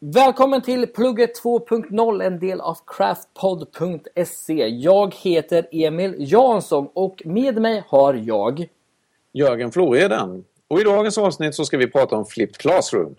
Välkommen 0.00 0.62
till 0.62 0.86
Plugget 0.86 1.42
2.0, 1.42 2.24
en 2.24 2.38
del 2.38 2.60
av 2.60 2.78
craftpod.se. 2.86 4.68
Jag 4.68 5.14
heter 5.14 5.66
Emil 5.72 6.14
Jansson 6.18 6.88
och 6.94 7.22
med 7.24 7.62
mig 7.62 7.84
har 7.88 8.14
jag 8.14 8.68
Jörgen 9.32 9.72
Floreden. 9.72 10.44
Och 10.68 10.80
i 10.80 10.84
dagens 10.84 11.18
avsnitt 11.18 11.54
så 11.54 11.64
ska 11.64 11.76
vi 11.76 11.86
prata 11.86 12.16
om 12.16 12.26
Flipped 12.26 12.56
Classroom. 12.56 13.14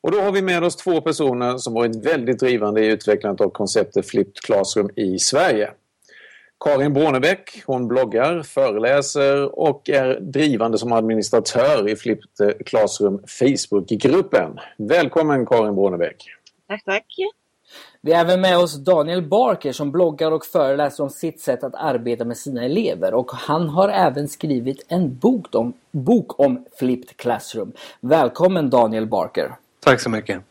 Och 0.00 0.10
då 0.10 0.20
har 0.20 0.32
vi 0.32 0.42
med 0.42 0.64
oss 0.64 0.76
två 0.76 1.00
personer 1.00 1.58
som 1.58 1.74
varit 1.74 2.06
väldigt 2.06 2.38
drivande 2.38 2.84
i 2.84 2.86
utvecklandet 2.86 3.46
av 3.46 3.50
konceptet 3.50 4.06
Flipped 4.06 4.36
Classroom 4.36 4.90
i 4.96 5.18
Sverige. 5.18 5.70
Karin 6.64 6.92
Bornebäck, 6.92 7.62
hon 7.66 7.88
bloggar, 7.88 8.42
föreläser 8.42 9.58
och 9.58 9.90
är 9.90 10.20
drivande 10.20 10.78
som 10.78 10.92
administratör 10.92 11.88
i 11.88 11.96
Flipped 11.96 12.66
Classroom 12.66 13.22
Facebookgruppen. 13.26 14.58
Välkommen 14.76 15.46
Karin 15.46 15.74
Bornebäck! 15.74 16.24
Tack, 16.68 16.84
tack! 16.84 17.06
Vi 18.00 18.12
har 18.12 18.20
även 18.20 18.40
med 18.40 18.58
oss 18.58 18.76
Daniel 18.76 19.22
Barker 19.22 19.72
som 19.72 19.92
bloggar 19.92 20.30
och 20.30 20.44
föreläser 20.44 21.04
om 21.04 21.10
sitt 21.10 21.40
sätt 21.40 21.64
att 21.64 21.74
arbeta 21.74 22.24
med 22.24 22.36
sina 22.36 22.64
elever 22.64 23.14
och 23.14 23.30
han 23.32 23.68
har 23.68 23.88
även 23.88 24.28
skrivit 24.28 24.86
en 24.88 25.18
bok 25.18 25.54
om, 25.54 25.72
bok 25.90 26.40
om 26.40 26.64
Flipped 26.78 27.16
Classroom. 27.16 27.72
Välkommen 28.00 28.70
Daniel 28.70 29.06
Barker! 29.06 29.54
Tack 29.80 30.00
så 30.00 30.10
mycket! 30.10 30.42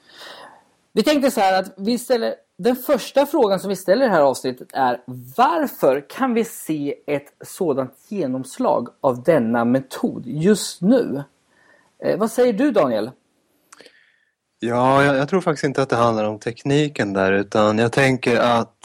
Vi 0.94 1.04
tänkte 1.04 1.32
så 1.32 1.40
här 1.40 1.60
att 1.60 1.74
vi 1.78 1.98
ställer 1.98 2.36
den 2.64 2.76
första 2.76 3.26
frågan 3.26 3.60
som 3.60 3.70
vi 3.70 3.76
ställer 3.76 4.06
i 4.06 4.08
det 4.08 4.14
här 4.14 4.22
avsnittet 4.22 4.68
är 4.74 5.02
varför 5.38 6.06
kan 6.10 6.34
vi 6.34 6.46
se 6.46 6.96
ett 7.08 7.34
sådant 7.46 7.94
genomslag 8.08 8.90
av 9.02 9.24
denna 9.24 9.66
metod 9.66 10.24
just 10.26 10.82
nu? 10.82 11.24
Eh, 12.04 12.18
vad 12.18 12.32
säger 12.32 12.54
du 12.54 12.72
Daniel? 12.72 13.12
Ja, 14.60 15.04
jag, 15.04 15.16
jag, 15.16 15.30
tror 15.30 15.42
faktiskt 15.42 15.64
inte 15.64 15.82
att 15.82 15.90
det 15.90 15.96
handlar 15.96 16.26
om 16.26 16.40
tekniken 16.40 17.14
där 17.14 17.32
utan 17.32 17.78
jag 17.78 17.92
tänker 17.92 18.40
att 18.40 18.78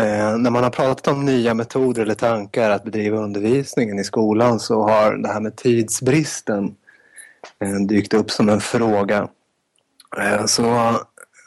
eh, 0.00 0.38
när 0.38 0.50
man 0.50 0.62
har 0.62 0.70
pratat 0.70 1.08
om 1.08 1.24
nya 1.24 1.54
metoder 1.54 2.02
eller 2.02 2.14
tankar 2.14 2.70
att 2.70 2.84
bedriva 2.84 3.18
undervisningen 3.18 3.98
i 3.98 4.04
skolan 4.04 4.60
så 4.60 4.82
har 4.82 5.16
det 5.16 5.28
här 5.28 5.40
med 5.40 5.56
tidsbristen 5.56 6.76
eh, 7.58 7.86
dykt 7.88 8.14
upp 8.14 8.30
som 8.30 8.48
en 8.48 8.60
fråga. 8.60 9.28
Eh, 10.18 10.44
så 10.46 10.96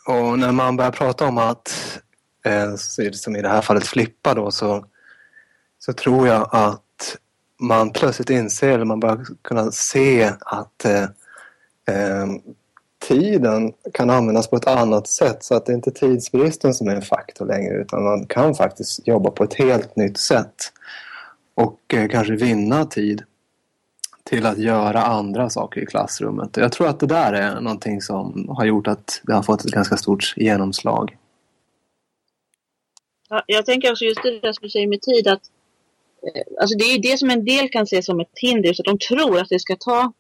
och 0.10 0.40
när 0.40 0.52
man 0.52 0.78
börjar 0.78 0.92
prata 0.92 1.28
om 1.28 1.38
att, 1.38 2.00
eh, 2.46 2.76
som 3.12 3.36
i 3.36 3.42
det 3.42 3.50
här 3.50 3.62
fallet 3.62 3.88
flippa 3.88 4.34
då, 4.34 4.52
så, 4.52 4.86
så 5.80 5.94
tror 5.94 6.28
jag 6.28 6.50
att 6.52 7.18
man 7.60 7.90
plötsligt 7.90 8.30
inser, 8.30 8.70
eller 8.70 8.86
man 8.86 9.00
börjar 9.00 9.26
kunna 9.42 9.72
se 9.72 10.32
att 10.40 10.86
eh, 10.86 11.04
eh, 11.96 12.28
tiden 13.08 13.74
kan 13.94 14.10
användas 14.10 14.50
på 14.50 14.56
ett 14.56 14.68
annat 14.68 15.08
sätt. 15.08 15.44
Så 15.44 15.56
att 15.56 15.66
det 15.66 15.72
är 15.72 15.76
inte 15.76 15.92
tidsbristen 15.92 16.74
som 16.74 16.88
är 16.88 16.96
en 16.96 17.02
faktor 17.02 17.46
längre 17.46 17.74
utan 17.74 18.04
man 18.04 18.26
kan 18.26 18.56
faktiskt 18.56 19.08
jobba 19.08 19.32
på 19.32 19.44
ett 19.44 19.54
helt 19.54 19.96
nytt 19.96 20.18
sätt. 20.18 20.56
Och 21.56 21.80
eh, 21.94 22.08
kanske 22.08 22.36
vinna 22.36 22.86
tid 22.86 23.24
till 24.30 24.46
att 24.46 24.58
göra 24.58 25.04
andra 25.04 25.50
saker 25.50 25.82
i 25.82 25.86
klassrummet. 25.86 26.58
Jag 26.58 26.72
tror 26.72 26.88
att 26.88 27.00
det 27.00 27.08
där 27.08 27.34
är 27.34 27.62
någonting 27.62 28.02
som 28.02 28.50
har 28.50 28.66
gjort 28.66 28.88
att 28.88 29.22
det 29.24 29.34
har 29.34 29.44
fått 29.44 29.66
ett 29.66 29.72
ganska 29.72 29.98
stort 29.98 30.34
genomslag. 30.38 31.18
Ja, 33.30 33.44
jag 33.48 33.66
tänker 33.66 33.92
också 33.92 34.06
just 34.06 34.24
det 34.24 34.40
där 34.40 34.54
som 34.54 34.62
du 34.62 34.70
säger 34.70 34.88
med 34.88 35.02
tid 35.02 35.28
att 35.28 35.42
eh, 36.24 36.62
alltså 36.62 36.78
det 36.78 36.84
är 36.84 37.02
det 37.02 37.18
som 37.18 37.30
en 37.30 37.46
del 37.46 37.70
kan 37.70 37.88
se 37.88 38.04
som 38.04 38.20
ett 38.20 38.32
hinder, 38.42 38.74
så 38.74 38.82
att 38.82 38.86
de 38.86 38.98
tror 39.08 39.40
att 39.40 39.50
det 39.50 39.60
ska 39.60 39.76
ta 39.76 40.14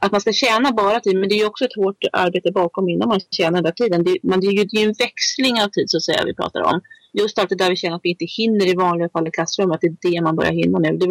att 0.00 0.12
man 0.12 0.20
ska 0.20 0.32
tjäna 0.32 0.72
bara 0.72 1.00
tid, 1.00 1.16
men 1.16 1.28
det 1.28 1.34
är 1.34 1.38
ju 1.38 1.46
också 1.46 1.64
ett 1.64 1.76
hårt 1.76 2.04
arbete 2.12 2.52
bakom 2.52 2.88
innan 2.88 3.08
man 3.08 3.20
tjänar 3.30 3.52
den 3.52 3.64
där 3.64 3.72
tiden. 3.72 4.04
Det, 4.04 4.18
man, 4.22 4.40
det 4.40 4.46
är 4.46 4.52
ju 4.52 4.64
det 4.64 4.82
är 4.82 4.88
en 4.88 4.94
växling 4.98 5.62
av 5.62 5.68
tid 5.68 5.90
så 5.90 5.96
att 5.96 6.02
säga 6.02 6.24
vi 6.24 6.34
pratar 6.34 6.60
om. 6.60 6.80
Just 7.12 7.38
allt 7.38 7.48
det 7.48 7.56
där 7.56 7.70
vi 7.70 7.76
känner 7.76 7.96
att 7.96 8.04
vi 8.04 8.10
inte 8.10 8.24
hinner 8.24 8.66
i 8.66 8.74
vanliga 8.74 9.08
fall 9.08 9.28
i 9.28 9.30
klassrummet, 9.30 9.80
det 9.80 9.86
är 9.86 10.12
det 10.12 10.22
man 10.22 10.36
börjar 10.36 10.52
hinna 10.52 10.78
nu. 10.78 10.96
Det 10.96 11.06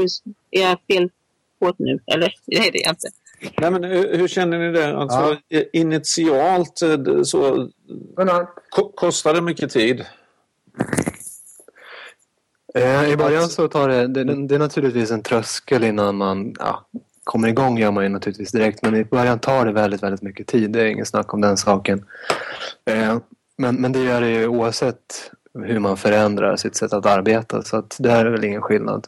är 0.59 0.69
jag 0.69 0.77
fel 0.87 1.09
på 1.59 1.73
nu, 1.77 1.99
eller? 2.05 2.33
Nej, 2.45 2.69
det 2.73 2.81
är 2.81 2.85
jag 2.85 2.91
inte. 2.91 3.07
Nej, 3.57 3.71
men 3.71 3.83
hur, 3.83 4.17
hur 4.17 4.27
känner 4.27 4.59
ni 4.59 4.71
det? 4.71 4.97
Alltså, 4.97 5.37
ja. 5.47 5.61
Initialt 5.73 6.81
eh, 6.81 7.23
så 7.23 7.69
kostar 8.95 9.33
det 9.33 9.41
mycket 9.41 9.71
tid? 9.71 10.05
Eh, 12.75 13.09
I 13.09 13.17
början 13.17 13.49
så 13.49 13.67
tar 13.67 13.89
det, 13.89 14.07
det, 14.07 14.47
det 14.47 14.55
är 14.55 14.59
naturligtvis 14.59 15.11
en 15.11 15.23
tröskel 15.23 15.83
innan 15.83 16.15
man 16.15 16.55
ja, 16.59 16.87
kommer 17.23 17.47
igång 17.47 17.77
gör 17.77 17.91
man 17.91 18.03
ju 18.03 18.09
naturligtvis 18.09 18.51
direkt 18.51 18.81
men 18.81 18.95
i 18.95 19.03
början 19.03 19.39
tar 19.39 19.65
det 19.65 19.71
väldigt, 19.71 20.03
väldigt 20.03 20.21
mycket 20.21 20.47
tid. 20.47 20.71
Det 20.71 20.81
är 20.81 20.85
ingen 20.85 21.05
snack 21.05 21.33
om 21.33 21.41
den 21.41 21.57
saken. 21.57 22.05
Eh, 22.85 23.17
men, 23.57 23.75
men 23.75 23.91
det 23.91 23.99
gör 23.99 24.21
det 24.21 24.29
ju 24.29 24.47
oavsett 24.47 25.31
hur 25.63 25.79
man 25.79 25.97
förändrar 25.97 26.55
sitt 26.55 26.75
sätt 26.75 26.93
att 26.93 27.05
arbeta 27.05 27.61
så 27.61 27.77
att 27.77 27.95
det 27.99 28.11
här 28.11 28.25
är 28.25 28.31
väl 28.31 28.43
ingen 28.43 28.61
skillnad. 28.61 29.07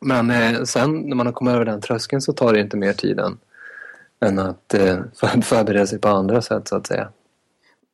Men 0.00 0.30
eh, 0.30 0.62
sen 0.62 1.00
när 1.00 1.16
man 1.16 1.26
har 1.26 1.32
kommit 1.32 1.54
över 1.54 1.64
den 1.64 1.80
tröskeln 1.80 2.22
så 2.22 2.32
tar 2.32 2.52
det 2.52 2.60
inte 2.60 2.76
mer 2.76 2.92
tid 2.92 3.20
än, 3.20 3.38
än 4.20 4.38
att 4.38 4.74
eh, 4.74 4.98
förbereda 5.42 5.86
sig 5.86 5.98
på 5.98 6.08
andra 6.08 6.42
sätt 6.42 6.68
så 6.68 6.76
att 6.76 6.86
säga. 6.86 7.08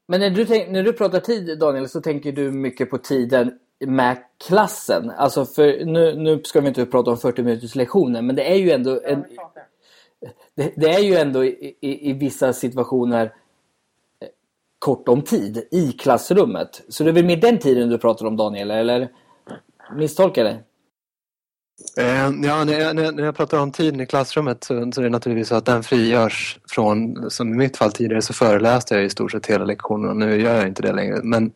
Men 0.08 0.20
när 0.20 0.30
du, 0.30 0.44
tänk, 0.44 0.70
när 0.70 0.82
du 0.82 0.92
pratar 0.92 1.20
tid 1.20 1.58
Daniel 1.58 1.88
så 1.88 2.00
tänker 2.00 2.32
du 2.32 2.52
mycket 2.52 2.90
på 2.90 2.98
tiden 2.98 3.58
med 3.80 4.16
klassen. 4.46 5.10
Alltså 5.10 5.44
för 5.44 5.84
nu, 5.84 6.14
nu 6.16 6.42
ska 6.44 6.60
vi 6.60 6.68
inte 6.68 6.86
prata 6.86 7.10
om 7.10 7.18
40 7.18 7.42
minuters 7.42 7.74
lektioner 7.74 8.22
men 8.22 8.36
det 8.36 8.52
är 8.52 8.56
ju 8.56 8.70
ändå 8.70 9.00
en, 9.04 9.24
det, 10.54 10.72
det, 10.76 10.90
är 10.90 11.00
ju 11.00 11.14
ändå 11.14 11.44
i, 11.44 11.76
i, 11.80 12.10
i, 12.10 12.12
vissa 12.12 12.52
situationer 12.52 13.24
eh, 14.20 14.28
kort 14.78 15.08
om 15.08 15.22
tid 15.22 15.68
i 15.70 15.92
klassrummet. 15.92 16.82
Så 16.88 17.04
det 17.04 17.10
är 17.10 17.14
väl 17.14 17.24
mer 17.24 17.36
den 17.36 17.58
tiden 17.58 17.88
du 17.88 17.98
pratar 17.98 18.26
om 18.26 18.36
Daniel 18.36 18.70
eller 18.70 19.08
misstolkar 19.96 20.44
jag 20.44 20.54
det? 20.54 20.62
Eh, 21.96 22.30
ja, 22.42 22.64
när 22.64 22.80
jag, 22.80 22.96
när 22.96 23.22
jag 23.22 23.36
pratar 23.36 23.58
om 23.58 23.72
tiden 23.72 24.00
i 24.00 24.06
klassrummet 24.06 24.64
så, 24.64 24.92
så 24.92 25.00
är 25.00 25.04
det 25.04 25.10
naturligtvis 25.10 25.48
så 25.48 25.54
att 25.54 25.64
den 25.64 25.82
frigörs 25.82 26.58
från, 26.68 27.30
som 27.30 27.54
i 27.54 27.56
mitt 27.56 27.76
fall 27.76 27.92
tidigare 27.92 28.22
så 28.22 28.32
föreläste 28.32 28.94
jag 28.94 29.04
i 29.04 29.10
stort 29.10 29.32
sett 29.32 29.46
hela 29.46 29.64
lektionerna. 29.64 30.14
Nu 30.14 30.40
gör 30.40 30.56
jag 30.56 30.68
inte 30.68 30.82
det 30.82 30.92
längre. 30.92 31.20
Men, 31.22 31.52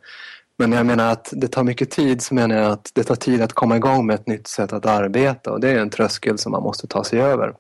men 0.59 0.73
jag 0.73 0.87
menar 0.87 1.13
att 1.13 1.33
det 1.33 1.49
tar 1.49 1.65
mycket 1.65 1.91
tid 1.91 2.23
så 2.23 2.35
menar 2.35 2.57
jag 2.57 2.73
att 2.73 2.91
det 2.95 3.05
tar 3.05 3.15
tid 3.15 3.43
att 3.43 3.53
komma 3.53 3.77
igång 3.77 4.07
med 4.07 4.15
ett 4.15 4.27
nytt 4.27 4.49
sätt 4.49 4.73
att 4.73 4.87
arbeta 4.87 5.53
och 5.53 5.61
det 5.61 5.69
är 5.69 5.79
en 5.79 5.91
tröskel 5.91 6.39
som 6.39 6.53
man 6.53 6.63
måste 6.63 6.87
ta 6.87 7.05
sig 7.05 7.21
över. 7.21 7.55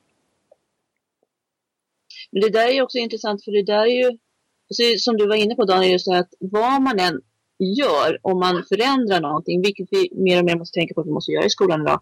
Men 2.32 2.42
det 2.42 2.50
där 2.50 2.68
är 2.68 2.72
ju 2.72 2.82
också 2.82 2.98
intressant 2.98 3.44
för 3.44 3.52
det 3.52 3.62
där 3.62 3.86
är 3.86 4.04
ju, 4.04 4.18
som 4.98 5.16
du 5.16 5.26
var 5.26 5.36
inne 5.36 5.54
på 5.54 5.64
Daniel, 5.64 5.92
just 5.92 6.06
det 6.06 6.18
att 6.18 6.34
vad 6.40 6.82
man 6.82 6.98
än 6.98 7.20
gör 7.58 8.18
om 8.22 8.38
man 8.38 8.64
förändrar 8.68 9.20
någonting, 9.20 9.62
vilket 9.62 9.88
vi 9.90 10.08
mer 10.12 10.38
och 10.38 10.44
mer 10.44 10.56
måste 10.56 10.74
tänka 10.74 10.94
på 10.94 11.00
att 11.00 11.06
vi 11.06 11.10
måste 11.10 11.32
göra 11.32 11.44
i 11.44 11.50
skolan 11.50 11.82
idag, 11.82 12.00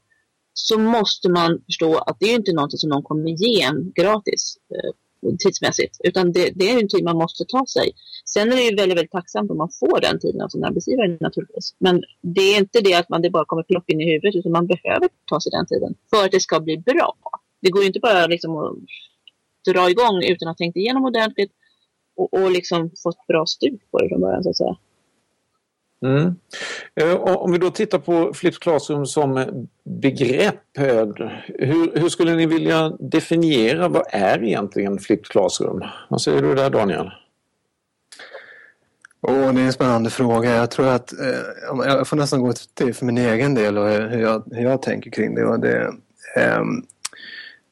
så 0.60 0.78
måste 0.78 1.28
man 1.28 1.62
förstå 1.66 1.98
att 1.98 2.16
det 2.20 2.26
är 2.26 2.34
inte 2.34 2.52
någonting 2.52 2.78
som 2.78 2.90
någon 2.90 3.02
kommer 3.02 3.30
ge 3.30 3.62
en 3.62 3.92
gratis 3.92 4.56
eh, 4.74 5.36
tidsmässigt. 5.38 5.96
Utan 6.04 6.32
det, 6.32 6.50
det, 6.54 6.70
är 6.70 6.82
en 6.82 6.88
tid 6.88 7.04
man 7.04 7.16
måste 7.16 7.44
ta 7.44 7.66
sig. 7.66 7.92
Sen 8.24 8.52
är 8.52 8.56
det 8.56 8.62
ju 8.62 8.76
väldigt, 8.76 8.98
väldigt 8.98 9.12
tacksamt 9.12 9.50
om 9.50 9.56
man 9.56 9.70
får 9.80 10.00
den 10.00 10.20
tiden 10.20 10.40
av 10.40 10.48
sin 10.48 10.64
arbetsgivare 10.64 11.18
naturligtvis. 11.20 11.74
Men 11.78 12.02
det 12.20 12.40
är 12.40 12.58
inte 12.58 12.80
det 12.80 12.94
att 12.94 13.08
man 13.08 13.22
det 13.22 13.30
bara 13.30 13.44
kommer 13.44 13.62
plopp 13.62 13.90
in 13.90 14.00
i 14.00 14.12
huvudet 14.12 14.34
utan 14.34 14.52
man 14.52 14.66
behöver 14.66 15.08
ta 15.24 15.40
sig 15.40 15.50
den 15.50 15.66
tiden 15.66 15.94
för 16.10 16.24
att 16.24 16.32
det 16.32 16.40
ska 16.40 16.60
bli 16.60 16.78
bra. 16.78 17.16
Det 17.60 17.70
går 17.70 17.82
ju 17.82 17.86
inte 17.86 18.00
bara 18.00 18.26
liksom 18.26 18.56
att 18.56 18.76
dra 19.72 19.90
igång 19.90 20.22
utan 20.22 20.48
att 20.48 20.54
ha 20.54 20.64
tänkt 20.64 20.76
igenom 20.76 21.04
ordentligt 21.04 21.52
och, 22.16 22.34
och 22.34 22.50
liksom 22.50 22.90
fått 23.02 23.26
bra 23.26 23.46
stuk 23.46 23.90
på 23.90 23.98
det 23.98 24.08
från 24.08 24.20
början 24.20 24.42
så 24.42 24.50
att 24.50 24.56
säga. 24.56 24.76
Mm. 26.02 26.34
Eh, 27.00 27.14
om 27.14 27.52
vi 27.52 27.58
då 27.58 27.70
tittar 27.70 27.98
på 27.98 28.34
Flipped 28.34 28.60
Classroom 28.60 29.06
som 29.06 29.46
begrepp, 29.84 30.54
hur, 30.78 31.98
hur, 31.98 32.08
skulle 32.08 32.34
ni 32.34 32.46
vilja 32.46 32.88
definiera 32.88 33.88
vad 33.88 34.02
är 34.10 34.44
egentligen 34.44 34.98
Flipped 34.98 35.26
Classroom? 35.26 35.82
Vad 36.08 36.22
säger 36.22 36.42
du 36.42 36.54
där 36.54 36.70
Daniel? 36.70 37.10
Oh, 39.20 39.54
det 39.54 39.60
är 39.60 39.66
en 39.66 39.72
spännande 39.72 40.10
fråga. 40.10 40.56
Jag 40.56 40.70
tror 40.70 40.88
att 40.88 41.12
eh, 41.12 41.86
jag 41.86 42.08
får 42.08 42.16
nästan 42.16 42.42
gå 42.42 42.52
till 42.74 42.94
för 42.94 43.06
min 43.06 43.18
egen 43.18 43.54
del 43.54 43.78
och 43.78 43.88
hur 43.88 44.20
jag, 44.20 44.42
hur 44.50 44.64
jag 44.64 44.82
tänker 44.82 45.10
kring 45.10 45.34
det. 45.34 45.44
Och 45.44 45.60
det 45.60 45.92
eh, 46.36 46.62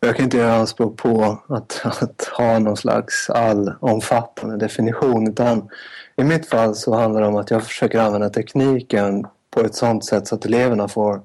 jag 0.00 0.16
kan 0.16 0.24
inte 0.24 0.36
göra 0.36 0.54
anspråk 0.54 0.96
på 0.96 1.38
att, 1.48 1.80
att 1.84 2.24
ha 2.38 2.58
någon 2.58 2.76
slags 2.76 3.30
allomfattande 3.30 4.56
definition 4.56 5.28
utan 5.28 5.68
i 6.16 6.24
mitt 6.24 6.46
fall 6.46 6.74
så 6.74 6.94
handlar 6.94 7.20
det 7.20 7.26
om 7.26 7.36
att 7.36 7.50
jag 7.50 7.64
försöker 7.64 7.98
använda 7.98 8.30
tekniken 8.30 9.26
på 9.50 9.60
ett 9.60 9.74
sådant 9.74 10.04
sätt 10.04 10.26
så 10.26 10.34
att 10.34 10.44
eleverna 10.44 10.88
får 10.88 11.20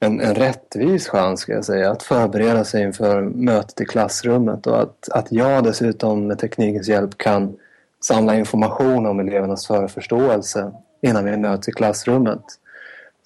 en, 0.00 0.20
en 0.20 0.34
rättvis 0.34 1.08
chans 1.08 1.40
ska 1.40 1.52
jag 1.52 1.64
säga, 1.64 1.90
att 1.90 2.02
förbereda 2.02 2.64
sig 2.64 2.82
inför 2.82 3.22
mötet 3.22 3.80
i 3.80 3.84
klassrummet 3.84 4.66
och 4.66 4.82
att, 4.82 5.08
att 5.10 5.32
jag 5.32 5.64
dessutom 5.64 6.26
med 6.26 6.38
teknikens 6.38 6.88
hjälp 6.88 7.18
kan 7.18 7.56
samla 8.04 8.36
information 8.36 9.06
om 9.06 9.20
elevernas 9.20 9.66
förförståelse 9.66 10.72
innan 11.02 11.24
vi 11.24 11.36
möts 11.36 11.68
i 11.68 11.72
klassrummet. 11.72 12.42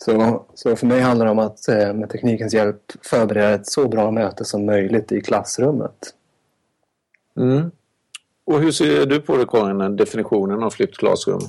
Så, 0.00 0.46
så 0.54 0.76
för 0.76 0.86
mig 0.86 1.00
handlar 1.00 1.26
det 1.26 1.32
om 1.32 1.38
att 1.38 1.68
eh, 1.68 1.94
med 1.94 2.10
teknikens 2.10 2.54
hjälp 2.54 2.92
förbereda 3.02 3.54
ett 3.54 3.66
så 3.66 3.88
bra 3.88 4.10
möte 4.10 4.44
som 4.44 4.66
möjligt 4.66 5.12
i 5.12 5.20
klassrummet. 5.20 6.14
Mm. 7.36 7.70
Och 8.44 8.60
hur 8.60 8.72
ser 8.72 9.06
du 9.06 9.20
på 9.20 9.36
det 9.36 9.46
Karin, 9.46 9.96
definitionen 9.96 10.62
av 10.62 10.70
flipped 10.70 10.96
classroom? 10.96 11.40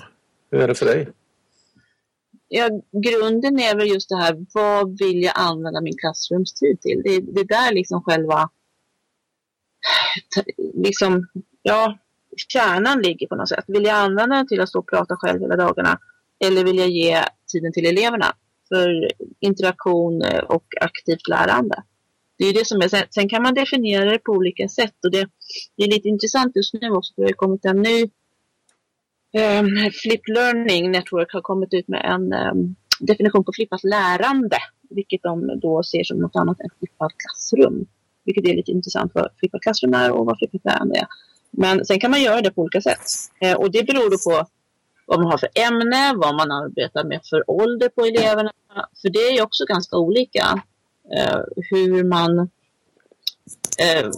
Hur 0.52 0.60
är 0.62 0.68
det 0.68 0.76
för 0.76 0.86
dig? 0.86 1.10
Ja, 2.48 2.70
grunden 2.92 3.60
är 3.60 3.76
väl 3.76 3.88
just 3.88 4.10
det 4.10 4.16
här, 4.16 4.46
vad 4.54 5.00
vill 5.00 5.24
jag 5.24 5.34
använda 5.36 5.82
min 5.82 5.98
klassrumstid 5.98 6.82
till? 6.82 7.02
Det, 7.04 7.20
det 7.20 7.40
är 7.40 7.46
där 7.46 7.74
liksom 7.74 8.04
själva, 8.04 8.50
liksom, 10.74 11.28
ja, 11.62 11.98
kärnan 12.48 13.02
ligger 13.02 13.28
på 13.28 13.36
något 13.36 13.50
sätt. 13.50 13.66
Vill 13.68 13.84
jag 13.84 13.96
använda 13.96 14.36
den 14.36 14.48
till 14.48 14.62
att 14.62 14.70
stå 14.70 14.80
och 14.80 14.90
prata 14.90 15.16
själv 15.16 15.42
hela 15.42 15.56
dagarna? 15.56 16.00
Eller 16.40 16.64
vill 16.64 16.78
jag 16.78 16.90
ge 16.90 17.24
tiden 17.50 17.74
till 17.74 17.86
eleverna 17.86 18.36
för 18.70 19.12
interaktion 19.40 20.22
eh, 20.22 20.40
och 20.40 20.66
aktivt 20.82 21.28
lärande? 21.28 21.84
Det 22.38 22.46
är 22.46 22.54
det 22.54 22.68
som 22.68 22.82
är, 22.82 23.14
sen, 23.14 23.30
kan 23.30 23.44
man 23.44 23.54
definiera 23.54 24.12
det 24.12 24.20
på 24.20 24.32
olika 24.32 24.68
sätt 24.70 24.96
och 25.06 25.12
det, 25.12 25.30
det 25.76 25.84
är 25.84 25.88
lite 25.88 26.08
intressant 26.08 26.56
just 26.56 26.74
nu 26.74 26.90
också 26.90 27.14
för 27.16 27.22
det 27.22 27.28
har 27.28 27.34
kommit 27.34 27.66
en 27.66 27.82
ny 27.82 28.04
um, 29.34 29.92
Flip 30.02 30.28
Learning 30.28 30.92
Network 30.92 31.34
har 31.34 31.42
kommit 31.42 31.74
ut 31.74 31.88
med 31.88 32.06
en 32.06 32.34
um, 32.34 32.76
definition 33.00 33.44
på 33.44 33.52
flippat 33.56 33.84
lärande, 33.84 34.58
vilket 34.90 35.24
de 35.24 35.60
då 35.60 35.84
ser 35.84 36.04
som 36.04 36.18
något 36.18 36.36
annat 36.36 36.60
än 36.60 36.70
flippat 36.80 37.12
klassrum. 37.18 37.86
Vilket 38.26 38.48
är 38.48 38.56
lite 38.56 38.72
intressant 38.72 39.12
vad 39.16 39.30
flippat 39.40 39.62
klassrum 39.62 39.94
är 39.94 40.12
och 40.12 40.26
vad 40.26 40.38
flippat 40.38 40.66
lärande 40.66 41.00
är. 41.00 41.08
Men 41.52 41.86
sen 41.86 42.00
kan 42.00 42.12
man 42.12 42.22
göra 42.22 42.42
det 42.42 42.52
på 42.52 42.62
olika 42.62 42.82
sätt. 42.82 43.06
Eh, 43.42 43.58
och 43.58 43.72
det 43.72 43.84
beror 43.84 44.10
då 44.10 44.18
på 44.32 44.48
vad 45.10 45.20
man 45.20 45.32
har 45.32 45.38
för 45.38 45.50
ämne, 45.56 46.14
vad 46.16 46.36
man 46.36 46.52
arbetar 46.52 47.04
med 47.04 47.22
för 47.30 47.50
ålder 47.52 47.90
på 47.90 48.06
eleverna. 48.06 48.52
För 49.02 49.10
det 49.10 49.20
är 49.20 49.44
också 49.44 49.66
ganska 49.66 49.98
olika 49.98 50.64
eh, 51.16 51.40
hur 51.56 52.04
man... 52.04 52.40
Eh, 53.80 54.10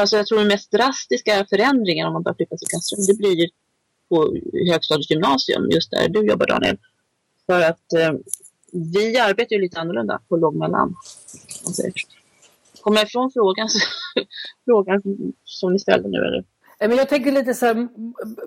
alltså 0.00 0.16
jag 0.16 0.26
tror 0.26 0.38
den 0.38 0.48
mest 0.48 0.70
drastiska 0.70 1.46
förändringen 1.50 2.06
om 2.06 2.12
man 2.12 2.22
börjar 2.22 2.34
flytta 2.34 2.56
till 2.56 2.68
klassrum, 2.68 3.06
det 3.06 3.18
blir 3.18 3.48
på 4.08 4.36
högstadiet 4.70 5.10
gymnasium, 5.10 5.70
just 5.70 5.90
där 5.90 6.08
du 6.08 6.26
jobbar 6.26 6.46
Daniel. 6.46 6.78
För 7.46 7.60
att 7.60 7.92
eh, 7.92 8.12
vi 8.72 9.18
arbetar 9.18 9.56
ju 9.56 9.62
lite 9.62 9.80
annorlunda 9.80 10.20
på 10.28 10.36
lågmellan. 10.36 10.94
Kommer 12.80 12.98
jag 12.98 13.06
ifrån 13.06 13.30
frågan, 13.32 13.68
frågan 14.64 15.02
som 15.44 15.72
ni 15.72 15.78
ställde 15.78 16.08
nu? 16.08 16.18
Eller? 16.18 16.44
Men 16.88 16.96
jag 16.96 17.08
tänker 17.08 17.32
lite 17.32 17.54
så 17.54 17.66
här, 17.66 17.88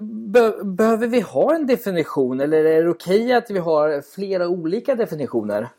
be 0.01 0.63
behöver 0.63 1.07
vi 1.07 1.19
ha 1.19 1.55
en 1.55 1.67
definition 1.67 2.39
eller 2.39 2.65
är 2.65 2.83
det 2.83 2.89
okej 2.89 3.21
okay 3.21 3.33
att 3.33 3.49
vi 3.49 3.59
har 3.59 4.01
flera 4.15 4.47
olika 4.47 4.95
definitioner? 4.95 5.69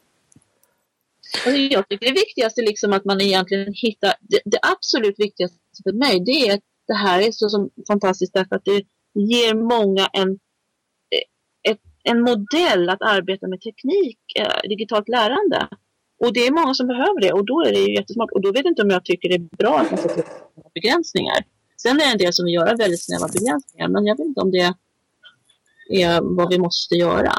Alltså, 1.35 1.61
jag 1.61 1.89
tycker 1.89 2.07
det 2.07 2.13
viktigaste 2.13 2.61
är 2.61 2.67
liksom 2.67 2.93
att 2.93 3.05
man 3.05 3.21
egentligen 3.21 3.73
hittar, 3.73 4.15
det, 4.21 4.41
det, 4.45 4.59
absolut 4.63 5.15
viktigaste 5.19 5.59
för 5.83 5.93
mig 5.93 6.21
det 6.21 6.49
är 6.49 6.55
att 6.55 6.65
det 6.87 6.95
här 6.95 7.21
är 7.21 7.33
så 7.33 7.49
som 7.49 7.71
fantastiskt 7.89 8.35
därför 8.35 8.57
att 8.57 8.65
det 8.65 8.83
ger 9.15 9.55
många 9.55 10.07
en, 10.13 10.31
eh, 11.11 11.71
ett, 11.71 11.81
en 12.03 12.21
modell 12.21 12.89
att 12.89 13.03
arbeta 13.03 13.47
med 13.47 13.61
teknik, 13.61 14.19
eh, 14.39 14.69
digitalt 14.69 15.09
lärande. 15.09 15.69
Och 16.19 16.33
det 16.33 16.47
är 16.47 16.53
många 16.53 16.75
som 16.75 16.87
behöver 16.87 17.21
det 17.21 17.33
och 17.33 17.47
då 17.47 17.65
är 17.65 17.73
det 17.73 17.79
ju 17.79 17.95
jättesmart. 17.95 18.31
Och 18.33 18.41
då 18.41 18.53
vet 18.53 18.65
jag 18.65 18.73
inte 18.73 18.83
om 18.83 18.91
jag 18.91 19.05
tycker 19.05 19.29
det 19.29 19.35
är 19.35 19.57
bra 19.57 19.79
att 19.79 19.91
man 19.91 19.99
sätter 19.99 20.25
begränsningar. 20.75 21.45
Sen 21.77 22.01
är 22.01 22.05
det 22.05 22.13
en 22.13 22.19
del 22.19 22.33
som 22.33 22.45
vill 22.45 22.55
göra 22.55 22.75
väldigt 22.75 23.05
snäva 23.05 23.29
begränsningar 23.29 23.89
men 23.89 24.07
jag 24.07 24.17
vet 24.17 24.27
inte 24.27 24.41
om 24.41 24.51
det 24.51 24.75
är 25.89 26.21
vad 26.37 26.49
vi 26.49 26.59
måste 26.59 26.95
göra. 26.95 27.33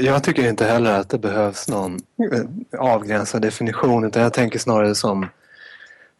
Jag 0.00 0.24
tycker 0.24 0.48
inte 0.48 0.64
heller 0.64 1.00
att 1.00 1.08
det 1.08 1.18
behövs 1.18 1.68
någon 1.68 2.00
eh, 2.32 2.80
avgränsad 2.80 3.42
definition 3.42 4.04
utan 4.04 4.22
jag 4.22 4.32
tänker 4.32 4.58
snarare 4.58 4.94
som, 4.94 5.26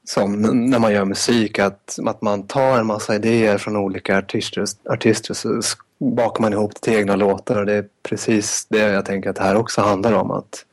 som 0.05 0.43
när 0.71 0.79
man 0.79 0.93
gör 0.93 1.05
musik 1.05 1.59
att, 1.59 1.99
att 2.07 2.23
man 2.23 2.47
tar 2.47 2.79
en 2.79 2.87
massa 2.87 3.15
idéer 3.15 3.59
från 3.59 3.77
olika 3.77 4.19
artister, 4.19 4.65
artister 4.91 5.35
så 5.35 5.61
bakar 5.99 6.43
man 6.43 6.53
ihop 6.53 6.75
det 6.75 6.81
till 6.81 6.95
egna 6.95 7.17
låtar 7.17 7.59
och 7.61 7.67
det 7.67 7.73
är 7.73 7.87
precis 8.03 8.67
det 8.69 8.79
jag 8.79 9.05
tänker 9.05 9.31
att 9.31 9.37
det 9.37 9.43
här 9.43 9.57
också 9.57 9.81
handlar 9.81 10.13
om. 10.13 10.31
Att 10.31 10.65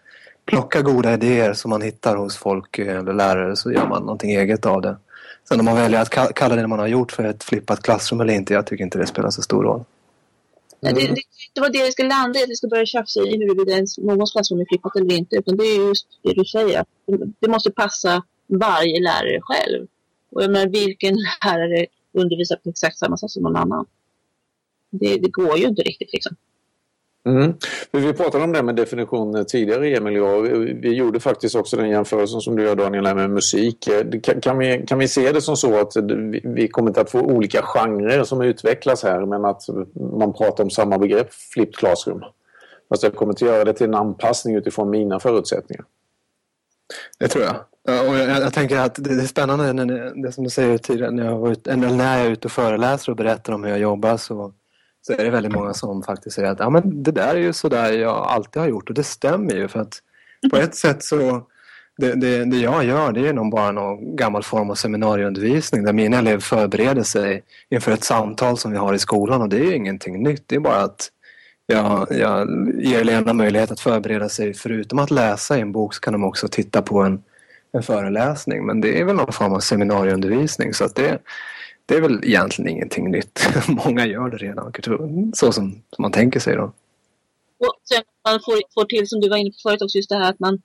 plocka 0.46 0.82
goda 0.82 1.14
idéer 1.14 1.54
som 1.54 1.70
man 1.70 1.82
hittar 1.82 2.16
hos 2.16 2.38
folk 2.38 2.80
eh, 2.80 2.98
eller 2.98 3.14
lärare 3.14 3.56
så 3.56 3.72
gör 3.72 3.88
man 3.88 4.02
någonting 4.02 4.32
eget 4.32 4.66
av 4.66 4.82
det. 4.82 4.98
Sen 5.52 5.60
om 5.60 5.66
man 5.66 5.76
väljer 5.76 6.02
att 6.02 6.34
kalla 6.36 6.56
det 6.56 6.68
man 6.68 6.80
har 6.80 6.88
gjort 6.88 7.12
för 7.12 7.24
ett 7.24 7.44
flippat 7.44 7.84
klassrum 7.84 8.22
eller 8.22 8.34
inte, 8.34 8.54
jag 8.54 8.68
tycker 8.68 8.84
inte 8.84 8.98
det 8.98 9.08
spelar 9.08 9.30
så 9.30 9.42
stor 9.42 9.64
roll. 9.64 9.84
Mm. 10.82 10.96
Det, 10.96 11.08
det, 11.08 11.22
det 11.54 11.62
var 11.62 11.70
det 11.70 11.84
vi 11.84 11.92
ska 11.92 12.04
landa 12.04 12.40
i, 12.40 12.44
att 12.44 12.50
vi 12.50 12.56
ska 12.56 12.68
börja 12.68 12.86
tjafsa 12.86 13.20
i 13.20 13.38
huruvida 13.38 13.86
någons 13.98 14.32
klassrum 14.32 14.60
är 14.60 14.66
flippat 14.66 14.96
eller 14.96 15.16
inte. 15.16 15.36
Utan 15.36 15.58
det 15.58 15.64
är 15.64 15.88
just 15.88 16.08
det 16.24 16.34
du 16.34 16.46
säger. 16.46 16.86
Det 17.40 17.48
måste 17.48 17.72
passa 17.72 18.24
varje 18.48 19.00
lärare 19.00 19.40
själv. 19.42 19.88
Och 20.32 20.44
jag 20.44 20.52
menar, 20.52 20.68
vilken 20.68 21.16
lärare 21.16 21.86
undervisar 22.14 22.56
på 22.56 22.70
exakt 22.70 22.98
samma 22.98 23.18
sätt 23.18 23.32
som 23.32 23.44
någon 23.44 23.56
annan? 23.56 23.86
Det, 24.90 25.18
det 25.18 25.30
går 25.30 25.58
ju 25.58 25.66
inte 25.68 25.82
riktigt 25.82 26.14
liksom. 26.14 26.36
Mm. 27.26 27.54
Vi 27.92 28.14
pratade 28.14 28.44
om 28.44 28.52
det 28.52 28.64
med 28.64 28.76
definition 28.76 29.46
tidigare 29.46 29.90
Emil 29.90 30.22
och 30.22 30.28
jag. 30.28 30.42
Vi 30.82 30.94
gjorde 30.94 31.20
faktiskt 31.20 31.56
också 31.56 31.78
den 31.78 31.90
jämförelsen 31.90 32.42
som 32.42 32.56
du 32.56 32.64
gör 32.64 32.76
Daniel 32.76 33.16
med 33.16 33.30
musik. 33.30 33.90
Kan 34.42 34.58
vi, 34.58 34.86
kan 34.88 35.00
vi 35.00 35.08
se 35.08 35.32
det 35.32 35.42
som 35.42 35.58
så 35.58 35.80
att 35.80 35.94
vi 36.44 36.68
kommer 36.68 37.00
att 37.00 37.12
få 37.12 37.20
olika 37.20 37.62
genrer 37.62 38.24
som 38.24 38.42
utvecklas 38.42 39.04
här 39.04 39.26
men 39.26 39.46
att 39.46 39.62
man 40.14 40.34
pratar 40.34 40.64
om 40.64 40.70
samma 40.70 40.98
begrepp, 40.98 41.34
flipped 41.34 41.76
classroom? 41.76 42.24
Fast 42.90 43.04
jag 43.04 43.16
kommer 43.16 43.34
att 43.34 43.42
göra 43.42 43.64
det 43.64 43.74
till 43.74 43.88
en 43.88 43.96
anpassning 43.96 44.56
utifrån 44.56 44.90
mina 44.90 45.20
förutsättningar. 45.20 45.86
Det 47.20 47.28
tror 47.28 47.44
jag. 47.44 47.56
Och 48.08 48.16
jag, 48.16 48.42
jag, 48.42 48.54
tänker 48.54 48.78
att 48.78 48.96
det 48.96 49.14
är 49.14 49.28
spännande, 49.28 49.74
när, 49.74 50.24
det 50.24 50.32
som 50.32 50.44
du 50.44 50.50
säger 50.50 50.78
tidigare, 50.78 51.12
när 51.12 51.26
jag, 51.26 51.38
varit, 51.38 51.66
när 51.66 52.18
jag 52.18 52.26
är 52.26 52.32
ute 52.32 52.48
och 52.48 52.52
föreläser 52.52 53.12
och 53.12 53.16
berättar 53.16 53.54
om 53.54 53.64
hur 53.64 53.72
jag 53.72 53.80
jobbar 53.80 54.18
så 54.18 54.54
så 55.02 55.14
är 55.14 55.24
det 55.24 55.30
väldigt 55.30 55.52
många 55.52 55.74
som 55.74 56.04
faktiskt 56.04 56.36
säger 56.36 56.50
att 56.50 56.60
ja, 56.60 56.70
men 56.70 57.04
det 57.04 57.12
där 57.12 57.36
är 57.36 57.40
ju 57.40 57.54
sådär 57.54 57.92
jag 57.92 58.16
alltid 58.16 58.62
har 58.62 58.70
gjort 58.70 58.90
och 58.90 58.96
det 58.96 59.04
stämmer 59.04 59.54
ju 59.54 59.68
för 59.68 59.80
att 59.80 60.02
på 60.52 60.58
ett 60.58 60.76
sätt 60.76 61.04
så 61.04 61.48
det, 61.98 62.14
det, 62.14 62.46
det 62.46 62.58
jag 62.58 62.84
gör 62.84 63.12
det 63.12 63.28
är 63.28 63.34
nog 63.34 63.52
bara 63.52 63.72
någon 63.72 64.16
gammal 64.16 64.44
form 64.44 64.70
av 64.70 64.76
seminarieundervisning 64.76 65.84
där 65.84 65.94
mina 65.94 66.18
elever 66.18 66.40
förbereder 66.40 67.04
sig 67.04 67.44
inför 67.70 67.92
ett 67.92 68.04
samtal 68.04 68.58
som 68.58 68.72
vi 68.72 68.78
har 68.78 68.94
i 68.94 69.00
skolan 69.00 69.42
och 69.42 69.50
det 69.50 69.58
är 69.58 69.64
ju 69.64 69.76
ingenting 69.76 70.24
nytt. 70.24 70.44
Det 70.48 70.56
är 70.56 70.60
bara 70.60 70.82
att 70.82 71.10
jag, 71.72 72.08
jag 72.12 72.48
ger 72.80 73.02
eleverna 73.02 73.34
möjlighet 73.34 73.72
att 73.72 73.80
förbereda 73.80 74.30
sig. 74.30 74.54
Förutom 74.54 75.00
att 75.00 75.12
läsa 75.12 75.58
i 75.58 75.62
en 75.62 75.72
bok 75.72 75.94
så 75.94 76.02
kan 76.02 76.14
de 76.14 76.24
också 76.24 76.48
titta 76.48 76.82
på 76.82 77.00
en, 77.02 77.24
en 77.74 77.84
föreläsning. 77.84 78.66
Men 78.66 78.82
det 78.82 79.00
är 79.00 79.06
väl 79.06 79.16
någon 79.16 79.34
form 79.34 79.54
av 79.54 79.60
seminarieundervisning 79.60 80.74
så 80.74 80.86
att 80.86 80.96
det, 80.96 81.20
det 81.86 81.96
är 81.96 82.02
väl 82.02 82.20
egentligen 82.24 82.72
ingenting 82.72 83.12
nytt. 83.12 83.40
Många 83.86 84.06
gör 84.06 84.30
det 84.30 84.38
redan, 84.38 84.74
så 85.34 85.52
som, 85.52 85.72
som 85.72 86.02
man 86.02 86.12
tänker 86.12 86.40
sig 86.40 86.56
då. 86.56 86.74
Och 87.60 87.76
sen 87.84 88.04
man 88.26 88.40
får, 88.46 88.74
får 88.74 88.86
till, 88.86 89.08
som 89.08 89.22
du 89.22 89.30
var 89.30 89.38
inne 89.38 89.50
på 89.50 89.70
förut 89.70 89.82
också, 89.82 89.98
just 89.98 90.10
det 90.10 90.16
här 90.16 90.30
att 90.30 90.40
man, 90.40 90.62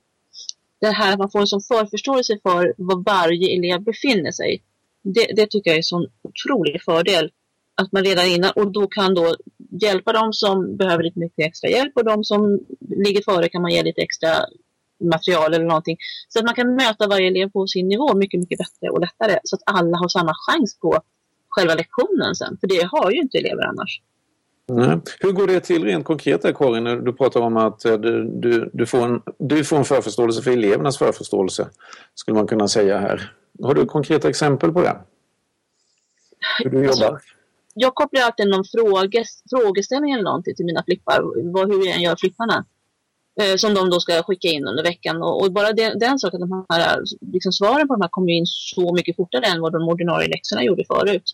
det 0.81 0.87
här 0.87 1.13
att 1.13 1.19
man 1.19 1.31
får 1.31 1.41
en 1.41 1.47
sån 1.47 1.61
förförståelse 1.61 2.39
för 2.43 2.75
var 2.79 3.03
varje 3.05 3.57
elev 3.57 3.81
befinner 3.83 4.33
sig. 4.33 4.63
Det, 5.03 5.27
det 5.37 5.47
tycker 5.51 5.71
jag 5.71 5.75
är 5.75 5.79
en 5.79 5.83
sån 5.83 6.07
otrolig 6.23 6.83
fördel. 6.83 7.31
Att 7.75 7.93
man 7.93 8.05
redan 8.05 8.27
innan, 8.27 8.51
och 8.51 8.73
då 8.73 8.87
kan 8.87 9.15
då 9.15 9.37
hjälpa 9.83 10.13
dem 10.13 10.33
som 10.33 10.77
behöver 10.77 11.03
lite 11.03 11.19
mycket 11.19 11.47
extra 11.47 11.71
hjälp 11.71 11.93
och 11.95 12.05
de 12.05 12.25
som 12.25 12.61
ligger 12.81 13.23
före 13.25 13.49
kan 13.49 13.63
man 13.63 13.71
ge 13.71 13.83
lite 13.83 14.03
extra 14.03 14.29
material 15.01 15.55
eller 15.55 15.65
någonting. 15.65 15.97
Så 16.29 16.39
att 16.39 16.45
man 16.45 16.55
kan 16.55 16.75
möta 16.75 17.09
varje 17.09 17.27
elev 17.27 17.51
på 17.51 17.67
sin 17.67 17.89
nivå 17.89 18.15
mycket, 18.15 18.41
mycket 18.41 18.59
bättre 18.59 18.91
och 18.91 19.01
lättare. 19.01 19.39
Så 19.45 19.57
att 19.57 19.63
alla 19.67 19.99
har 19.99 20.09
samma 20.09 20.33
chans 20.47 20.79
på 20.79 21.01
själva 21.57 21.75
lektionen 21.75 22.35
sen. 22.35 22.57
För 22.61 22.67
det 22.67 22.89
har 22.93 23.11
ju 23.11 23.21
inte 23.21 23.39
elever 23.39 23.65
annars. 23.65 24.01
Nej. 24.69 25.01
Hur 25.21 25.33
går 25.33 25.47
det 25.47 25.61
till 25.61 25.85
rent 25.85 26.05
konkret 26.05 26.43
där 26.43 26.53
Karin? 26.53 26.85
När 26.85 26.97
du 26.97 27.13
pratar 27.13 27.41
om 27.41 27.57
att 27.57 27.85
eh, 27.85 27.95
du, 27.95 28.25
du, 28.25 28.71
du, 28.73 28.87
får 28.87 29.05
en, 29.05 29.23
du 29.39 29.65
får 29.65 29.77
en 29.77 29.85
förförståelse 29.85 30.43
för 30.43 30.51
elevernas 30.51 30.99
förförståelse. 30.99 31.69
Skulle 32.15 32.35
man 32.35 32.47
kunna 32.47 32.69
säga 32.69 32.99
här. 32.99 33.33
Har 33.63 33.75
du 33.75 33.87
konkreta 33.87 34.29
exempel 34.29 34.73
på 34.73 34.81
det? 34.81 34.97
Hur 36.65 36.71
du 36.71 36.85
jobbar? 36.85 37.21
Jag 37.75 37.95
kopplar 37.95 38.23
alltid 38.23 38.49
någon 38.49 38.65
fråge, 38.65 39.25
frågeställning 39.51 40.13
eller 40.13 40.25
någonting 40.25 40.55
till 40.55 40.67
mina 40.67 40.83
flippar. 40.85 41.23
hur 41.67 41.87
jag 41.87 42.01
gör 42.01 42.17
flipparna. 42.17 42.65
Eh, 43.41 43.57
som 43.57 43.75
de 43.75 43.91
då 43.91 44.01
ska 44.01 44.23
skicka 44.23 44.49
in 44.49 44.67
under 44.67 44.83
veckan. 44.83 45.23
Och, 45.23 45.43
och 45.43 45.53
bara 45.53 45.73
den, 45.73 45.99
den 45.99 46.19
saken, 46.19 46.41
de 46.41 46.67
här 46.69 47.03
liksom 47.33 47.53
svaren 47.53 47.89
på 47.89 47.95
de 47.95 48.01
här 48.01 48.09
kommer 48.09 48.33
in 48.33 48.47
så 48.47 48.95
mycket 48.95 49.17
fortare 49.17 49.47
än 49.47 49.61
vad 49.61 49.73
de 49.73 49.89
ordinarie 49.89 50.29
läxorna 50.29 50.63
gjorde 50.65 50.85
förut. 50.85 51.33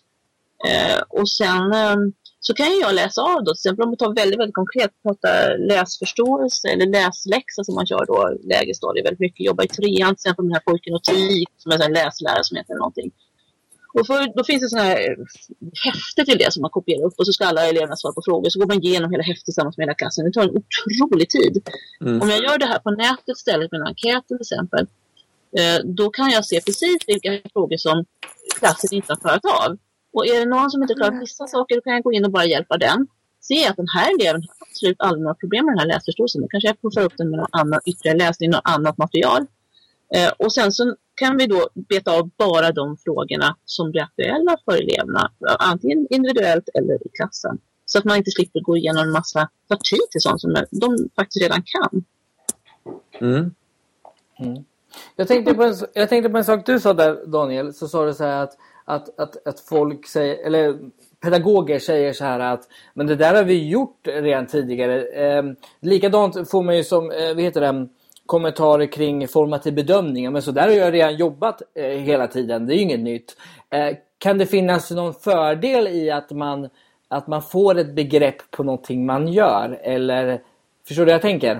Eh, 0.67 1.01
och 1.09 1.29
sen 1.29 1.73
eh, 1.73 1.95
så 2.39 2.53
kan 2.53 2.77
jag 2.81 2.95
läsa 2.95 3.21
av 3.21 3.43
då, 3.43 3.53
till 3.53 3.59
exempel 3.59 3.83
om 3.85 3.91
vi 3.91 3.97
tar 3.97 4.15
väldigt, 4.15 4.39
väldigt 4.39 4.55
konkret, 4.55 4.91
prata 5.03 5.29
läsförståelse 5.57 6.67
eller 6.67 6.85
läsläxa 6.85 7.63
som 7.63 7.75
man 7.75 7.87
kör 7.87 8.05
då 8.05 8.37
lägre 8.43 8.73
stadier 8.73 9.03
väldigt 9.03 9.19
mycket, 9.19 9.45
jobba 9.45 9.63
i 9.63 9.67
trean, 9.67 10.15
till 10.15 10.21
exempel 10.21 10.45
med 10.45 10.49
den 10.49 10.59
här 10.59 10.71
pojken 10.71 10.93
och 10.93 11.03
tik 11.03 11.49
som 11.57 11.71
är 11.71 11.85
en 11.85 11.93
läslärare 11.93 12.43
som 12.43 12.57
heter 12.57 12.75
någonting. 12.75 13.11
Och 13.93 14.07
för, 14.07 14.35
då 14.37 14.43
finns 14.43 14.61
det 14.61 14.69
sådana 14.69 14.87
här 14.87 14.99
eh, 15.09 15.17
häfte 15.87 16.25
till 16.25 16.37
det 16.37 16.53
som 16.53 16.61
man 16.61 16.71
kopierar 16.71 17.05
upp 17.05 17.13
och 17.17 17.25
så 17.25 17.33
ska 17.33 17.45
alla 17.45 17.67
eleverna 17.69 17.95
svara 17.95 18.13
på 18.13 18.21
frågor. 18.25 18.49
Så 18.49 18.59
går 18.59 18.67
man 18.67 18.83
igenom 18.83 19.11
hela 19.11 19.23
häftet 19.23 19.45
tillsammans 19.45 19.77
med 19.77 19.83
hela 19.85 19.93
klassen. 19.93 20.25
Det 20.25 20.31
tar 20.31 20.43
en 20.43 20.57
otrolig 20.61 21.29
tid. 21.29 21.53
Mm. 22.01 22.21
Om 22.21 22.29
jag 22.29 22.43
gör 22.43 22.57
det 22.57 22.65
här 22.65 22.79
på 22.79 22.91
nätet 22.91 23.37
istället 23.37 23.71
med 23.71 23.81
en 23.81 23.87
enkät 23.87 24.27
till 24.27 24.41
exempel. 24.41 24.87
Eh, 25.59 25.79
då 25.99 26.09
kan 26.09 26.29
jag 26.29 26.45
se 26.45 26.61
precis 26.61 26.97
vilka 27.07 27.29
frågor 27.53 27.77
som 27.77 28.05
klassen 28.59 28.93
inte 28.93 29.13
har 29.13 29.17
klarat 29.17 29.45
av. 29.45 29.77
Och 30.13 30.25
är 30.27 30.39
det 30.39 30.45
någon 30.45 30.71
som 30.71 30.81
inte 30.81 30.93
klarar 30.93 31.19
vissa 31.19 31.47
saker, 31.47 31.75
då 31.75 31.81
kan 31.81 31.93
jag 31.93 32.03
gå 32.03 32.11
in 32.11 32.25
och 32.25 32.31
bara 32.31 32.45
hjälpa 32.45 32.77
den. 32.77 33.07
Se 33.41 33.67
att 33.67 33.75
den 33.75 33.87
här 33.87 34.09
eleven 34.19 34.41
har 34.41 34.67
absolut 34.67 35.01
aldrig 35.01 35.23
några 35.23 35.35
problem 35.35 35.65
med 35.65 35.71
den 35.73 35.79
här 35.79 35.87
läsförståelsen. 35.87 36.41
Då 36.41 36.47
kanske 36.47 36.67
jag 36.67 36.81
puffar 36.81 37.01
upp 37.01 37.17
den 37.17 37.29
med 37.29 37.39
någon 37.39 37.61
annan 37.61 37.79
ytterligare 37.85 38.17
läsning, 38.17 38.49
något 38.49 38.61
annat 38.63 38.97
material. 38.97 39.45
Eh, 40.15 40.31
och 40.37 40.53
sen 40.53 40.71
så 40.71 40.95
kan 41.15 41.37
vi 41.37 41.47
då 41.47 41.69
beta 41.73 42.11
av 42.11 42.29
bara 42.37 42.71
de 42.71 42.97
frågorna 42.97 43.55
som 43.65 43.91
blir 43.91 44.01
aktuella 44.01 44.57
för 44.65 44.77
eleverna, 44.81 45.31
antingen 45.59 46.07
individuellt 46.09 46.69
eller 46.73 47.07
i 47.07 47.09
klassen. 47.13 47.57
Så 47.85 47.97
att 47.99 48.05
man 48.05 48.17
inte 48.17 48.31
slipper 48.31 48.59
gå 48.59 48.77
igenom 48.77 49.03
en 49.03 49.11
massa, 49.11 49.49
ta 49.67 49.75
tid 49.75 50.09
till 50.11 50.21
sånt 50.21 50.41
som 50.41 50.55
de 50.71 51.09
faktiskt 51.15 51.43
redan 51.43 51.63
kan. 51.65 52.03
Mm. 53.21 53.51
Mm. 54.39 54.63
Jag, 55.15 55.27
tänkte 55.27 55.53
på 55.53 55.63
en, 55.63 55.75
jag 55.93 56.09
tänkte 56.09 56.29
på 56.29 56.37
en 56.37 56.45
sak 56.45 56.65
du 56.65 56.79
sa 56.79 56.93
där 56.93 57.25
Daniel, 57.25 57.73
så 57.73 57.87
sa 57.87 58.05
du 58.05 58.13
så 58.13 58.23
här 58.23 58.43
att, 58.43 58.57
att, 58.85 59.19
att, 59.19 59.47
att 59.47 59.59
folk 59.59 60.07
säger, 60.07 60.45
eller 60.45 60.79
pedagoger 61.21 61.79
säger 61.79 62.13
så 62.13 62.23
här 62.23 62.39
att 62.39 62.67
men 62.93 63.07
det 63.07 63.15
där 63.15 63.35
har 63.35 63.43
vi 63.43 63.69
gjort 63.69 64.07
redan 64.07 64.47
tidigare. 64.47 65.05
Eh, 65.05 65.43
likadant 65.79 66.49
får 66.49 66.63
man 66.63 66.77
ju 66.77 66.83
som, 66.83 67.11
eh, 67.11 67.27
vad 67.27 67.41
heter 67.41 67.61
det, 67.61 67.87
kommentarer 68.25 68.85
kring 68.85 69.27
formativ 69.27 69.73
bedömning. 69.73 70.31
Men 70.31 70.41
så 70.41 70.51
där 70.51 70.67
har 70.67 70.75
jag 70.75 70.93
redan 70.93 71.15
jobbat 71.15 71.61
eh, 71.75 71.85
hela 71.85 72.27
tiden. 72.27 72.65
Det 72.65 72.73
är 72.73 72.75
ju 72.75 72.81
inget 72.81 72.99
nytt. 72.99 73.37
Eh, 73.69 73.97
kan 74.17 74.37
det 74.37 74.45
finnas 74.45 74.91
någon 74.91 75.13
fördel 75.13 75.87
i 75.87 76.11
att 76.11 76.31
man, 76.31 76.69
att 77.07 77.27
man 77.27 77.41
får 77.41 77.77
ett 77.77 77.95
begrepp 77.95 78.51
på 78.51 78.63
någonting 78.63 79.05
man 79.05 79.27
gör? 79.27 79.79
Eller 79.81 80.41
förstår 80.87 81.05
du 81.05 81.05
vad 81.05 81.13
jag 81.13 81.21
tänker? 81.21 81.55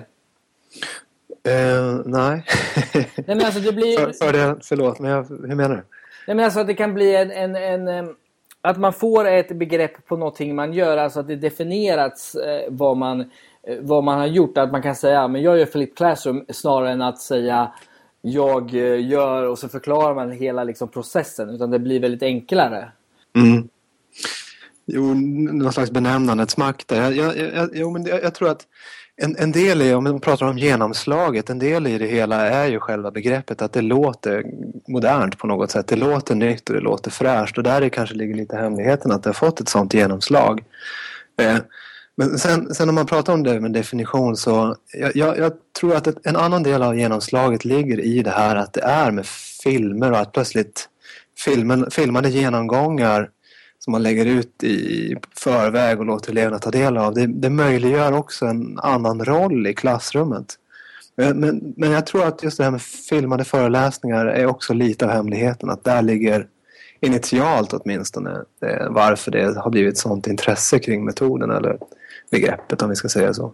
Uh, 1.47 2.01
nej. 2.05 2.45
nej 2.93 3.23
men 3.25 3.45
alltså 3.45 3.59
det 3.59 3.73
blir... 3.73 3.97
För, 3.97 4.11
fördel, 4.11 4.59
förlåt, 4.63 4.99
men 4.99 5.11
jag, 5.11 5.23
hur 5.23 5.55
menar 5.55 5.75
du? 5.75 5.83
Nej 6.27 6.35
men 6.35 6.45
alltså 6.45 6.59
att 6.59 6.67
det 6.67 6.73
kan 6.73 6.93
bli 6.93 7.15
en, 7.15 7.31
en, 7.31 7.87
en 7.87 8.15
att 8.61 8.77
man 8.77 8.93
får 8.93 9.27
ett 9.27 9.57
begrepp 9.57 10.05
på 10.05 10.17
någonting 10.17 10.55
man 10.55 10.73
gör, 10.73 10.97
alltså 10.97 11.19
att 11.19 11.27
det 11.27 11.35
definierats 11.35 12.35
eh, 12.35 12.63
vad, 12.69 12.97
man, 12.97 13.21
eh, 13.67 13.77
vad 13.81 14.03
man 14.03 14.19
har 14.19 14.27
gjort. 14.27 14.57
Att 14.57 14.71
man 14.71 14.81
kan 14.81 14.95
säga 14.95 15.27
men 15.27 15.41
jag 15.41 15.57
gör 15.57 15.65
Flip 15.65 15.97
Classroom 15.97 16.45
snarare 16.49 16.91
än 16.91 17.01
att 17.01 17.19
säga 17.19 17.71
jag 18.21 18.73
eh, 18.73 19.07
gör 19.07 19.43
och 19.43 19.59
så 19.59 19.69
förklarar 19.69 20.15
man 20.15 20.31
hela 20.31 20.63
liksom, 20.63 20.87
processen. 20.87 21.49
Utan 21.49 21.71
det 21.71 21.79
blir 21.79 21.99
väldigt 21.99 22.23
enklare. 22.23 22.91
Mm. 23.35 23.69
Jo, 24.85 25.13
någon 25.53 25.73
slags 25.73 25.91
benämnandets 25.91 26.57
makt 26.57 26.87
där. 26.87 27.11
Jag, 27.11 27.37
jag, 27.37 27.53
jag, 27.53 27.69
jo, 27.73 27.91
men 27.91 28.05
jag, 28.05 28.23
jag 28.23 28.35
tror 28.35 28.49
att 28.49 28.67
en, 29.22 29.36
en 29.38 29.51
del 29.51 29.82
i, 29.82 29.93
om 29.93 30.03
man 30.03 30.20
pratar 30.20 30.46
om 30.46 30.58
genomslaget, 30.58 31.50
en 31.50 31.60
del 31.60 31.88
i 31.88 31.98
det 31.98 32.08
hela 32.08 32.48
är 32.50 32.67
ju 32.67 32.79
själva 32.79 33.12
begreppet 33.12 33.62
att 33.62 33.74
det 33.74 33.82
låter 33.82 34.46
modernt 34.88 35.38
på 35.38 35.48
något 35.48 35.72
sätt. 35.72 35.88
Det 35.88 35.96
låter 35.96 36.36
nytt 36.36 36.70
och 36.70 36.75
det 36.75 36.82
låter 36.82 37.12
fräscht 37.12 37.58
och 37.58 37.63
där 37.63 37.82
är 37.82 37.89
kanske 37.89 38.15
ligger 38.15 38.36
lite 38.36 38.55
hemligheten 38.55 39.12
att 39.12 39.24
det 39.24 39.29
har 39.29 39.34
fått 39.34 39.60
ett 39.60 39.70
sånt 39.70 39.93
genomslag. 39.93 40.63
Eh, 41.41 41.58
men 42.15 42.39
sen, 42.39 42.74
sen 42.74 42.89
om 42.89 42.96
man 42.96 43.05
pratar 43.05 43.34
om 43.34 43.43
det 43.43 43.60
med 43.60 43.72
definition 43.72 44.38
så 44.38 44.75
jag, 44.93 45.15
jag, 45.15 45.38
jag 45.38 45.53
tror 45.79 45.96
att 45.96 46.08
ett, 46.08 46.17
en 46.24 46.36
annan 46.36 46.63
del 46.63 46.84
av 46.84 46.98
genomslaget 46.98 47.65
ligger 47.65 48.00
i 48.00 48.24
det 48.24 48.32
här 48.32 48.55
att 48.55 48.74
det 48.74 48.82
är 48.82 49.12
med 49.12 49.25
filmer 49.63 50.12
och 50.12 50.20
att 50.20 50.32
plötsligt 50.32 50.89
filmen, 51.46 51.91
filmade 51.91 52.29
genomgångar 52.29 53.29
som 53.83 53.91
man 53.91 54.03
lägger 54.03 54.25
ut 54.25 54.63
i 54.63 55.15
förväg 55.35 55.99
och 55.99 56.05
låter 56.05 56.31
eleverna 56.31 56.59
ta 56.59 56.71
del 56.71 56.97
av. 56.97 57.13
Det, 57.13 57.27
det 57.27 57.49
möjliggör 57.49 58.13
också 58.13 58.45
en 58.45 58.79
annan 58.79 59.25
roll 59.25 59.67
i 59.67 59.73
klassrummet. 59.73 60.45
Eh, 61.21 61.33
men, 61.33 61.73
men, 61.77 61.91
jag 61.91 62.05
tror 62.05 62.25
att 62.25 62.43
just 62.43 62.57
det 62.57 62.63
här 62.63 62.71
med 62.71 62.81
filmade 62.81 63.43
föreläsningar 63.43 64.25
är 64.25 64.45
också 64.45 64.73
lite 64.73 65.05
av 65.05 65.11
hemligheten. 65.11 65.69
Att 65.69 65.83
där 65.83 66.01
ligger 66.01 66.47
initialt 66.99 67.73
åtminstone 67.73 68.43
eh, 68.65 68.89
varför 68.89 69.31
det 69.31 69.59
har 69.59 69.71
blivit 69.71 69.97
sånt 69.97 70.27
intresse 70.27 70.79
kring 70.79 71.05
metoden 71.05 71.51
eller 71.51 71.77
begreppet 72.31 72.81
om 72.81 72.89
vi 72.89 72.95
ska 72.95 73.09
säga 73.09 73.33
så. 73.33 73.53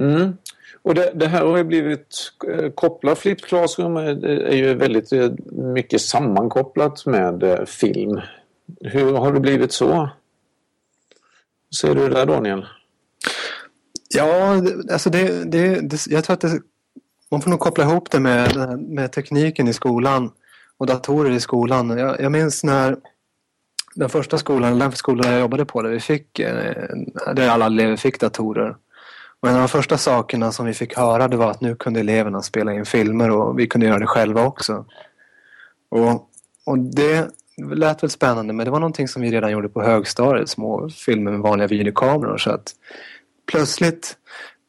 Mm. 0.00 0.36
Och 0.82 0.94
det, 0.94 1.12
det, 1.14 1.26
här 1.26 1.44
har 1.44 1.56
ju 1.56 1.64
blivit 1.64 2.32
eh, 2.48 2.70
kopplat, 2.70 3.18
Flip 3.18 3.40
Classroom 3.40 3.96
är, 3.96 4.54
ju 4.54 4.74
väldigt 4.74 5.10
mycket 5.52 6.00
sammankopplat 6.00 7.06
med 7.06 7.64
film. 7.68 8.20
Hur 8.80 9.12
har 9.12 9.32
det 9.32 9.40
blivit 9.40 9.72
så? 9.72 10.10
Ser 11.80 11.94
du 11.94 12.08
det 12.08 12.14
där 12.14 12.26
Daniel? 12.26 12.66
Ja, 14.08 14.62
alltså 14.92 15.10
det, 15.10 15.44
det, 15.44 15.80
det, 15.80 16.06
jag 16.06 16.24
tror 16.24 16.34
att 16.34 16.40
det, 16.40 16.60
man 17.30 17.42
får 17.42 17.50
nog 17.50 17.60
koppla 17.60 17.84
ihop 17.84 18.10
det 18.10 18.20
med, 18.20 18.78
med 18.78 19.12
tekniken 19.12 19.68
i 19.68 19.72
skolan 19.72 20.30
och 20.78 20.86
datorer 20.86 21.30
i 21.30 21.40
skolan. 21.40 21.98
Jag, 21.98 22.20
jag 22.20 22.32
minns 22.32 22.64
när 22.64 22.96
den 23.94 24.08
första 24.08 24.38
skolan, 24.38 24.78
den 24.78 24.92
skolan 24.92 25.32
jag 25.32 25.40
jobbade 25.40 25.64
på, 25.64 25.82
där 25.82 25.90
vi 25.90 26.00
fick, 26.00 26.38
eh, 26.38 26.88
där 27.34 27.48
alla 27.48 27.66
elever 27.66 27.96
fick 27.96 28.20
datorer. 28.20 28.76
Och 29.40 29.48
en 29.48 29.54
av 29.54 29.60
de 29.60 29.68
första 29.68 29.98
sakerna 29.98 30.52
som 30.52 30.66
vi 30.66 30.74
fick 30.74 30.96
höra 30.96 31.28
det 31.28 31.36
var 31.36 31.50
att 31.50 31.60
nu 31.60 31.76
kunde 31.76 32.00
eleverna 32.00 32.42
spela 32.42 32.72
in 32.72 32.84
filmer 32.84 33.30
och 33.30 33.58
vi 33.58 33.66
kunde 33.66 33.86
göra 33.86 33.98
det 33.98 34.06
själva 34.06 34.46
också. 34.46 34.84
Och, 35.88 36.30
och 36.64 36.78
det 36.78 37.30
lät 37.62 38.02
väl 38.02 38.10
spännande 38.10 38.52
men 38.52 38.64
det 38.64 38.70
var 38.70 38.80
någonting 38.80 39.08
som 39.08 39.22
vi 39.22 39.30
redan 39.30 39.52
gjorde 39.52 39.68
på 39.68 39.82
högstadiet, 39.82 40.48
små 40.48 40.88
filmer 40.88 41.30
med 41.30 41.40
vanliga 41.40 41.68
videokameror. 41.68 42.38
Så 42.38 42.50
att 42.50 42.72
plötsligt, 43.50 44.16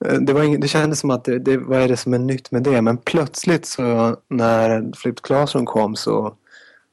eh, 0.06 0.14
det, 0.14 0.34
var 0.34 0.44
ing, 0.44 0.60
det 0.60 0.68
kändes 0.68 1.00
som 1.00 1.10
att 1.10 1.26
det, 1.26 1.40
det, 1.40 1.58
vad 1.58 1.82
är 1.82 1.88
det 1.88 1.98
som 1.98 2.14
är 2.14 2.20
nytt 2.20 2.52
med 2.52 2.64
det? 2.64 2.82
Men 2.82 2.98
plötsligt 2.98 3.66
så 3.66 4.18
när 4.28 4.92
Flipped 4.96 5.22
Classroom 5.22 5.66
kom 5.66 5.96
så, 5.96 6.36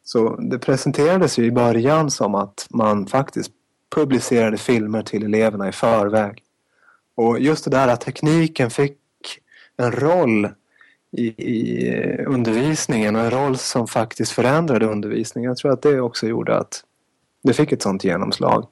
så 0.04 0.36
det 0.36 0.58
presenterades 0.58 1.38
ju 1.38 1.44
i 1.44 1.50
början 1.50 2.10
som 2.10 2.34
att 2.34 2.66
man 2.70 3.06
faktiskt 3.06 3.50
publicerade 3.94 4.56
filmer 4.56 5.02
till 5.02 5.24
eleverna 5.24 5.68
i 5.68 5.72
förväg. 5.72 6.42
Och 7.16 7.40
just 7.40 7.64
det 7.64 7.70
där 7.70 7.88
att 7.88 8.00
tekniken 8.00 8.70
fick 8.70 8.98
en 9.76 9.92
roll 9.92 10.48
i, 11.16 11.26
i, 11.26 12.24
undervisningen 12.24 13.16
och 13.16 13.22
en 13.22 13.30
roll 13.30 13.58
som 13.58 13.86
faktiskt 13.86 14.32
förändrade 14.32 14.86
undervisningen. 14.86 15.48
Jag 15.48 15.56
tror 15.56 15.72
att 15.72 15.82
det 15.82 16.00
också 16.00 16.26
gjorde 16.26 16.56
att 16.56 16.84
det 17.42 17.52
fick 17.52 17.72
ett 17.72 17.82
sånt 17.82 18.04
genomslag. 18.04 18.66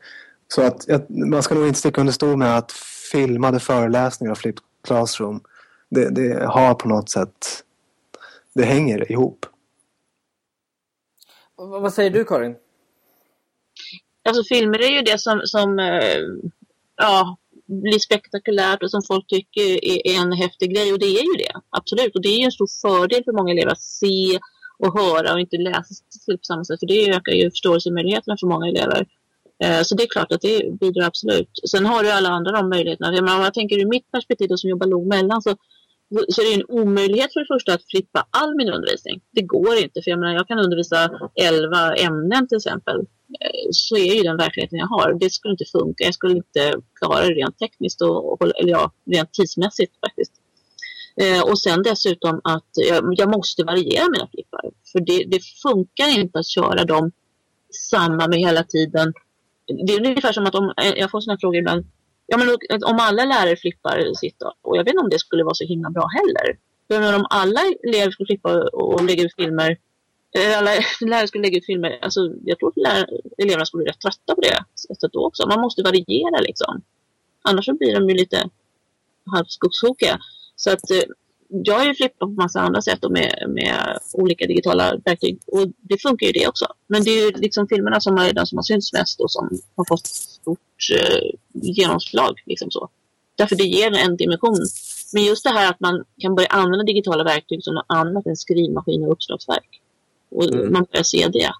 Så 0.49 0.63
att, 0.63 0.91
att 0.91 1.09
man 1.09 1.43
ska 1.43 1.55
nog 1.55 1.67
inte 1.67 1.79
sticka 1.79 2.01
under 2.01 2.13
stol 2.13 2.37
med 2.37 2.59
att 2.59 2.73
filmade 3.13 3.61
föreläsningar 3.61 4.33
och 4.33 4.39
Flipped 4.39 4.63
Classroom 4.85 5.41
det, 5.89 6.11
det, 6.11 6.47
har 6.47 6.75
på 6.75 6.89
något 6.89 7.11
sätt 7.11 7.65
det 8.53 8.65
hänger 8.65 9.13
ihop. 9.13 9.47
Vad 11.57 11.93
säger 11.93 12.11
du 12.11 12.25
Karin? 12.25 12.57
Alltså 14.29 14.45
filmer 14.55 14.83
är 14.83 14.91
ju 14.91 15.03
det 15.03 15.21
som, 15.21 15.41
som 15.45 15.79
eh, 15.79 16.19
ja, 16.97 17.37
blir 17.81 17.99
spektakulärt 17.99 18.83
och 18.83 18.91
som 18.91 19.03
folk 19.03 19.27
tycker 19.27 19.85
är 19.85 20.21
en 20.23 20.33
häftig 20.33 20.75
grej. 20.75 20.93
Och 20.93 20.99
det 20.99 21.07
är 21.07 21.25
ju 21.33 21.37
det, 21.39 21.53
absolut. 21.71 22.15
Och 22.15 22.23
det 22.23 22.29
är 22.29 22.39
ju 22.39 22.45
en 22.45 22.53
stor 22.53 22.69
fördel 22.83 23.25
för 23.25 23.33
många 23.33 23.53
elever 23.53 23.73
att 23.73 23.81
se 23.81 24.39
och 24.79 25.01
höra 25.01 25.33
och 25.33 25.41
inte 25.41 25.57
läsa 25.57 25.95
på 26.27 26.39
samma 26.43 26.65
sätt. 26.65 26.81
För 26.81 26.87
det 26.87 27.11
ökar 27.11 27.33
ju 27.33 27.51
förståelsemöjligheterna 27.51 28.37
för 28.41 28.47
många 28.47 28.69
elever. 28.69 29.07
Eh, 29.65 29.83
så 29.83 29.95
det 29.95 30.03
är 30.03 30.09
klart 30.09 30.33
att 30.33 30.41
det 30.41 30.81
bidrar 30.81 31.07
absolut. 31.07 31.51
Sen 31.71 31.87
har 31.87 32.03
du 32.03 32.11
alla 32.11 32.29
andra 32.29 32.53
de 32.53 32.69
möjligheterna. 32.69 33.11
Men 33.11 33.37
om 33.37 33.43
jag 33.43 33.55
tänker 33.55 33.79
ur 33.79 33.87
mitt 33.87 34.11
perspektiv 34.11 34.49
då, 34.49 34.57
som 34.57 34.71
jobbar 34.71 34.87
låg 34.87 35.07
mellan 35.07 35.43
så, 35.43 35.57
så 36.29 36.41
är 36.41 36.47
det 36.49 36.55
en 36.55 36.81
omöjlighet 36.81 37.33
för 37.33 37.41
det 37.41 37.55
första 37.55 37.75
att 37.75 37.91
flippa 37.91 38.27
all 38.31 38.57
min 38.57 38.69
undervisning. 38.69 39.21
Det 39.33 39.43
går 39.43 39.77
inte. 39.77 40.03
För 40.03 40.11
jag, 40.11 40.21
menar, 40.21 40.35
jag 40.35 40.49
kan 40.49 40.59
undervisa 40.59 41.11
11 41.35 41.95
ämnen 41.95 42.49
till 42.49 42.57
exempel 42.57 42.97
Eh, 43.41 43.69
så 43.71 43.97
är 43.97 44.15
ju 44.15 44.23
den 44.23 44.37
verkligheten 44.37 44.79
jag 44.79 44.87
har. 44.87 45.15
Det 45.15 45.31
skulle 45.31 45.53
inte 45.53 45.65
funka. 45.65 46.05
Jag 46.05 46.15
skulle 46.15 46.37
inte 46.37 46.75
klara 46.95 47.25
det 47.25 47.35
rent 47.35 47.59
tekniskt 47.59 48.03
och, 48.03 48.43
eller 48.59 48.71
ja, 48.71 48.93
rent 49.05 49.33
tidsmässigt 49.33 49.93
faktiskt. 50.07 50.33
Eh, 51.17 51.43
och 51.43 51.59
sen 51.59 51.83
dessutom 51.83 52.41
att 52.45 52.71
jag, 52.73 53.05
jag, 53.17 53.35
måste 53.35 53.65
variera 53.65 54.09
mina 54.09 54.29
flippar. 54.35 54.61
För 54.93 55.01
det, 55.01 55.25
det, 55.25 55.41
funkar 55.63 56.19
inte 56.19 56.39
att 56.39 56.47
köra 56.47 56.85
dem 56.85 57.13
samma 57.91 58.29
med 58.29 58.39
hela 58.39 58.65
tiden. 58.65 59.13
Det 59.87 59.93
är 59.93 60.07
ungefär 60.07 60.33
som 60.33 60.47
att 60.47 60.55
om, 60.55 60.73
eh, 60.83 60.93
jag 60.97 61.11
får 61.11 61.21
sådana 61.21 61.39
frågor 61.39 61.59
ibland. 61.59 61.85
Ja, 62.27 62.39
men 62.39 62.49
om 62.85 62.99
alla 63.01 63.25
lärare 63.25 63.57
flippar 63.57 64.15
sitt 64.15 64.39
då, 64.39 64.55
och 64.63 64.77
jag 64.77 64.85
vet 64.85 64.93
inte 64.93 65.05
om 65.05 65.11
det 65.11 65.19
skulle 65.19 65.45
vara 65.45 65.55
så 65.55 65.65
himla 65.65 65.91
bra 65.91 66.07
heller. 66.07 66.59
För 66.89 67.17
om 67.17 67.27
alla 67.31 67.61
elever 67.83 68.11
skulle 68.11 68.27
flippa 68.27 68.63
och 68.63 69.05
lägga 69.05 69.25
ut 69.25 69.35
filmer 69.37 69.77
Eh, 70.35 70.59
eller 70.59 71.07
lärare 71.07 71.29
skulle 71.29 71.43
lägga 71.43 71.59
ut 71.59 71.67
filmer. 71.67 71.99
Alltså, 72.03 72.21
jag 72.45 72.59
tror 72.59 72.69
att 72.69 73.09
eleverna 73.39 73.67
skulle 73.67 73.83
bli 73.83 73.91
rätt 73.93 74.01
trötta 74.01 74.35
på 74.35 74.41
det 74.41 74.65
sättet 74.75 75.13
då 75.13 75.27
också. 75.27 75.47
Man 75.49 75.61
måste 75.61 75.83
variera 75.83 76.41
liksom. 76.41 76.83
Annars 77.43 77.65
så 77.65 77.75
blir 77.75 77.95
de 77.95 78.09
ju 78.09 78.15
lite 78.15 78.49
halvskogstokiga. 79.27 80.19
Så 80.57 80.71
att 80.71 80.91
eh, 80.91 81.03
jag 81.49 81.79
har 81.79 81.85
ju 81.85 81.95
flippat 81.95 82.19
på 82.19 82.27
massa 82.27 82.61
andra 82.61 82.83
sätt 82.83 83.05
och 83.05 83.13
med, 83.13 83.45
med 83.49 83.99
olika 84.13 84.47
digitala 84.47 84.97
verktyg. 85.05 85.39
Och 85.47 85.69
det 85.81 86.03
funkar 86.03 86.27
ju 86.27 86.33
det 86.33 86.49
också. 86.49 86.67
Men 86.87 87.05
det 87.05 87.11
är 87.11 87.25
ju 87.25 87.31
liksom 87.31 87.69
filmerna 87.69 88.01
som 88.01 88.17
är 88.17 88.33
de 88.33 88.47
som 88.47 88.59
har 88.59 88.63
synts 88.63 88.93
mest 88.93 89.21
och 89.21 89.31
som 89.31 89.51
har 89.77 89.85
fått 89.89 90.07
stort 90.07 90.59
eh, 90.99 91.31
genomslag. 91.53 92.43
Liksom 92.47 92.71
så. 92.71 92.89
Därför 93.37 93.57
det 93.57 93.65
ger 93.65 93.97
en 93.97 94.17
dimension 94.17 94.59
Men 95.13 95.25
just 95.25 95.45
det 95.45 95.51
här 95.51 95.71
att 95.71 95.81
man 95.81 96.05
kan 96.19 96.35
börja 96.35 96.49
använda 96.49 96.85
digitala 96.85 97.25
verktyg 97.25 97.65
som 97.65 97.75
något 97.75 97.85
annat 97.87 98.27
än 98.27 98.37
skrivmaskin 98.37 99.05
och 99.05 99.13
uppslagsverk. 99.13 99.82
Och 100.35 100.45
mm. 100.45 100.73
man 100.73 100.87
börjar 100.93 101.03
se 101.03 101.29
det. 101.29 101.51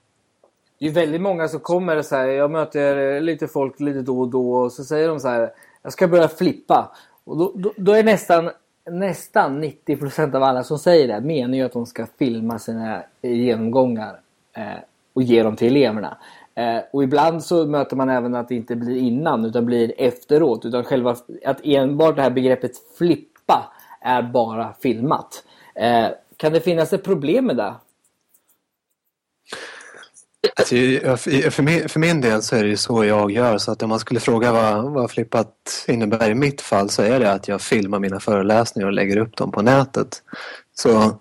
Det 0.79 0.87
är 0.87 0.91
väldigt 0.91 1.21
många 1.21 1.49
som 1.49 1.61
kommer 1.61 2.03
så 2.03 2.17
här, 2.17 2.27
jag 2.27 2.51
möter 2.51 3.21
lite 3.21 3.49
folk 3.49 3.81
lite 3.81 4.03
då 4.03 4.21
och 4.21 4.29
då 4.29 4.55
och 4.55 4.73
så 4.73 4.85
säger 4.85 5.09
de 5.09 5.21
så 5.21 5.29
här, 5.29 5.53
jag 5.83 5.93
ska 5.93 6.09
börja 6.09 6.29
flippa. 6.29 6.93
Och 7.25 7.37
då, 7.37 7.53
då, 7.55 7.73
då 7.77 7.93
är 7.93 8.05
nästan, 8.05 8.51
nästan 8.91 9.65
90% 9.65 10.37
av 10.37 10.43
alla 10.43 10.65
som 10.65 10.79
säger 10.79 11.09
det 11.09 11.21
menar 11.21 11.55
ju 11.55 11.63
att 11.63 11.73
de 11.73 11.87
ska 11.87 12.07
filma 12.19 12.59
sina 12.59 13.03
genomgångar 13.23 14.21
eh, 14.57 14.83
och 15.13 15.23
ge 15.23 15.43
dem 15.43 15.57
till 15.57 15.77
eleverna. 15.77 16.17
Eh, 16.55 16.79
och 16.91 17.05
ibland 17.05 17.45
så 17.45 17.67
möter 17.67 17.97
man 17.97 18.11
även 18.11 18.35
att 18.35 18.49
det 18.49 18.55
inte 18.55 18.77
blir 18.77 18.97
innan 18.97 19.45
utan 19.45 19.67
blir 19.67 19.93
efteråt. 19.99 20.65
Utan 20.65 20.85
själva 20.85 21.17
att 21.45 21.61
enbart 21.65 22.17
det 22.17 22.23
här 22.23 22.31
begreppet 22.31 22.73
flippa 22.99 23.73
är 24.01 24.23
bara 24.23 24.75
filmat. 24.81 25.45
Eh, 25.75 26.07
kan 26.37 26.53
det 26.53 26.61
finnas 26.61 26.93
ett 26.93 27.05
problem 27.05 27.47
med 27.47 27.57
det? 27.57 27.75
Alltså, 30.57 30.75
för, 31.51 31.63
min, 31.63 31.89
för 31.89 32.01
min 32.01 32.21
del 32.21 32.43
så 32.43 32.57
är 32.57 32.63
det 32.63 32.69
ju 32.69 32.77
så 32.77 33.05
jag 33.05 33.31
gör 33.31 33.59
så 33.59 33.73
att 33.73 33.83
om 33.83 33.89
man 33.89 33.99
skulle 33.99 34.21
fråga 34.21 34.53
vad, 34.53 34.93
vad 34.93 35.11
flippat 35.11 35.85
innebär 35.87 36.31
i 36.31 36.35
mitt 36.35 36.61
fall 36.61 36.91
så 36.91 37.03
är 37.03 37.21
det 37.21 37.33
att 37.33 37.49
jag 37.49 37.61
filmar 37.61 37.99
mina 37.99 38.21
föreläsningar 38.21 38.87
och 38.87 38.93
lägger 38.93 39.17
upp 39.17 39.37
dem 39.37 39.53
på 39.53 39.63
nätet. 39.63 40.23
Så, 40.75 41.21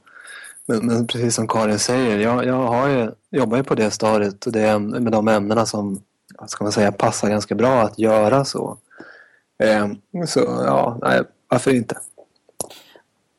men, 0.66 0.86
men 0.86 1.08
precis 1.08 1.36
som 1.36 1.48
Karin 1.48 1.80
säger, 1.80 2.20
jag, 2.20 2.46
jag 2.46 2.68
har 2.68 2.88
ju, 2.88 3.12
jobbar 3.32 3.58
ju 3.58 3.64
på 3.64 3.76
det 3.76 3.92
stadiet 3.92 4.46
och 4.46 4.52
det 4.52 4.62
är 4.62 4.80
med 4.80 5.12
de 5.12 5.28
ämnena 5.28 5.66
som 5.66 6.02
ska 6.48 6.64
man 6.64 6.72
säga, 6.72 6.92
passar 6.92 7.30
ganska 7.30 7.56
bra 7.56 7.82
att 7.82 8.00
göra 8.00 8.46
så. 8.46 8.78
Eh, 9.64 9.88
så 10.28 10.40
ja, 10.40 10.98
nej, 11.02 11.22
varför 11.48 11.76
inte? 11.76 11.98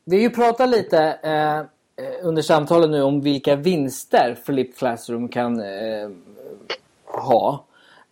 Vi 0.05 0.17
har 0.17 0.23
ju 0.23 0.31
pratat 0.31 0.69
lite 0.69 1.19
eh 1.23 1.63
Eh, 1.63 1.67
Eh, 1.97 2.27
under 2.27 2.43
samtalen 2.43 2.91
nu 2.91 3.03
om 3.03 3.21
vilka 3.21 3.57
vinster 3.57 4.37
Flip 4.45 4.79
Classroom 4.79 5.29
kan 5.29 5.61
eh, 5.61 6.11
ha. 7.05 7.65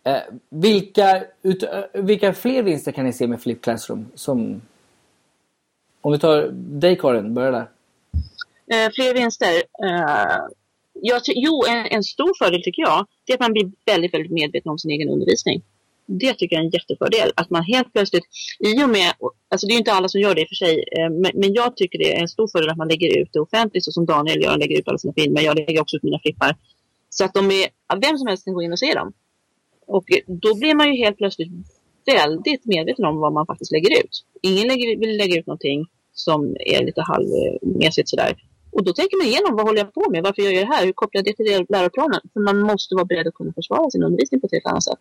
Eh, 0.03 0.21
vilka, 0.49 1.23
ut, 1.41 1.63
eh, 1.63 1.69
vilka 1.93 2.33
fler 2.33 2.63
vinster 2.63 2.91
kan 2.91 3.05
ni 3.05 3.13
se 3.13 3.27
med 3.27 3.41
Flip 3.41 3.61
Classroom? 3.61 4.11
Som, 4.15 4.61
om 6.01 6.11
vi 6.11 6.19
tar 6.19 6.47
dig 6.53 6.95
Karin, 6.95 7.33
börja 7.33 7.51
där. 7.51 7.69
Eh, 8.71 8.91
fler 8.95 9.13
vinster? 9.13 9.63
Eh, 9.83 10.37
jag, 10.93 11.21
jo, 11.25 11.63
en, 11.69 11.85
en, 11.85 12.03
stor 12.03 12.31
fördel 12.39 12.63
tycker 12.63 12.81
jag, 12.81 13.07
det 13.25 13.33
är 13.33 13.37
att 13.37 13.41
man 13.41 13.53
blir 13.53 13.71
väldigt, 13.85 14.13
väldigt 14.13 14.31
medveten 14.31 14.71
om 14.71 14.79
sin 14.79 14.91
egen 14.91 15.09
undervisning 15.09 15.61
det 16.19 16.33
tycker 16.33 16.55
jag 16.55 16.61
är 16.61 16.65
en 16.65 16.71
jättefördel. 16.71 17.31
Att 17.35 17.49
man 17.49 17.63
helt 17.63 17.93
plötsligt, 17.93 18.23
i 18.59 18.83
och 18.83 18.89
med, 18.89 19.13
alltså 19.49 19.67
det 19.67 19.73
är 19.73 19.77
inte 19.77 19.93
alla 19.93 20.09
som 20.09 20.21
gör 20.21 20.35
det 20.35 20.41
i 20.41 20.43
och 20.43 20.47
för 20.47 20.55
sig, 20.55 20.83
eh, 20.97 21.09
men, 21.09 21.31
men, 21.33 21.53
jag 21.53 21.77
tycker 21.77 21.99
det 21.99 22.15
är 22.15 22.21
en 22.21 22.27
stor 22.27 22.47
fördel 22.47 22.69
att 22.69 22.77
man 22.77 22.87
lägger 22.87 23.21
ut 23.21 23.29
det 23.33 23.39
offentligt, 23.39 23.85
så 23.85 23.91
som 23.91 24.05
Daniel 24.05 24.43
gör, 24.43 24.57
lägger 24.57 24.79
ut 24.79 24.87
alla 24.87 24.97
sina 24.97 25.13
filmer. 25.13 25.41
Jag 25.41 25.55
lägger 25.55 25.81
också 25.81 25.97
ut 25.97 26.03
mina 26.03 26.19
flippar. 26.19 26.55
Så 27.09 27.25
att 27.25 27.33
de 27.33 27.51
är, 27.51 27.67
vem 28.01 28.17
som 28.17 28.27
helst 28.27 28.45
kan 28.45 28.53
gå 28.53 28.61
in 28.61 28.71
och 28.71 28.79
se 28.79 28.93
dem. 28.93 29.13
Och 29.87 30.05
då 30.27 30.55
blir 30.55 30.75
man 30.75 30.87
ju 30.93 31.03
helt 31.03 31.17
plötsligt 31.17 31.51
väldigt 32.05 32.65
medveten 32.65 33.05
om 33.05 33.17
vad 33.17 33.33
man 33.33 33.45
faktiskt 33.45 33.71
lägger 33.71 33.99
ut. 33.99 34.25
Ingen 34.41 34.67
lägger, 34.67 34.97
vill 34.97 35.17
lägga 35.17 35.39
ut 35.39 35.47
någonting 35.47 35.85
som 36.13 36.55
är 36.59 36.85
lite 36.85 37.01
halvmesigt 37.01 38.09
sådär. 38.09 38.35
Och 38.71 38.83
då 38.83 38.93
tänker 38.93 39.17
man 39.17 39.27
igenom, 39.27 39.55
vad 39.55 39.65
håller 39.65 39.79
jag 39.79 39.93
på 39.93 40.05
med? 40.11 40.23
Varför 40.23 40.41
gör 40.41 40.51
jag 40.51 40.63
det 40.67 40.73
här? 40.73 40.85
Hur 40.85 40.93
kopplar 40.93 41.19
jag 41.19 41.25
det 41.25 41.33
till 41.33 41.65
läroplanen? 41.69 42.21
För 42.33 42.39
man 42.39 42.59
måste 42.59 42.95
vara 42.95 43.05
beredd 43.05 43.27
att 43.27 43.33
kunna 43.33 43.53
försvara 43.53 43.89
sin 43.89 44.03
undervisning 44.03 44.41
på 44.41 44.47
ett 44.47 44.53
helt 44.53 44.65
annat 44.65 44.83
sätt. 44.83 44.99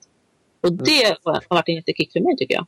Och 0.60 0.68
mm. 0.68 0.84
det 0.84 1.16
har 1.24 1.44
varit 1.48 1.68
en 1.68 1.74
jättekick 1.74 2.12
för 2.12 2.20
mig 2.20 2.36
tycker 2.36 2.54
jag. 2.54 2.66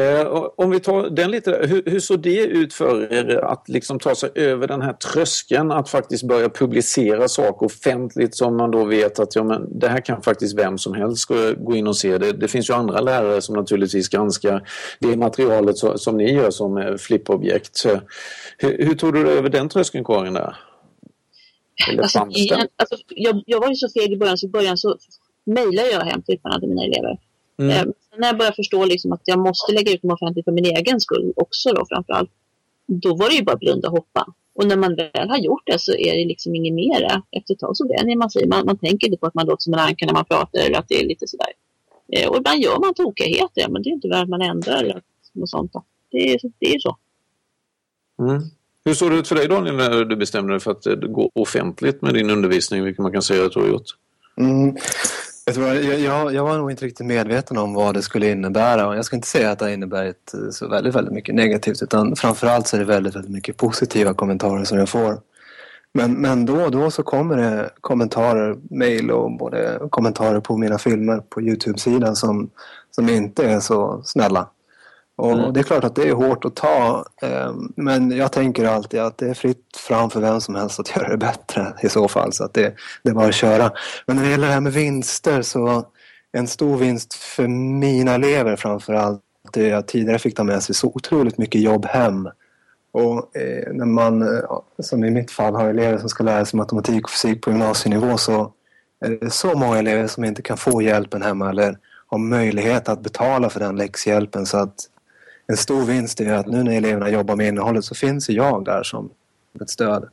Eh, 0.00 0.48
om 0.56 0.70
vi 0.70 0.80
tar 0.80 1.10
den 1.10 1.30
lite, 1.30 1.66
hur, 1.68 1.82
hur 1.86 2.00
såg 2.00 2.20
det 2.20 2.44
ut 2.46 2.74
för 2.74 3.12
er 3.12 3.36
att 3.36 3.68
liksom 3.68 3.98
ta 3.98 4.14
sig 4.14 4.30
över 4.34 4.66
den 4.68 4.82
här 4.82 4.92
tröskeln 4.92 5.70
att 5.70 5.88
faktiskt 5.88 6.22
börja 6.22 6.48
publicera 6.48 7.28
saker 7.28 7.66
offentligt 7.66 8.36
som 8.36 8.56
man 8.56 8.70
då 8.70 8.84
vet 8.84 9.18
att 9.18 9.36
ja, 9.36 9.44
men 9.44 9.78
det 9.78 9.88
här 9.88 10.00
kan 10.00 10.22
faktiskt 10.22 10.58
vem 10.58 10.78
som 10.78 10.94
helst 10.94 11.28
gå 11.56 11.76
in 11.76 11.86
och 11.86 11.96
se. 11.96 12.18
Det, 12.18 12.32
det 12.32 12.48
finns 12.48 12.70
ju 12.70 12.74
andra 12.74 13.00
lärare 13.00 13.40
som 13.40 13.56
naturligtvis 13.56 14.08
granskar 14.08 14.68
det 14.98 15.16
materialet 15.16 15.78
så, 15.78 15.98
som 15.98 16.16
ni 16.16 16.32
gör 16.32 16.50
som 16.50 16.98
flippobjekt. 17.00 17.86
Hur, 18.58 18.84
hur 18.86 18.94
tog 18.94 19.14
du 19.14 19.30
över 19.30 19.48
den 19.48 19.68
tröskeln 19.68 20.04
Karin? 20.04 20.34
Där? 20.34 20.56
Alltså, 21.98 22.26
igen, 22.30 22.68
alltså, 22.76 22.96
jag, 23.08 23.42
jag 23.46 23.60
var 23.60 23.68
ju 23.68 23.74
så 23.74 23.88
feg 23.88 24.12
i 24.12 24.16
början 24.16 24.38
så 24.38 24.46
i 24.46 24.50
början 24.50 24.78
så 24.78 24.96
mejlar 25.44 25.84
jag 25.84 26.00
hem 26.00 26.22
till 26.22 26.38
mina 26.62 26.84
elever. 26.84 27.18
Mm. 27.58 27.70
Eh, 27.70 27.84
när 28.18 28.28
jag 28.28 28.38
började 28.38 28.56
förstå 28.56 28.84
liksom 28.84 29.12
att 29.12 29.22
jag 29.24 29.38
måste 29.38 29.72
lägga 29.72 29.92
ut 29.92 30.02
dem 30.02 30.10
offentligt 30.10 30.44
för 30.44 30.52
min 30.52 30.64
egen 30.64 31.00
skull 31.00 31.32
också 31.36 31.72
då 31.72 31.86
framförallt. 31.88 32.30
Då 32.86 33.14
var 33.14 33.28
det 33.28 33.34
ju 33.34 33.42
bara 33.42 33.56
blunda 33.56 33.88
och 33.88 33.96
hoppa. 33.96 34.26
Och 34.54 34.66
när 34.66 34.76
man 34.76 34.96
väl 34.96 35.28
har 35.28 35.38
gjort 35.38 35.62
det 35.66 35.78
så 35.78 35.92
är 35.92 36.16
det 36.18 36.24
liksom 36.24 36.54
inget 36.54 36.74
mer. 36.74 37.22
Efter 37.30 37.54
ett 37.54 37.60
tag 37.60 37.76
så 37.76 37.88
vänjer 37.88 38.16
man 38.16 38.30
sig. 38.30 38.46
Man, 38.46 38.66
man 38.66 38.78
tänker 38.78 39.06
inte 39.06 39.18
på 39.18 39.26
att 39.26 39.34
man 39.34 39.46
låter 39.46 39.62
som 39.62 39.74
en 39.74 39.80
anka 39.80 40.06
när 40.06 40.12
man 40.12 40.24
pratar 40.24 40.60
eller 40.60 40.78
att 40.78 40.88
det 40.88 41.00
är 41.00 41.06
lite 41.06 41.26
sådär. 41.28 41.52
Eh, 42.12 42.28
och 42.28 42.36
ibland 42.36 42.60
gör 42.60 42.80
man 42.80 42.94
tokigheter, 42.94 43.68
men 43.68 43.82
det 43.82 43.88
är 43.88 43.92
inte 43.92 44.08
värt 44.08 44.22
att 44.22 44.28
man 44.28 44.42
ändrar 44.42 44.84
eller 44.84 45.02
något 45.32 45.50
sånt. 45.50 45.72
Det, 46.10 46.34
är, 46.34 46.40
det 46.58 46.74
är 46.74 46.78
så. 46.78 46.96
Mm. 48.18 48.42
Hur 48.84 48.94
såg 48.94 49.10
det 49.10 49.16
ut 49.16 49.28
för 49.28 49.34
dig 49.34 49.48
Daniel 49.48 49.76
när 49.76 50.04
du 50.04 50.16
bestämde 50.16 50.52
dig 50.52 50.60
för 50.60 50.70
att 50.70 50.84
gå 51.08 51.30
offentligt 51.34 52.02
med 52.02 52.14
din 52.14 52.30
undervisning, 52.30 52.84
vilket 52.84 53.02
man 53.02 53.12
kan 53.12 53.22
säga 53.22 53.46
att 53.46 53.52
du 53.52 53.60
har 53.60 53.68
gjort? 53.68 53.96
Mm. 54.36 54.76
Jag, 55.44 55.84
jag, 56.00 56.34
jag, 56.34 56.44
var 56.44 56.58
nog 56.58 56.70
inte 56.70 56.84
riktigt 56.84 57.06
medveten 57.06 57.58
om 57.58 57.74
vad 57.74 57.94
det 57.94 58.02
skulle 58.02 58.30
innebära. 58.30 58.96
Jag 58.96 59.04
ska 59.04 59.16
inte 59.16 59.28
säga 59.28 59.50
att 59.50 59.58
det 59.58 59.72
innebär 59.72 60.02
inneburit 60.02 60.34
eh, 60.34 60.50
så 60.50 60.68
väldigt, 60.68 60.94
väldigt 60.94 61.14
mycket 61.14 61.34
negativt 61.34 61.82
utan 61.82 62.16
framförallt 62.16 62.66
så 62.66 62.76
är 62.76 62.80
det 62.80 62.86
väldigt, 62.86 63.14
väldigt 63.14 63.32
mycket 63.32 63.56
positiva 63.56 64.14
kommentarer 64.14 64.64
som 64.64 64.78
jag 64.78 64.88
får. 64.88 65.20
Men, 65.92 66.12
men 66.12 66.46
då 66.46 66.62
och 66.64 66.70
då 66.70 66.90
så 66.90 67.02
kommer 67.02 67.36
det 67.36 67.70
kommentarer, 67.80 68.56
mejl 68.70 69.10
och 69.10 69.36
både 69.36 69.78
kommentarer 69.90 70.40
på 70.40 70.56
mina 70.56 70.78
filmer 70.78 71.18
på 71.18 71.42
Youtube-sidan 71.42 72.16
som, 72.16 72.50
som 72.90 73.08
inte 73.08 73.44
är 73.44 73.60
så 73.60 74.02
snälla. 74.04 74.48
Och 75.20 75.32
mm. 75.32 75.52
det 75.52 75.60
är 75.60 75.64
klart 75.64 75.84
att 75.84 75.94
det 75.94 76.08
är 76.08 76.12
hårt 76.12 76.44
att 76.44 76.56
ta. 76.56 77.04
Eh, 77.22 77.52
men 77.76 78.10
jag 78.10 78.32
tänker 78.32 78.64
alltid 78.64 79.00
att 79.00 79.18
det 79.18 79.28
är 79.28 79.34
fritt 79.34 79.76
fram 79.76 80.10
för 80.10 80.20
vem 80.20 80.40
som 80.40 80.54
helst 80.54 80.80
att 80.80 80.90
göra 80.96 81.08
det 81.08 81.16
bättre 81.16 81.74
i 81.82 81.88
så 81.88 82.08
fall. 82.08 82.32
Så 82.32 82.44
att 82.44 82.54
det, 82.54 82.74
det 83.02 83.10
är 83.10 83.14
bara 83.14 83.28
att 83.28 83.34
köra. 83.34 83.72
Men 84.06 84.16
när 84.16 84.24
det 84.24 84.30
gäller 84.30 84.46
det 84.46 84.52
här 84.52 84.60
med 84.60 84.72
vinster 84.72 85.42
så 85.42 85.86
en 86.32 86.46
stor 86.46 86.76
vinst 86.76 87.14
för 87.14 87.48
mina 87.48 88.14
elever 88.14 88.56
framför 88.56 88.94
allt 88.94 89.20
det 89.52 89.70
är 89.70 89.74
att 89.74 89.88
tidigare 89.88 90.18
fick 90.18 90.36
ta 90.36 90.44
med 90.44 90.62
sig 90.62 90.74
så 90.74 90.86
otroligt 90.86 91.38
mycket 91.38 91.60
jobb 91.60 91.86
hem. 91.86 92.28
Och 92.92 93.36
eh, 93.36 93.72
när 93.72 93.86
man, 93.86 94.42
som 94.78 95.04
i 95.04 95.10
mitt 95.10 95.30
fall, 95.30 95.54
har 95.54 95.68
elever 95.68 95.98
som 95.98 96.08
ska 96.08 96.24
lära 96.24 96.44
sig 96.44 96.56
matematik 96.56 97.04
och 97.04 97.10
fysik 97.10 97.42
på 97.42 97.50
gymnasienivå 97.50 98.16
så 98.16 98.52
är 99.04 99.10
det 99.10 99.30
så 99.30 99.58
många 99.58 99.78
elever 99.78 100.06
som 100.06 100.24
inte 100.24 100.42
kan 100.42 100.56
få 100.56 100.82
hjälpen 100.82 101.22
hemma 101.22 101.50
eller 101.50 101.78
har 102.06 102.18
möjlighet 102.18 102.88
att 102.88 103.00
betala 103.00 103.50
för 103.50 103.60
den 103.60 103.76
läxhjälpen 103.76 104.46
så 104.46 104.58
att 104.58 104.74
en 105.50 105.56
stor 105.56 105.84
vinst 105.84 106.20
är 106.20 106.32
att 106.32 106.46
nu 106.46 106.62
när 106.62 106.76
eleverna 106.76 107.10
jobbar 107.10 107.36
med 107.36 107.48
innehållet 107.48 107.84
så 107.84 107.94
finns 107.94 108.28
jag 108.28 108.64
där 108.64 108.82
som 108.82 109.10
ett 109.60 109.70
stöd. 109.70 110.08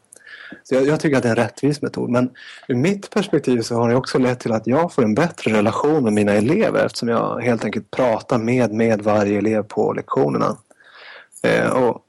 Så 0.63 0.76
jag, 0.76 0.88
jag, 0.88 1.00
tycker 1.00 1.17
att 1.17 1.23
det 1.23 1.30
är 1.30 1.36
en 1.36 1.43
rättvis 1.43 1.82
metod. 1.82 2.10
Men 2.10 2.30
ur 2.67 2.76
mitt 2.76 3.10
perspektiv 3.10 3.62
så 3.62 3.76
har 3.76 3.89
det 3.89 3.95
också 3.95 4.17
lett 4.17 4.39
till 4.39 4.52
att 4.52 4.67
jag 4.67 4.93
får 4.93 5.04
en 5.04 5.15
bättre 5.15 5.54
relation 5.54 6.04
med 6.04 6.13
mina 6.13 6.32
elever 6.32 6.86
eftersom 6.86 7.10
jag 7.10 7.41
helt 7.41 7.65
enkelt 7.65 7.91
pratar 7.91 8.38
med, 8.38 8.73
med 8.73 9.02
varje 9.02 9.38
elev 9.38 9.63
på 9.63 9.93
lektionerna. 9.93 10.58
Eh, 11.43 11.69
och, 11.69 12.02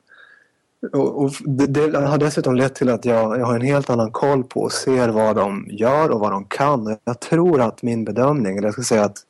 och, 0.92 1.22
och 1.22 1.32
det, 1.44 1.66
det, 1.66 1.98
har 1.98 2.18
dessutom 2.18 2.54
lett 2.54 2.74
till 2.74 2.88
att 2.88 3.04
jag, 3.04 3.38
jag 3.38 3.46
har 3.46 3.54
en 3.54 3.66
helt 3.66 3.90
annan 3.90 4.12
koll 4.12 4.44
på 4.44 4.60
och 4.60 4.72
ser 4.72 5.08
vad 5.08 5.36
de 5.36 5.66
gör 5.70 6.10
och 6.10 6.20
vad 6.20 6.32
de 6.32 6.44
kan. 6.44 6.96
Jag 7.04 7.20
tror 7.20 7.60
att 7.60 7.82
min 7.82 8.04
bedömning, 8.04 8.56
eller 8.56 8.66
jag 8.66 8.74
ska 8.74 8.82
säga 8.82 9.04
att 9.04 9.24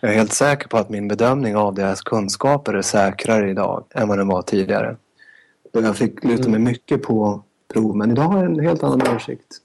jag 0.00 0.10
är 0.10 0.16
helt 0.16 0.32
säker 0.32 0.68
på 0.68 0.76
att 0.76 0.90
min 0.90 1.08
bedömning 1.08 1.56
av 1.56 1.74
deras 1.74 2.00
kunskaper 2.00 2.74
är 2.74 2.82
säkrare 2.82 3.50
idag 3.50 3.84
än 3.94 4.08
vad 4.08 4.18
den 4.18 4.28
var 4.28 4.42
tidigare. 4.42 4.96
Jag 5.72 5.96
fick 5.96 6.24
luta 6.24 6.42
mig 6.42 6.60
mm. 6.60 6.64
mycket 6.64 7.02
på 7.02 7.42
prov, 7.72 7.96
men 7.96 8.10
idag 8.10 8.22
har 8.22 8.36
jag 8.36 8.46
en 8.46 8.60
helt 8.60 8.82
annan 8.82 9.06
översikt. 9.06 9.60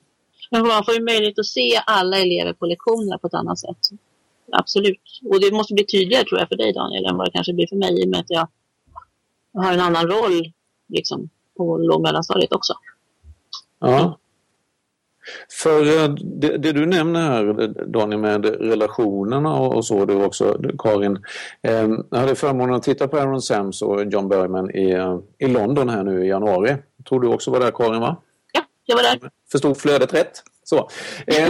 Men 0.51 0.67
man 0.67 0.85
får 0.85 0.93
ju 0.93 1.03
möjlighet 1.03 1.39
att 1.39 1.45
se 1.45 1.81
alla 1.85 2.19
elever 2.19 2.53
på 2.53 2.65
lektionerna 2.65 3.17
på 3.17 3.27
ett 3.27 3.33
annat 3.33 3.59
sätt. 3.59 3.77
Absolut. 4.51 5.21
Och 5.29 5.41
det 5.41 5.51
måste 5.51 5.73
bli 5.73 5.85
tydligare 5.85 6.25
tror 6.25 6.39
jag 6.39 6.47
för 6.47 6.55
dig 6.55 6.73
Daniel 6.73 7.05
än 7.05 7.17
vad 7.17 7.27
det 7.27 7.31
kanske 7.31 7.53
blir 7.53 7.67
för 7.67 7.75
mig 7.75 8.01
i 8.01 8.05
och 8.05 8.09
med 8.09 8.19
att 8.19 8.29
jag 8.29 8.47
har 9.53 9.73
en 9.73 9.79
annan 9.79 10.07
roll 10.07 10.51
liksom, 10.87 11.29
på 11.57 11.77
låg 11.77 11.95
och 11.95 12.01
mellanstadiet 12.01 12.53
också. 12.53 12.73
Ja. 13.79 14.17
För 15.51 15.81
eh, 15.81 16.09
det, 16.13 16.57
det, 16.57 16.71
du 16.71 16.85
nämner 16.85 17.21
här 17.21 17.67
Daniel 17.85 18.21
med 18.21 18.45
relationerna 18.45 19.55
och, 19.59 19.85
så 19.85 20.05
du 20.05 20.25
också 20.25 20.57
Karin. 20.77 21.19
Eh, 21.61 21.87
jag 22.11 22.17
hade 22.17 22.35
förmånen 22.35 22.75
att 22.75 22.83
titta 22.83 23.07
på 23.07 23.17
Aaron 23.17 23.41
Sams 23.41 23.81
och 23.81 24.05
John 24.05 24.29
Bergman 24.29 24.75
i, 24.75 24.91
eh, 24.91 25.19
i 25.39 25.47
London 25.47 25.89
här 25.89 26.03
nu 26.03 26.25
i 26.25 26.27
januari. 26.27 26.75
Tror 27.09 27.19
du 27.19 27.27
också 27.27 27.51
var 27.51 27.59
där 27.59 27.71
Karin 27.71 28.01
va? 28.01 28.15
Ja, 28.53 28.61
jag 28.85 28.95
var 28.95 29.03
där. 29.03 29.19
Förstod 29.51 29.77
flödet 29.77 30.13
rätt? 30.13 30.43
Så. 30.63 30.77
Eh, 31.27 31.49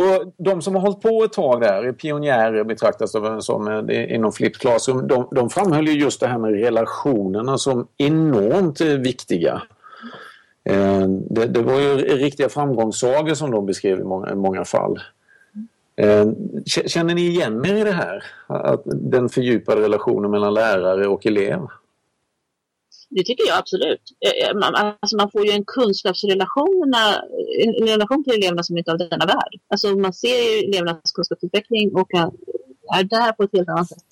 Och 0.00 0.32
de 0.44 0.62
som 0.62 0.74
har 0.74 0.82
hållit 0.82 1.00
på 1.00 1.24
ett 1.24 1.32
tag 1.32 1.60
där, 1.60 1.92
pionjärer 1.92 2.64
betraktas 2.64 3.12
de 3.12 3.42
som 3.42 3.88
eh, 3.88 4.14
inom 4.14 4.32
Flipped 4.32 4.60
Classroom, 4.60 5.08
de, 5.08 5.28
de 5.30 5.50
framhöll 5.50 5.88
ju 5.88 6.00
just 6.00 6.20
det 6.20 6.26
här 6.26 6.38
med 6.38 6.52
relationerna 6.52 7.58
som 7.58 7.86
enormt 7.96 8.80
viktiga. 8.80 9.62
Ehm, 10.68 11.22
det, 11.30 11.46
det 11.46 11.62
var 11.62 11.80
ju 11.80 11.96
riktiga 11.96 12.48
framgångssagor 12.48 13.34
som 13.34 13.50
de 13.50 13.66
beskrev 13.66 14.00
i 14.00 14.04
många, 14.04 14.30
i 14.32 14.34
många 14.34 14.64
fall. 14.64 15.00
Ehm, 15.96 16.34
känner 16.64 17.14
ni 17.14 17.26
igen 17.26 17.66
er 17.66 17.74
i 17.74 17.84
det 17.84 17.92
här? 17.92 18.24
Att 18.46 18.82
den 18.84 19.28
fördjupade 19.28 19.82
relationen 19.82 20.30
mellan 20.30 20.54
lärare 20.54 21.06
och 21.06 21.26
elev? 21.26 21.60
Det 23.10 23.24
tycker 23.24 23.46
jag 23.46 23.58
absolut. 23.58 24.02
Eh, 24.20 24.48
eh, 24.48 24.94
alltså 25.00 25.16
man 25.16 25.30
får 25.30 25.46
ju 25.46 25.52
en 25.52 25.64
kunskapsrelation 25.64 26.94
en 27.80 27.88
relation 27.88 28.24
till 28.24 28.32
eleverna 28.32 28.62
som 28.62 28.78
inte 28.78 28.90
är 28.90 28.92
av 28.92 28.98
denna 28.98 29.26
värld. 29.26 29.60
Alltså 29.68 29.88
man 29.88 30.12
ser 30.12 30.28
ju 30.28 30.68
elevernas 30.68 31.12
kunskapsutveckling 31.14 31.94
och 31.94 32.10
är 32.94 33.04
där 33.04 33.32
på 33.32 33.42
ett 33.42 33.52
helt 33.52 33.68
annat 33.68 33.88
sätt. 33.88 34.04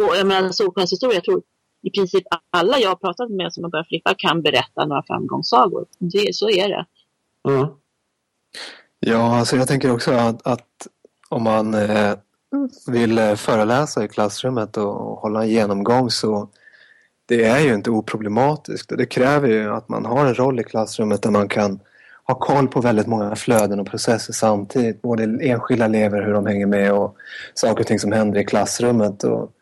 Och 0.00 0.16
jag 0.16 0.26
menar 0.26 0.50
Solskens 0.50 0.92
historia, 0.92 1.14
jag 1.14 1.24
tror 1.24 1.42
i 1.82 1.90
princip 1.90 2.24
alla 2.50 2.78
jag 2.78 2.88
har 2.88 2.96
pratat 2.96 3.30
med 3.30 3.52
som 3.52 3.64
har 3.64 3.70
börjat 3.70 3.88
flippa 3.88 4.14
kan 4.18 4.42
berätta 4.42 4.86
några 4.86 5.02
framgångssagor. 5.02 5.86
Det, 5.98 6.34
så 6.34 6.50
är 6.50 6.68
det. 6.68 6.86
Mm. 7.48 7.66
Ja, 9.00 9.38
alltså 9.38 9.56
jag 9.56 9.68
tänker 9.68 9.92
också 9.92 10.12
att, 10.12 10.46
att 10.46 10.86
om 11.28 11.42
man 11.42 11.74
eh, 11.74 12.14
vill 12.86 13.18
eh, 13.18 13.34
föreläsa 13.34 14.04
i 14.04 14.08
klassrummet 14.08 14.76
och 14.76 14.94
hålla 14.94 15.42
en 15.42 15.48
genomgång 15.48 16.10
så 16.10 16.48
det 17.26 17.44
är 17.44 17.60
ju 17.60 17.74
inte 17.74 17.90
oproblematiskt. 17.90 18.92
Det 18.98 19.06
kräver 19.06 19.48
ju 19.48 19.74
att 19.74 19.88
man 19.88 20.04
har 20.04 20.26
en 20.26 20.34
roll 20.34 20.60
i 20.60 20.64
klassrummet 20.64 21.22
där 21.22 21.30
man 21.30 21.48
kan 21.48 21.80
ha 22.24 22.34
koll 22.34 22.68
på 22.68 22.80
väldigt 22.80 23.06
många 23.06 23.36
flöden 23.36 23.80
och 23.80 23.86
processer 23.86 24.32
samtidigt. 24.32 25.02
Både 25.02 25.22
enskilda 25.22 25.84
elever, 25.84 26.22
hur 26.22 26.32
de 26.32 26.46
hänger 26.46 26.66
med 26.66 26.92
och 26.92 27.16
saker 27.54 27.80
och 27.80 27.86
ting 27.86 27.98
som 27.98 28.12
händer 28.12 28.40
i 28.40 28.44
klassrummet. 28.44 29.24
Och, 29.24 29.52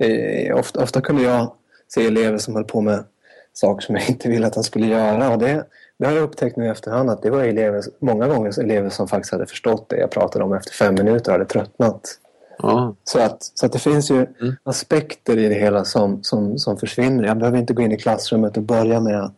eh, 0.00 0.56
ofta, 0.58 0.82
ofta 0.82 1.00
kunde 1.00 1.22
jag 1.22 1.52
se 1.88 2.06
elever 2.06 2.38
som 2.38 2.54
höll 2.54 2.64
på 2.64 2.80
med 2.80 3.04
saker 3.52 3.86
som 3.86 3.94
jag 3.94 4.04
inte 4.08 4.28
ville 4.28 4.46
att 4.46 4.54
de 4.54 4.64
skulle 4.64 4.86
göra. 4.86 5.30
Och 5.30 5.38
det, 5.38 5.64
det 5.98 6.06
har 6.06 6.12
jag 6.12 6.22
upptäckt 6.22 6.56
nu 6.56 6.64
i 6.64 6.68
efterhand 6.68 7.10
att 7.10 7.22
det 7.22 7.30
var 7.30 7.44
elever, 7.44 7.82
många 7.98 8.28
gånger 8.28 8.60
elever 8.60 8.90
som 8.90 9.08
faktiskt 9.08 9.32
hade 9.32 9.46
förstått 9.46 9.88
det 9.88 9.96
jag 9.96 10.10
pratade 10.10 10.44
om 10.44 10.52
efter 10.52 10.72
fem 10.72 10.94
minuter 10.94 11.30
och 11.30 11.32
hade 11.32 11.44
tröttnat. 11.44 12.16
Ja. 12.58 12.94
Så, 13.04 13.20
att, 13.20 13.42
så 13.54 13.66
att 13.66 13.72
det 13.72 13.78
finns 13.78 14.10
ju 14.10 14.16
mm. 14.16 14.56
aspekter 14.62 15.38
i 15.38 15.48
det 15.48 15.54
hela 15.54 15.84
som, 15.84 16.22
som, 16.22 16.58
som 16.58 16.76
försvinner. 16.76 17.24
Jag 17.24 17.38
behöver 17.38 17.58
inte 17.58 17.74
gå 17.74 17.82
in 17.82 17.92
i 17.92 17.96
klassrummet 17.96 18.56
och 18.56 18.62
börja 18.62 19.00
med 19.00 19.22
att 19.22 19.36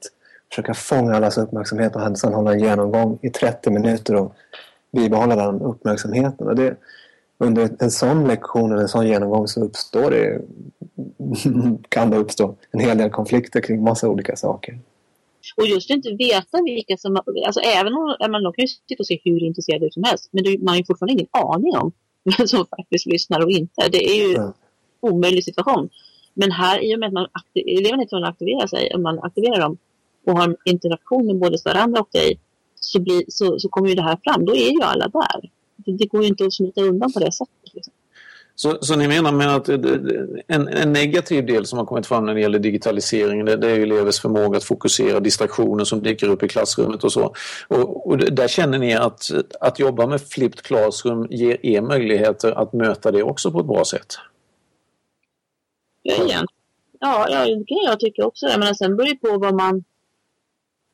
försöka 0.51 0.75
fånga 0.75 1.17
allas 1.17 1.39
uppmärksamhet 1.39 1.97
och 1.97 2.19
sen 2.19 2.35
hålla 2.35 2.53
en 2.53 2.61
genomgång 2.61 3.19
i 3.23 3.31
30 3.31 3.71
minuter 3.71 4.17
och 4.17 4.35
bibehålla 4.93 5.37
den 5.37 5.61
uppmärksamheten. 5.61 6.47
Och 6.47 6.57
det, 6.57 6.77
under 7.43 7.77
en 7.79 7.91
sån 7.91 8.27
lektion 8.29 8.73
eller 8.73 8.83
en 8.83 8.89
sån 8.89 9.07
genomgång 9.07 9.49
så 9.49 9.65
uppstår 9.65 10.11
det, 10.11 10.43
kan 11.89 12.11
det 12.11 12.17
uppstå 12.17 12.55
en 12.71 12.81
hel 12.81 12.99
del 12.99 13.11
konflikter 13.11 13.61
kring 13.61 13.83
massa 13.83 14.09
olika 14.09 14.37
saker. 14.37 14.79
Och 15.57 15.67
just 15.67 15.91
inte 15.91 16.11
veta 16.11 16.63
vilka 16.65 16.97
som... 16.97 17.17
Alltså 17.47 17.61
även 17.61 17.93
om 17.93 18.17
man 18.21 18.43
kan 18.43 18.63
ju 18.65 18.67
sitta 18.67 19.01
och 19.01 19.07
se 19.07 19.21
hur 19.25 19.43
intresserad 19.43 19.83
ut 19.83 19.95
som 19.95 20.05
helst 20.05 20.29
men 20.31 20.45
man 20.45 20.69
har 20.69 20.77
ju 20.77 20.85
fortfarande 20.85 21.13
ingen 21.13 21.29
aning 21.33 21.77
om 21.77 21.93
vem 22.39 22.49
som 22.49 22.67
faktiskt 22.67 23.07
lyssnar 23.07 23.45
och 23.45 23.51
inte. 23.51 23.89
Det 23.89 24.05
är 24.05 24.29
ju 24.29 24.35
en 24.37 24.53
omöjlig 25.01 25.45
situation. 25.45 25.89
Men 26.35 26.53
här, 26.53 26.85
i 26.85 26.95
och 26.95 26.99
med 26.99 27.07
att 27.07 27.13
man 27.13 27.27
eleverna 27.55 28.03
att 28.03 28.35
aktivera 28.35 28.69
sig, 28.69 28.95
om 28.95 29.03
man 29.03 29.19
aktiverar 29.19 29.61
dem 29.61 29.77
och 30.27 30.39
har 30.39 30.45
en 30.49 30.57
interaktion 30.65 31.27
med 31.27 31.37
både 31.37 31.59
varandra 31.65 32.01
och 32.01 32.09
dig, 32.13 32.39
så, 32.81 33.01
blir, 33.01 33.25
så, 33.29 33.59
så 33.59 33.69
kommer 33.69 33.89
ju 33.89 33.95
det 33.95 34.03
här 34.03 34.19
fram. 34.25 34.45
Då 34.45 34.57
är 34.57 34.71
ju 34.71 34.83
alla 34.83 35.09
där. 35.09 35.51
Det, 35.87 36.07
går 36.07 36.23
ju 36.23 36.29
inte 36.29 36.45
att 36.45 36.55
smita 36.55 36.81
undan 36.81 37.13
på 37.13 37.21
det 37.21 37.33
sättet. 37.33 37.75
Liksom. 37.75 37.93
Så, 38.55 38.79
så 38.81 38.97
ni 38.97 39.09
menar 39.09 39.33
med 39.33 39.57
att 39.57 39.69
en, 39.69 40.69
en, 40.69 40.93
negativ 40.93 41.47
del 41.47 41.67
som 41.67 41.79
har 41.79 41.87
kommit 41.87 42.07
fram 42.07 42.27
när 42.27 42.35
det 42.35 42.41
gäller 42.41 42.59
digitaliseringen 42.59 43.47
det, 43.47 43.57
det 43.57 43.71
är 43.71 43.81
elevers 43.81 44.21
förmåga 44.21 44.57
att 44.57 44.65
fokusera, 44.65 45.21
distraktioner 45.21 45.85
som 45.85 46.03
dyker 46.03 46.29
upp 46.29 46.43
i 46.43 46.49
klassrummet 46.49 47.05
och 47.05 47.13
så. 47.13 47.35
Och, 47.69 48.07
och 48.07 48.19
där 48.19 48.49
känner 48.49 48.79
ni 48.79 48.95
att, 48.95 49.31
att 49.61 49.79
jobba 49.79 50.07
med 50.07 50.21
flipped 50.21 50.63
classroom 50.63 51.27
ger 51.31 51.67
er 51.67 51.81
möjligheter 51.81 52.53
att 52.53 52.73
möta 52.73 53.11
det 53.11 53.23
också 53.23 53.51
på 53.51 53.61
ett 53.61 53.67
bra 53.67 53.85
sätt? 53.85 54.15
Ja, 56.03 56.25
igen. 56.25 56.47
ja, 57.01 57.27
det 57.29 57.65
kan 57.67 57.79
jag 57.85 58.01
tycka 58.01 58.27
också. 58.27 58.47
Menar, 58.47 58.75
sen 58.75 58.97
beror 58.97 59.09
det 59.09 59.17
på 59.17 59.39
vad 59.39 59.55
man... 59.55 59.85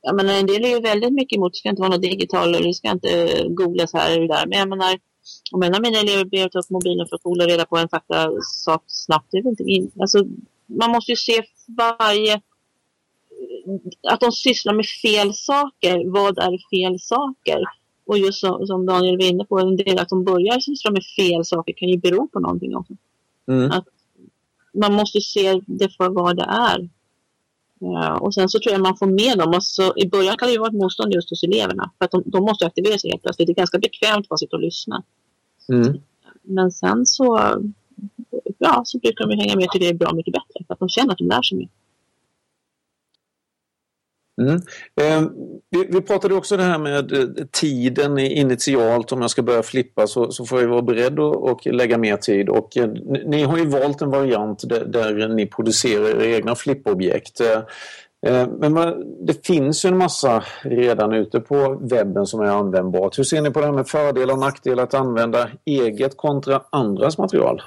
Jag 0.08 0.16
menar, 0.16 0.34
en 0.34 0.46
del 0.46 0.64
är 0.64 0.68
ju 0.68 0.80
väldigt 0.80 1.12
mycket 1.12 1.36
emot, 1.36 1.52
det 1.52 1.58
ska 1.58 1.68
inte 1.68 1.82
vara 1.82 1.90
något 1.90 2.02
digitalt 2.02 2.56
eller 2.56 2.66
det 2.66 2.74
ska 2.74 2.90
inte 2.90 3.44
googlas 3.48 3.92
här 3.92 4.16
eller 4.16 4.28
där. 4.28 4.46
Men 4.46 4.58
jag 4.58 4.68
menar, 4.68 4.98
om 5.52 5.62
en 5.62 5.74
av 5.74 5.82
mina 5.82 5.98
elever 5.98 6.24
ber 6.24 6.46
att 6.46 6.52
ta 6.52 6.58
upp 6.58 6.70
mobilen 6.70 7.06
för 7.08 7.16
att 7.16 7.22
kolla 7.22 7.44
reda 7.46 7.64
på 7.64 7.76
en 7.76 7.88
fakta 7.88 8.30
sak 8.42 8.82
snabbt, 8.86 9.26
det 9.30 9.38
är 9.38 9.48
inte 9.48 9.62
in. 9.62 9.90
Alltså, 10.00 10.18
man 10.66 10.90
måste 10.90 11.12
ju 11.12 11.16
se 11.16 11.42
varje 11.66 12.40
att 14.08 14.20
de 14.20 14.32
sysslar 14.32 14.74
med 14.74 14.86
fel 14.86 15.34
saker. 15.34 16.12
Vad 16.12 16.38
är 16.38 16.58
fel 16.70 17.00
saker? 17.00 17.60
Och 18.06 18.18
just 18.18 18.40
så, 18.40 18.66
som 18.66 18.86
Daniel 18.86 19.16
var 19.16 19.24
inne 19.24 19.44
på, 19.44 19.58
en 19.58 19.76
del 19.76 19.98
att 19.98 20.08
de 20.08 20.24
börjar 20.24 20.60
syssla 20.60 20.90
med 20.90 21.02
fel 21.16 21.44
saker 21.44 21.72
kan 21.72 21.88
ju 21.88 21.96
bero 21.96 22.28
på 22.28 22.40
någonting 22.40 22.76
också. 22.76 22.92
Mm. 23.48 23.70
Att 23.70 23.84
man 24.74 24.92
måste 24.92 25.20
se 25.20 25.60
det 25.66 25.96
för 25.96 26.08
vad 26.08 26.36
det 26.36 26.46
är. 26.48 26.88
Ja, 27.80 28.18
och 28.18 28.34
sen 28.34 28.48
så 28.48 28.58
tror 28.58 28.72
jag 28.72 28.82
man 28.82 28.96
får 28.96 29.06
med 29.06 29.38
dem. 29.38 29.54
Alltså, 29.54 29.92
I 29.96 30.08
början 30.08 30.36
kan 30.36 30.48
det 30.48 30.52
ju 30.52 30.58
vara 30.58 30.68
ett 30.68 30.74
motstånd 30.74 31.14
just 31.14 31.30
hos 31.30 31.42
eleverna. 31.42 31.90
För 31.98 32.04
att 32.04 32.10
de, 32.10 32.22
de 32.26 32.44
måste 32.44 32.66
aktivera 32.66 32.98
sig 32.98 33.10
helt 33.10 33.22
plötsligt. 33.22 33.46
Det 33.46 33.52
är 33.52 33.54
ganska 33.54 33.78
bekvämt 33.78 34.24
att 34.24 34.28
bara 34.28 34.36
sitta 34.36 34.56
och 34.56 34.62
lyssna. 34.62 35.02
Mm. 35.72 36.00
Men 36.42 36.70
sen 36.70 37.06
så, 37.06 37.56
ja, 38.58 38.82
så 38.84 38.98
brukar 38.98 39.26
de 39.26 39.38
hänga 39.38 39.56
med 39.56 39.64
och 39.64 39.72
tycka 39.72 39.84
det 39.84 39.90
är 39.90 39.94
bra 39.94 40.12
mycket 40.12 40.32
bättre. 40.32 40.64
För 40.66 40.74
att 40.74 40.80
de 40.80 40.88
känner 40.88 41.12
att 41.12 41.18
de 41.18 41.24
lär 41.24 41.42
sig 41.42 41.58
mer. 41.58 41.68
Mm. 44.38 44.54
Eh, 45.00 45.30
vi, 45.70 45.86
vi, 45.90 46.00
pratade 46.00 46.34
också 46.34 46.56
det 46.56 46.62
här 46.62 46.78
med 46.78 47.12
eh, 47.12 47.44
tiden 47.52 48.18
initialt. 48.18 49.12
Om 49.12 49.20
jag 49.20 49.30
ska 49.30 49.42
börja 49.42 49.62
flippa 49.62 50.06
så, 50.06 50.32
så 50.32 50.44
får 50.44 50.60
jag 50.60 50.68
vara 50.68 50.82
beredd 50.82 51.20
att 51.20 51.66
lägga 51.66 51.98
mer 51.98 52.16
tid. 52.16 52.48
Och, 52.48 52.76
eh, 52.76 52.88
ni 53.26 53.42
har 53.42 53.58
ju 53.58 53.66
valt 53.66 54.02
en 54.02 54.10
variant 54.10 54.68
där, 54.68 54.84
där 54.84 55.28
ni 55.28 55.46
producerar 55.46 56.08
era 56.08 56.26
egna 56.26 56.54
flippobjekt. 56.54 57.40
Eh, 57.40 57.62
eh 58.26 58.48
men 58.48 58.74
det 59.26 59.46
finns 59.46 59.84
ju 59.84 59.88
en 59.88 59.98
massa 59.98 60.44
redan 60.62 61.12
ute 61.12 61.40
på 61.40 61.78
webben 61.80 62.26
som 62.26 62.40
är 62.40 62.46
användbart. 62.46 63.18
Hur 63.18 63.24
ser 63.24 63.42
ni 63.42 63.50
på 63.50 63.60
det 63.60 63.66
här 63.66 63.72
med 63.72 63.88
fördelar 63.88 64.34
och 64.34 64.40
nackdelar 64.40 64.82
att 64.82 64.94
använda 64.94 65.48
eget 65.64 66.16
kontra 66.16 66.62
andras 66.70 67.18
material? 67.18 67.62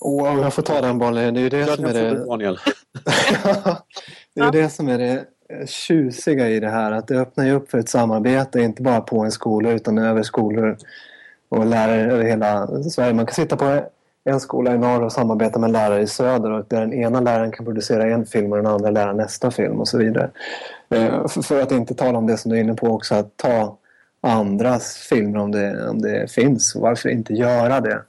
Oh, 0.00 0.40
jag 0.42 0.54
får 0.54 0.62
ta 0.62 0.80
den 0.80 0.98
bollen. 0.98 1.34
Det 1.34 1.40
är 1.40 1.42
ju 1.42 1.48
det 1.48 1.66
som 1.66 1.84
är 1.84 1.92
det... 1.92 2.24
Daniel. 2.24 2.58
det 4.34 4.40
är 4.40 4.52
det 4.52 4.68
som 4.68 4.88
är 4.88 4.98
det 4.98 5.24
Eh, 5.50 5.66
tjusiga 5.66 6.48
i 6.48 6.60
det 6.60 6.68
här. 6.68 6.92
Att 6.92 7.08
det 7.08 7.20
öppnar 7.20 7.44
ju 7.44 7.52
upp 7.52 7.70
för 7.70 7.78
ett 7.78 7.88
samarbete, 7.88 8.60
inte 8.60 8.82
bara 8.82 9.00
på 9.00 9.20
en 9.20 9.32
skola 9.32 9.70
utan 9.70 9.98
över 9.98 10.22
skolor 10.22 10.76
och 11.48 11.66
lärare 11.66 12.12
över 12.12 12.24
hela 12.24 12.66
Sverige. 12.82 13.14
Man 13.14 13.26
kan 13.26 13.34
sitta 13.34 13.56
på 13.56 13.80
en 14.24 14.40
skola 14.40 14.74
i 14.74 14.78
norr 14.78 15.02
och 15.02 15.12
samarbeta 15.12 15.58
med 15.58 15.70
lärare 15.70 16.02
i 16.02 16.06
söder 16.06 16.50
och 16.50 16.64
där 16.68 16.80
den 16.80 16.92
ena 16.92 17.20
läraren 17.20 17.52
kan 17.52 17.66
producera 17.66 18.06
en 18.06 18.26
film 18.26 18.52
och 18.52 18.58
den 18.58 18.66
andra 18.66 18.90
läraren 18.90 19.16
nästa 19.16 19.50
film 19.50 19.80
och 19.80 19.88
så 19.88 19.98
vidare. 19.98 20.30
Eh, 20.90 21.28
för 21.28 21.62
att 21.62 21.72
inte 21.72 21.94
tala 21.94 22.18
om 22.18 22.26
det 22.26 22.36
som 22.36 22.50
du 22.50 22.56
är 22.56 22.60
inne 22.60 22.74
på 22.74 22.86
också, 22.86 23.14
att 23.14 23.36
ta 23.36 23.76
andras 24.20 24.96
filmer 24.96 25.38
om 25.38 25.52
det, 25.52 25.88
om 25.88 26.02
det 26.02 26.32
finns. 26.32 26.76
Varför 26.76 27.08
inte 27.08 27.34
göra 27.34 27.80
det? 27.80 28.02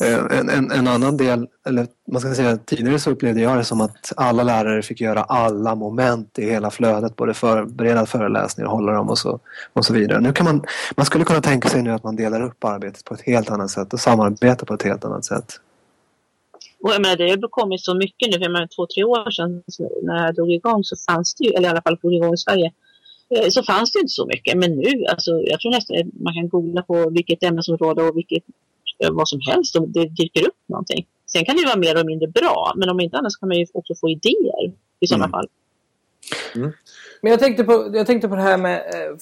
Eh, 0.00 0.38
en, 0.38 0.48
en, 0.50 0.70
en, 0.70 0.88
annan 0.88 1.16
del, 1.16 1.46
eller 1.66 1.86
man 2.12 2.20
ska 2.20 2.34
säga 2.34 2.56
tidigare 2.56 2.98
så 2.98 3.10
upplevde 3.10 3.40
jag 3.40 3.58
det 3.58 3.64
som 3.64 3.80
att 3.80 4.12
alla 4.16 4.42
lärare 4.42 4.82
fick 4.82 5.00
göra 5.00 5.22
alla 5.22 5.74
moment 5.74 6.38
i 6.38 6.50
hela 6.50 6.70
flödet, 6.70 7.16
både 7.16 7.34
förbereda 7.34 8.06
föreläsningar, 8.06 8.70
hålla 8.70 8.92
dem 8.92 9.10
och 9.10 9.18
så, 9.18 9.40
och 9.72 9.84
så 9.84 9.94
vidare. 9.94 10.20
Nu 10.20 10.32
kan 10.32 10.44
man, 10.44 10.64
man 10.96 11.06
skulle 11.06 11.24
kunna 11.24 11.40
tänka 11.40 11.68
sig 11.68 11.82
nu 11.82 11.90
att 11.90 12.04
man 12.04 12.16
delar 12.16 12.42
upp 12.42 12.64
arbetet 12.64 13.04
på 13.04 13.14
ett 13.14 13.20
helt 13.20 13.50
annat 13.50 13.70
sätt 13.70 13.92
och 13.92 14.00
samarbetar 14.00 14.66
på 14.66 14.74
ett 14.74 14.82
helt 14.82 15.04
annat 15.04 15.24
sätt. 15.24 15.60
Och 16.82 16.90
jag 16.90 17.02
menar, 17.02 17.16
det 17.16 17.30
har 17.30 17.48
kommit 17.48 17.80
så 17.80 17.94
mycket 17.94 18.28
nu, 18.30 18.38
för 18.38 18.50
jag 18.50 18.70
två, 18.70 18.86
tre 18.86 19.04
år 19.04 19.30
sedan 19.30 19.62
när 20.02 20.24
jag 20.24 20.34
drog 20.34 20.52
igång 20.52 20.84
så 20.84 20.96
fanns 20.96 21.34
det 21.34 21.44
ju, 21.44 21.50
eller 21.50 21.68
i 21.68 21.70
alla 21.70 21.82
fall 21.82 21.96
drog 21.96 22.14
igång 22.14 22.34
i 22.34 22.38
Sverige, 22.38 22.72
eh, 23.30 23.48
så 23.48 23.62
fanns 23.62 23.92
det 23.92 23.98
inte 23.98 24.12
så 24.12 24.26
mycket. 24.26 24.58
Men 24.58 24.70
nu, 24.70 25.04
alltså, 25.04 25.30
jag 25.30 25.60
tror 25.60 25.70
nästan 25.70 25.96
att 25.96 26.20
man 26.20 26.34
kan 26.34 26.48
googla 26.48 26.82
på 26.82 27.10
vilket 27.10 27.42
ämnesområde 27.42 28.02
och 28.02 28.16
vilket 28.16 28.42
vad 29.12 29.28
som 29.28 29.40
helst 29.50 29.76
om 29.76 29.92
det 29.92 30.08
dyker 30.08 30.46
upp 30.46 30.58
någonting. 30.66 31.06
Sen 31.26 31.44
kan 31.44 31.56
det 31.56 31.66
vara 31.66 31.76
mer 31.76 31.90
eller 31.90 32.04
mindre 32.04 32.28
bra, 32.28 32.72
men 32.76 32.88
om 32.88 33.00
inte 33.00 33.16
annars 33.16 33.36
kan 33.36 33.48
man 33.48 33.58
ju 33.58 33.66
också 33.74 33.94
få 33.94 34.08
idéer 34.08 34.72
i 35.00 35.06
sådana 35.06 35.24
mm. 35.24 35.30
fall. 35.30 35.48
Mm. 36.54 36.72
Men 37.22 37.30
jag 37.30 37.40
tänkte, 37.40 37.64
på, 37.64 37.90
jag 37.94 38.06
tänkte 38.06 38.28
på 38.28 38.34
det 38.34 38.42
här 38.42 38.58
med... 38.58 38.76
Eh, 38.76 39.16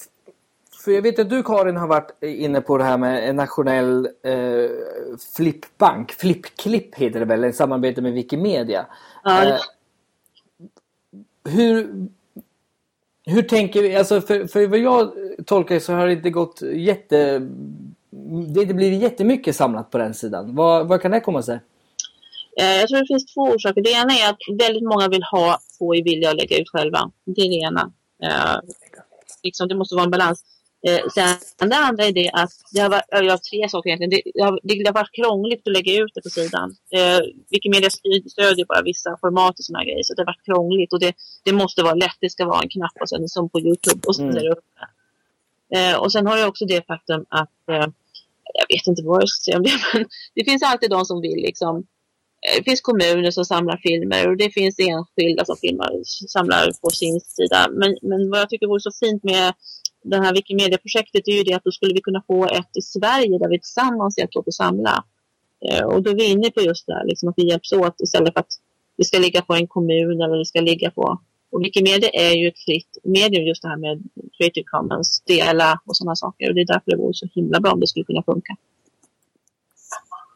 för 0.83 0.91
jag 0.91 1.01
vet 1.01 1.19
att 1.19 1.29
du 1.29 1.43
Karin 1.43 1.77
har 1.77 1.87
varit 1.87 2.23
inne 2.23 2.61
på 2.61 2.77
det 2.77 2.83
här 2.83 2.97
med 2.97 3.29
en 3.29 3.35
nationell 3.35 4.05
eh, 4.05 4.69
flippbank. 5.35 6.11
Flippklipp 6.11 6.95
heter 6.95 7.19
det 7.19 7.25
väl, 7.25 7.45
i 7.45 7.53
samarbete 7.53 8.01
med 8.01 8.13
Wikimedia. 8.13 8.85
Ja. 9.23 9.45
Eh, 9.45 9.59
hur, 11.45 12.07
hur 13.25 13.41
tänker 13.41 13.81
vi? 13.81 13.95
Alltså 13.95 14.21
för, 14.21 14.47
för 14.47 14.67
vad 14.67 14.79
jag 14.79 15.13
tolkar 15.45 15.79
så 15.79 15.93
har 15.93 16.07
det 16.07 16.13
inte 16.13 16.29
gått 16.29 16.61
jätte 16.61 17.49
det 18.53 18.61
inte 18.61 18.73
blir 18.73 18.91
jättemycket 18.91 19.55
samlat 19.55 19.91
på 19.91 19.97
den 19.97 20.13
sidan. 20.13 20.55
Vad, 20.55 20.87
vad 20.87 21.01
kan 21.01 21.11
det 21.11 21.19
komma 21.19 21.41
sig? 21.41 21.59
Eh, 22.59 22.75
jag 22.75 22.87
tror 22.89 22.99
det 22.99 23.07
finns 23.07 23.33
två 23.33 23.41
orsaker. 23.41 23.81
Det 23.81 23.91
ena 23.91 24.13
är 24.13 24.29
att 24.29 24.59
väldigt 24.59 24.83
många 24.83 25.07
vill 25.07 25.23
ha, 25.23 25.59
få 25.79 25.95
i 25.95 26.01
vilja 26.01 26.29
att 26.29 26.35
lägga 26.35 26.57
ut 26.57 26.69
själva. 26.69 27.11
Det 27.25 27.41
är 27.41 27.49
det 27.49 27.65
ena. 27.65 27.91
Eh, 28.23 28.59
liksom, 29.43 29.67
det 29.67 29.75
måste 29.75 29.95
vara 29.95 30.05
en 30.05 30.11
balans. 30.11 30.43
Eh, 30.87 31.01
sen 31.15 31.69
det 31.69 31.75
andra 31.75 32.05
är 32.05 32.11
det 32.11 32.31
att 32.33 32.51
det 32.73 32.79
har 32.79 32.89
varit, 32.89 33.05
jag 33.09 33.31
har 33.31 33.37
tre 33.37 33.69
saker 33.69 33.89
egentligen. 33.89 34.09
Det, 34.09 34.21
det, 34.33 34.41
har, 34.41 34.59
det 34.63 34.87
har 34.87 34.93
varit 34.93 35.15
krångligt 35.15 35.67
att 35.67 35.73
lägga 35.73 35.93
ut 36.01 36.11
det 36.15 36.21
på 36.21 36.29
sidan. 36.29 36.75
Eh, 36.91 37.19
Wikimedia 37.49 37.89
stödjer 38.31 38.65
bara 38.65 38.81
vissa 38.81 39.17
format 39.21 39.59
och 39.59 39.65
sådana 39.65 39.83
grejer 39.83 40.03
så 40.03 40.13
det 40.13 40.21
har 40.21 40.25
varit 40.25 40.45
krångligt 40.45 40.93
och 40.93 40.99
det, 40.99 41.13
det 41.43 41.53
måste 41.53 41.83
vara 41.83 41.93
lätt. 41.93 42.17
Det 42.19 42.29
ska 42.29 42.45
vara 42.45 42.61
en 42.61 42.69
knapp 42.69 42.97
och 43.01 43.09
sen 43.09 43.29
som 43.29 43.49
på 43.49 43.59
Youtube 43.59 44.01
och 44.07 44.15
så 44.15 44.23
mm. 44.23 44.51
uppe. 44.51 44.83
Eh, 45.75 45.95
och 46.01 46.11
sen 46.11 46.27
har 46.27 46.37
jag 46.37 46.49
också 46.49 46.65
det 46.65 46.87
faktum 46.87 47.25
att 47.29 47.69
eh, 47.71 47.87
jag 48.53 48.75
vet 48.75 48.87
inte 48.87 49.03
vad 49.03 49.21
jag 49.21 49.29
ska 49.29 49.43
säga 49.43 49.57
om 49.57 49.63
det 49.63 49.71
men 49.93 50.05
det 50.35 50.43
finns 50.45 50.63
alltid 50.63 50.89
de 50.89 51.05
som 51.05 51.21
vill 51.21 51.41
liksom 51.49 51.77
eh, 51.77 52.57
det 52.57 52.63
finns 52.63 52.81
kommuner 52.81 53.31
som 53.31 53.45
samlar 53.45 53.77
filmer 53.77 54.29
och 54.29 54.37
det 54.37 54.49
finns 54.49 54.75
enskilda 54.79 55.45
som 55.45 55.57
filmar, 55.57 55.91
samlar 56.27 56.71
på 56.81 56.89
sin 56.89 57.19
sida. 57.19 57.67
Men, 57.71 57.97
men 58.01 58.29
vad 58.29 58.39
jag 58.39 58.49
tycker 58.49 58.67
vore 58.67 58.79
så 58.79 58.91
fint 58.91 59.23
med 59.23 59.53
det 60.03 60.17
här 60.17 60.33
Wikimedia-projektet 60.33 61.27
är 61.27 61.31
ju 61.31 61.43
det 61.43 61.53
att 61.53 61.63
då 61.63 61.71
skulle 61.71 61.93
vi 61.93 62.01
kunna 62.01 62.23
få 62.27 62.45
ett 62.45 62.77
i 62.77 62.81
Sverige 62.81 63.37
där 63.39 63.49
vi 63.49 63.59
tillsammans 63.59 64.17
hjälps 64.17 64.35
åt 64.35 64.47
att 64.47 64.53
samla. 64.53 65.03
Eh, 65.69 65.83
och 65.83 66.03
då 66.03 66.11
är 66.11 66.15
vi 66.15 66.25
inne 66.25 66.51
på 66.51 66.61
just 66.61 66.87
det 66.87 66.93
här, 66.93 67.05
liksom 67.05 67.29
att 67.29 67.35
vi 67.37 67.49
hjälps 67.49 67.71
åt 67.71 68.01
istället 68.01 68.33
för 68.33 68.39
att 68.39 68.53
det 68.97 69.03
ska 69.03 69.19
ligga 69.19 69.41
på 69.41 69.53
en 69.53 69.67
kommun 69.67 70.21
eller 70.21 70.37
det 70.37 70.45
ska 70.45 70.61
ligga 70.61 70.91
på... 70.91 71.21
Och 71.53 71.63
Wikimedia 71.63 72.09
är 72.09 72.31
ju 72.31 72.47
ett 72.47 72.59
fritt 72.59 72.97
medium 73.03 73.45
just 73.45 73.61
det 73.61 73.67
här 73.67 73.77
med 73.77 74.03
Creative 74.37 74.63
Commons, 74.63 75.23
dela 75.25 75.81
och 75.85 75.97
sådana 75.97 76.15
saker. 76.15 76.49
Och 76.49 76.55
det 76.55 76.61
är 76.61 76.65
därför 76.65 76.91
det 76.91 76.97
vore 76.97 77.13
så 77.13 77.27
himla 77.33 77.59
bra 77.59 77.71
om 77.71 77.79
det 77.79 77.87
skulle 77.87 78.05
kunna 78.05 78.23
funka. 78.23 78.55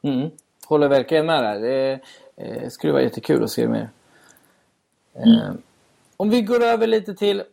Mm. 0.03 0.29
Håller 0.65 0.87
verkligen 0.87 1.25
med 1.25 1.43
där. 1.43 1.59
Det 1.59 1.99
eh, 2.35 2.69
skulle 2.69 2.93
vara 2.93 3.03
jättekul 3.03 3.43
att 3.43 3.51
se 3.51 3.67
mer. 3.67 3.89
Mm. 5.15 5.39
Eh, 5.39 5.53
om 6.17 6.29
vi 6.29 6.41
går 6.41 6.63
över 6.63 6.87
lite 6.87 7.13
till 7.13 7.43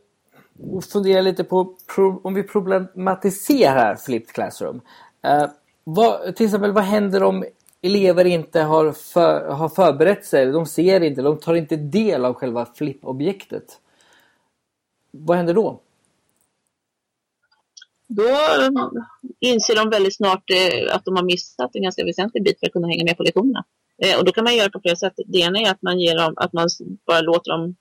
och 0.72 0.84
fundera 0.84 1.20
lite 1.20 1.44
på 1.44 1.76
om 2.22 2.34
vi 2.34 2.42
problematiserar 2.42 3.96
Flipped 3.96 4.34
Classroom. 4.34 4.80
Uh, 5.26 5.50
vad, 5.84 6.36
till 6.36 6.46
exempel 6.46 6.72
vad 6.72 6.84
händer 6.84 7.22
om 7.22 7.44
elever 7.84 8.24
inte 8.24 8.60
har, 8.60 8.92
för, 8.92 9.48
har 9.48 9.68
förberett 9.68 10.24
sig, 10.24 10.46
de 10.46 10.66
ser 10.66 11.00
inte, 11.00 11.22
de 11.22 11.38
tar 11.38 11.54
inte 11.54 11.76
del 11.76 12.24
av 12.24 12.34
själva 12.34 12.66
flippobjektet. 12.74 13.80
Vad 15.10 15.36
händer 15.36 15.54
då? 15.54 15.80
Då 18.06 18.28
eh, 18.28 18.70
inser 19.40 19.76
de 19.76 19.90
väldigt 19.90 20.16
snart 20.16 20.50
eh, 20.50 20.94
att 20.94 21.04
de 21.04 21.16
har 21.16 21.22
missat 21.22 21.76
en 21.76 21.82
ganska 21.82 22.04
väsentlig 22.04 22.44
bit 22.44 22.60
för 22.60 22.66
att 22.66 22.72
kunna 22.72 22.88
hänga 22.88 23.04
med 23.04 23.16
på 23.16 23.22
lektionerna. 23.22 23.64
Eh, 23.98 24.18
och 24.18 24.24
då 24.24 24.32
kan 24.32 24.44
man 24.44 24.56
göra 24.56 24.70
på 24.70 24.80
flera 24.80 24.96
sätt. 24.96 25.12
Det 25.26 25.38
ena 25.38 25.58
är 25.58 25.70
att 25.70 25.82
man, 25.82 26.00
ger 26.00 26.16
dem, 26.16 26.34
att 26.36 26.52
man 26.52 26.68
bara 27.06 27.20
låter 27.20 27.50
dem 27.50 27.76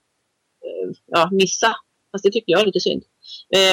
ja, 1.06 1.28
missa 1.32 1.76
Fast 2.12 2.24
det 2.24 2.30
tycker 2.30 2.52
jag 2.52 2.60
är 2.60 2.66
lite 2.66 2.80
synd. 2.80 3.02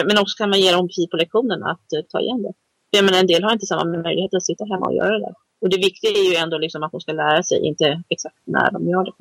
Men 0.06 0.18
också 0.18 0.38
kan 0.38 0.50
man 0.50 0.62
ge 0.62 0.72
dem 0.72 0.90
tid 0.90 1.10
på 1.10 1.18
lektionen 1.18 1.64
att 1.64 1.86
ta 2.10 2.20
igen 2.22 2.44
det. 2.44 2.54
Jag 2.90 3.06
menar, 3.06 3.20
en 3.20 3.28
del 3.28 3.44
har 3.44 3.54
inte 3.54 3.66
samma 3.66 3.86
möjlighet 3.86 4.34
att 4.34 4.46
sitta 4.46 4.66
hemma 4.66 4.86
och 4.86 4.96
göra 4.96 5.20
det. 5.20 5.34
Och 5.62 5.70
det 5.70 5.78
viktiga 5.78 6.12
är 6.12 6.30
ju 6.32 6.36
ändå 6.36 6.58
liksom 6.58 6.84
att 6.84 6.92
de 6.92 7.02
ska 7.02 7.12
lära 7.12 7.44
sig, 7.44 7.60
inte 7.60 8.04
exakt 8.10 8.36
när 8.44 8.72
de 8.72 8.90
gör 8.90 9.04
det. 9.04 9.12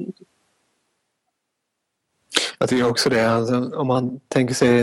Jag 2.58 2.68
tycker 2.68 2.90
också 2.90 3.10
det. 3.10 3.30
Alltså, 3.30 3.70
om 3.74 3.86
man 3.86 4.20
tänker 4.28 4.54
sig 4.54 4.80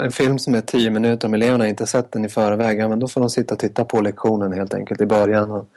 en 0.00 0.12
film 0.12 0.38
som 0.38 0.54
är 0.54 0.60
tio 0.60 0.90
minuter, 0.90 1.28
om 1.28 1.34
eleverna 1.34 1.68
inte 1.68 1.86
sett 1.86 2.12
den 2.12 2.24
i 2.24 2.28
förväg, 2.28 2.78
ja, 2.78 2.88
men 2.88 2.98
då 2.98 3.08
får 3.08 3.20
de 3.20 3.30
sitta 3.30 3.54
och 3.54 3.60
titta 3.60 3.84
på 3.84 4.00
lektionen 4.00 4.52
helt 4.52 4.74
enkelt 4.74 5.00
i 5.00 5.06
början. 5.06 5.50
Och, 5.50 5.68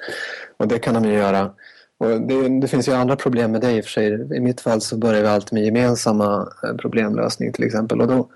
och 0.58 0.68
det 0.68 0.80
kan 0.80 0.94
de 0.94 1.06
ju 1.06 1.14
göra. 1.14 1.52
Och 1.98 2.22
det, 2.22 2.60
det, 2.60 2.68
finns 2.68 2.88
ju 2.88 2.94
andra 2.94 3.16
problem 3.16 3.52
med 3.52 3.62
det 3.62 3.72
i 3.72 3.82
och 3.82 3.86
för 3.86 3.92
sig. 3.92 4.38
I 4.38 4.40
mitt 4.40 4.62
fall 4.62 4.82
så 4.82 4.98
börjar 4.98 5.22
vi 5.22 5.28
alltid 5.28 5.54
med 5.54 5.66
gemensamma 5.66 6.48
eh, 6.64 6.76
problemlösning 6.76 7.54
till 7.54 7.64
exempel. 7.64 8.02
Och 8.02 8.08
då, 8.08 8.30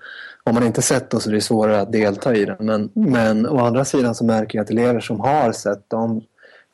om 0.44 0.54
man 0.54 0.66
inte 0.66 0.82
sett 0.82 1.10
dem 1.10 1.20
så 1.20 1.30
är 1.30 1.34
det 1.34 1.40
svårare 1.40 1.80
att 1.80 1.92
delta 1.92 2.34
i 2.34 2.44
den. 2.44 2.56
Men, 2.58 2.90
men 2.94 3.46
å 3.46 3.58
andra 3.58 3.84
sidan 3.84 4.14
så 4.14 4.24
märker 4.24 4.58
jag 4.58 4.64
att 4.64 4.70
elever 4.70 5.00
som 5.00 5.20
har 5.20 5.52
sett 5.52 5.90
dem 5.90 6.22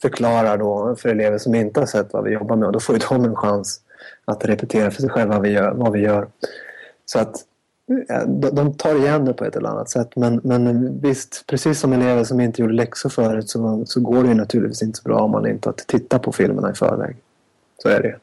förklarar 0.04 0.58
då 0.58 0.96
för 0.96 1.08
elever 1.08 1.38
som 1.38 1.54
inte 1.54 1.80
har 1.80 1.86
sett 1.86 2.12
vad 2.12 2.24
vi 2.24 2.30
jobbar 2.30 2.56
med 2.56 2.66
och 2.66 2.72
då 2.72 2.80
får 2.80 2.94
ju 2.94 3.00
de 3.08 3.24
en 3.24 3.36
chans 3.36 3.80
att 4.24 4.44
repetera 4.44 4.90
för 4.90 5.00
sig 5.00 5.10
själva 5.10 5.34
vad 5.34 5.42
vi 5.42 5.50
gör. 5.50 5.72
Vad 5.74 5.92
vi 5.92 6.00
gör. 6.00 6.26
Så 7.06 7.18
att 7.18 7.36
eh, 8.10 8.28
de 8.52 8.74
tar 8.74 8.94
igen 8.94 9.24
det 9.24 9.32
på 9.32 9.44
ett 9.44 9.56
eller 9.56 9.68
annat 9.68 9.90
sätt. 9.90 10.16
Men, 10.16 10.40
men 10.44 10.98
visst, 11.00 11.44
precis 11.46 11.80
som 11.80 11.92
elever 11.92 12.24
som 12.24 12.40
inte 12.40 12.62
gjorde 12.62 12.74
läxor 12.74 13.08
förut 13.08 13.48
så, 13.50 13.82
så 13.86 14.00
går 14.00 14.22
det 14.22 14.28
ju 14.28 14.34
naturligtvis 14.34 14.82
inte 14.82 14.98
så 14.98 15.08
bra 15.08 15.20
om 15.20 15.30
man 15.30 15.46
inte 15.46 15.68
har 15.68 15.74
tittat 15.74 16.22
på 16.22 16.32
filmerna 16.32 16.70
i 16.70 16.74
förväg. 16.74 17.16
Så 17.82 17.88
är 17.88 18.02
det 18.02 18.16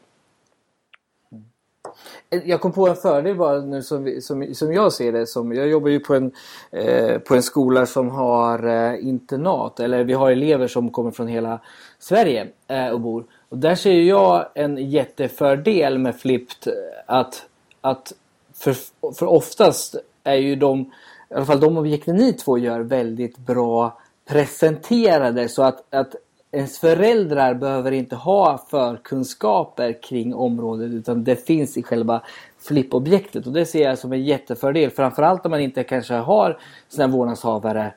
jag 2.46 2.62
kom 2.62 2.72
på 2.72 2.88
en 2.88 2.96
fördel 2.96 3.36
bara 3.36 3.60
nu 3.60 3.82
som, 3.82 4.22
som, 4.22 4.56
som 4.56 4.74
jag 4.74 4.94
ser 4.94 5.12
det. 5.12 5.28
Som, 5.28 5.54
jag 5.54 5.67
jobbar 5.67 5.89
ju 5.89 6.00
på 6.00 6.15
en, 6.15 6.32
eh, 6.72 7.17
på 7.17 7.36
en 7.36 7.44
skola 7.44 7.86
som 7.86 8.10
har 8.10 8.67
eh, 8.67 9.08
internat. 9.08 9.80
Eller 9.80 10.04
vi 10.04 10.13
har 10.13 10.32
elever 10.32 10.67
som 10.67 10.89
kommer 10.89 11.12
från 11.12 11.28
hela 11.28 11.60
Sverige 12.00 12.48
eh, 12.67 12.88
och 12.88 13.00
bor. 13.00 13.26
Och 13.50 13.58
där 13.58 13.76
ser 13.76 13.91
jag 13.91 14.46
en 14.56 14.89
jättefördel 14.89 15.98
med 15.98 16.15
Flipped 16.15 16.74
eh, 16.74 16.74
att, 17.06 17.46
att 17.82 18.13
för, 18.54 18.76
för 19.13 19.26
oftast 19.26 19.96
är 20.24 20.36
ju 20.36 20.56
de, 20.56 20.82
i 21.30 21.34
alla 21.34 21.46
fall 21.46 21.60
de 21.60 21.78
objekten 21.78 22.15
ni 22.15 22.34
två 22.34 22.58
gör 22.58 22.80
väldigt 22.80 23.38
bra 23.38 23.98
presenterade 24.26 25.50
så 25.50 25.63
att, 25.63 25.94
att 25.94 26.15
ens 26.51 26.79
föräldrar 26.79 27.53
behöver 27.53 27.91
inte 27.91 28.15
ha 28.15 28.65
förkunskaper 28.69 30.01
kring 30.01 30.35
området 30.35 30.91
utan 30.91 31.23
det 31.23 31.45
finns 31.45 31.77
i 31.77 31.83
själva 31.83 32.21
flippobjektet 32.59 33.47
och 33.47 33.53
det 33.53 33.65
ser 33.65 33.83
jag 33.83 33.97
som 33.97 34.13
en 34.13 34.23
jättefördel 34.23 34.89
framförallt 34.89 35.45
om 35.45 35.51
man 35.51 35.59
inte 35.59 35.83
kanske 35.83 36.13
har 36.13 36.59
sina 36.89 37.07
vårdnadshavare 37.07 37.93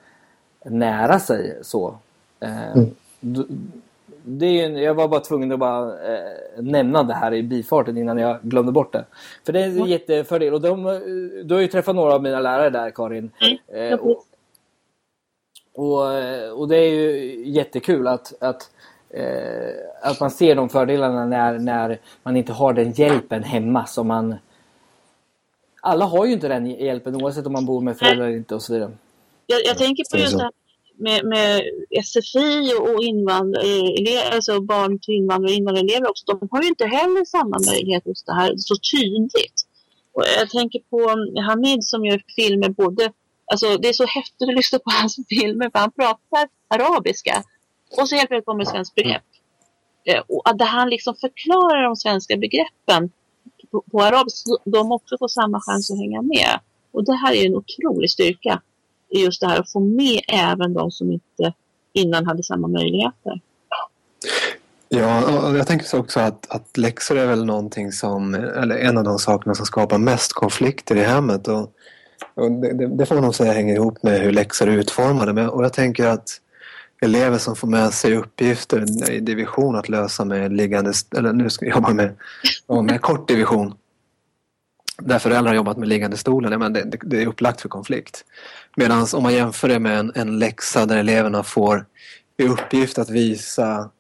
nära 0.65 1.19
sig 1.19 1.59
så. 1.63 1.97
Eh, 2.41 2.73
mm 2.73 2.91
det 4.27 4.47
är 4.47 4.67
en, 4.67 4.77
jag 4.77 4.95
var 4.95 5.09
bara 5.09 5.21
tvungen 5.21 5.53
att 5.53 5.59
bara 5.59 6.15
eh, 6.15 6.63
nämna 6.63 7.03
det 7.03 7.15
här 7.15 7.35
i 7.35 7.43
bifarten 7.43 7.99
innan 7.99 8.19
jag 8.19 8.39
glömde 8.43 8.73
bort 8.73 8.93
det. 8.93 9.05
För 9.47 9.53
det 9.53 9.61
är 9.61 9.65
en 9.65 9.87
jättefördel. 9.87 10.55
Och 10.55 10.61
de, 10.61 10.87
eh, 10.87 10.99
du 11.45 11.55
har 11.55 11.61
ju 11.61 11.67
träffat 11.67 11.97
några 11.97 12.15
av 12.15 12.23
mina 12.23 12.41
lärare 12.41 12.71
där 12.71 12.91
Karin. 12.91 13.31
Mm. 13.41 13.93
Eh, 13.93 13.99
och, 13.99 14.25
och, 15.75 16.03
och, 16.61 16.69
det 16.69 16.77
är 16.77 16.91
ju 16.91 17.43
jättekul 17.47 18.07
att, 18.07 18.43
att, 18.43 18.71
eh, 19.11 19.75
att 20.03 20.21
man 20.21 20.31
ser 20.31 20.55
de 20.55 20.69
fördelarna 20.69 21.27
när, 21.27 21.59
när 21.59 22.01
man 22.23 22.37
inte 22.37 22.53
har 22.53 22.73
den 22.73 22.93
hjälpen 22.93 23.43
hemma 23.43 23.87
som 23.87 24.07
man... 24.07 24.35
Alla 25.81 26.05
har 26.05 26.27
ju 26.27 26.33
inte 26.33 26.49
den 26.49 26.67
hjälpen 26.67 27.23
oavsett 27.23 27.47
om 27.47 27.53
man 27.53 27.67
bor 27.67 27.81
med 27.81 27.99
föräldrar 27.99 28.27
eller 28.27 28.37
inte 28.37 28.55
och 28.55 28.63
så 28.63 28.73
vidare. 28.73 28.93
Jag, 29.47 29.61
jag 29.65 29.79
tänker 29.79 30.05
på 30.11 30.19
just 30.19 30.39
det 30.39 30.51
med, 30.97 31.25
med 31.25 31.63
SFI 32.05 32.75
och 32.81 33.03
invandrare, 33.03 34.35
alltså 34.35 34.61
barn 34.61 34.99
till 34.99 35.15
invandrare 35.15 35.53
och 35.53 35.57
invandrarelever 35.57 36.11
också, 36.11 36.25
de 36.27 36.49
har 36.51 36.63
ju 36.63 36.69
inte 36.69 36.87
heller 36.87 37.25
samma 37.25 37.59
möjlighet 37.71 38.07
just 38.07 38.27
det 38.27 38.35
här 38.35 38.55
så 38.57 38.75
tydligt. 38.93 39.67
Och 40.13 40.25
jag 40.39 40.51
tänker 40.51 40.81
på 40.91 40.99
Hamid 41.41 41.85
som 41.85 42.05
gör 42.05 42.23
filmer 42.37 42.69
både, 42.69 43.13
alltså 43.47 43.77
det 43.77 43.89
är 43.89 43.93
så 43.93 44.07
häftigt 44.07 44.49
att 44.49 44.55
lyssna 44.55 44.79
på 44.79 44.91
hans 44.91 45.19
filmer 45.29 45.71
för 45.71 45.79
han 45.79 45.91
pratar 45.91 46.49
arabiska 46.69 47.43
och 47.99 48.09
så 48.09 48.17
helt 48.17 48.29
plötsligt 48.29 48.47
kommer 48.47 48.65
svensk 48.65 48.95
begrepp. 48.95 49.23
Eh, 50.05 50.23
och 50.29 50.49
att 50.51 50.63
han 50.63 50.89
liksom 50.91 51.15
förklarar 51.15 51.83
de 51.83 51.97
svenska 51.97 52.37
begreppen 52.37 53.11
på, 53.71 53.83
på 53.93 54.03
arabiska, 54.03 54.49
så 54.49 54.59
de 54.65 54.93
också 54.93 55.19
får 55.19 55.29
samma 55.29 55.61
chans 55.61 55.91
att 55.91 55.99
hänga 55.99 56.23
med. 56.23 56.61
Och 56.93 57.05
det 57.05 57.15
här 57.15 57.35
är 57.35 57.47
en 57.47 57.57
otrolig 57.57 58.11
styrka 58.11 58.61
just 59.11 59.41
det 59.41 59.47
här 59.47 59.61
att 59.61 59.73
få 59.73 59.81
med 59.81 60.21
även 60.29 60.73
de 60.73 60.91
som 60.91 61.13
inte 61.13 61.55
innan 61.93 62.27
hade 62.27 62.43
samma 62.43 62.69
möjligheter. 62.69 63.41
Ja, 64.89 65.49
och 65.49 65.57
jag 65.57 65.67
tänker 65.67 65.99
också 65.99 66.21
att, 66.21 66.51
att 66.51 66.77
läxor 66.77 67.19
är 67.19 67.27
väl 67.27 67.45
någonting 67.45 67.93
som, 67.93 68.35
eller 68.35 68.77
en 68.77 68.99
av 68.99 69.05
de 69.05 69.19
sakerna 69.19 69.55
som 69.55 69.67
skapar 69.67 69.99
mest 69.99 70.33
konflikter 70.33 70.97
i 70.97 71.03
hemmet. 71.03 71.49
Och, 71.49 71.71
och 72.35 72.53
det, 72.53 72.97
det, 72.97 73.07
får 73.07 73.15
man 73.15 73.25
nog 73.25 73.35
säga 73.35 73.53
hänger 73.53 73.75
ihop 73.75 74.03
med 74.03 74.21
hur 74.21 74.33
läxor 74.33 74.69
är 74.69 74.73
utformade. 74.73 75.33
Men, 75.33 75.49
och 75.49 75.65
jag 75.65 75.73
tänker 75.73 76.07
att 76.07 76.41
elever 77.03 77.39
som 77.39 77.57
får 77.57 77.69
med 77.69 77.93
sig 77.93 78.17
uppgifter 78.17 79.11
i 79.13 79.21
division 79.21 79.77
att 79.77 79.89
lösa 79.89 80.25
med 80.25 80.53
liggande, 80.53 80.93
eller 81.17 81.33
nu 81.33 81.51
ska 81.51 81.67
jag 81.67 81.75
jobba 81.75 81.91
med, 81.95 82.15
med 82.85 83.01
kort 83.01 83.29
division 83.29 83.75
där 84.99 85.19
föräldrar 85.19 85.51
har 85.51 85.57
jobbat 85.57 85.77
med 85.77 85.89
liggande 85.89 86.17
stolen, 86.17 86.59
men 86.59 86.73
det, 86.73 86.99
det, 87.03 87.23
är 87.23 87.27
upplagt 87.27 87.61
för 87.61 87.69
konflikt. 87.69 88.25
Medan 88.77 89.07
om 89.15 89.23
man 89.23 89.35
jämför 89.35 89.69
det 89.69 89.79
med 89.79 89.99
en, 89.99 90.13
en 90.15 90.39
läxa 90.39 90.87
där 90.87 90.97
eleverna 90.97 91.43
får 91.43 91.87
i 92.37 92.45
uppgift 92.49 92.99
att 92.99 93.11
visa 93.11 93.91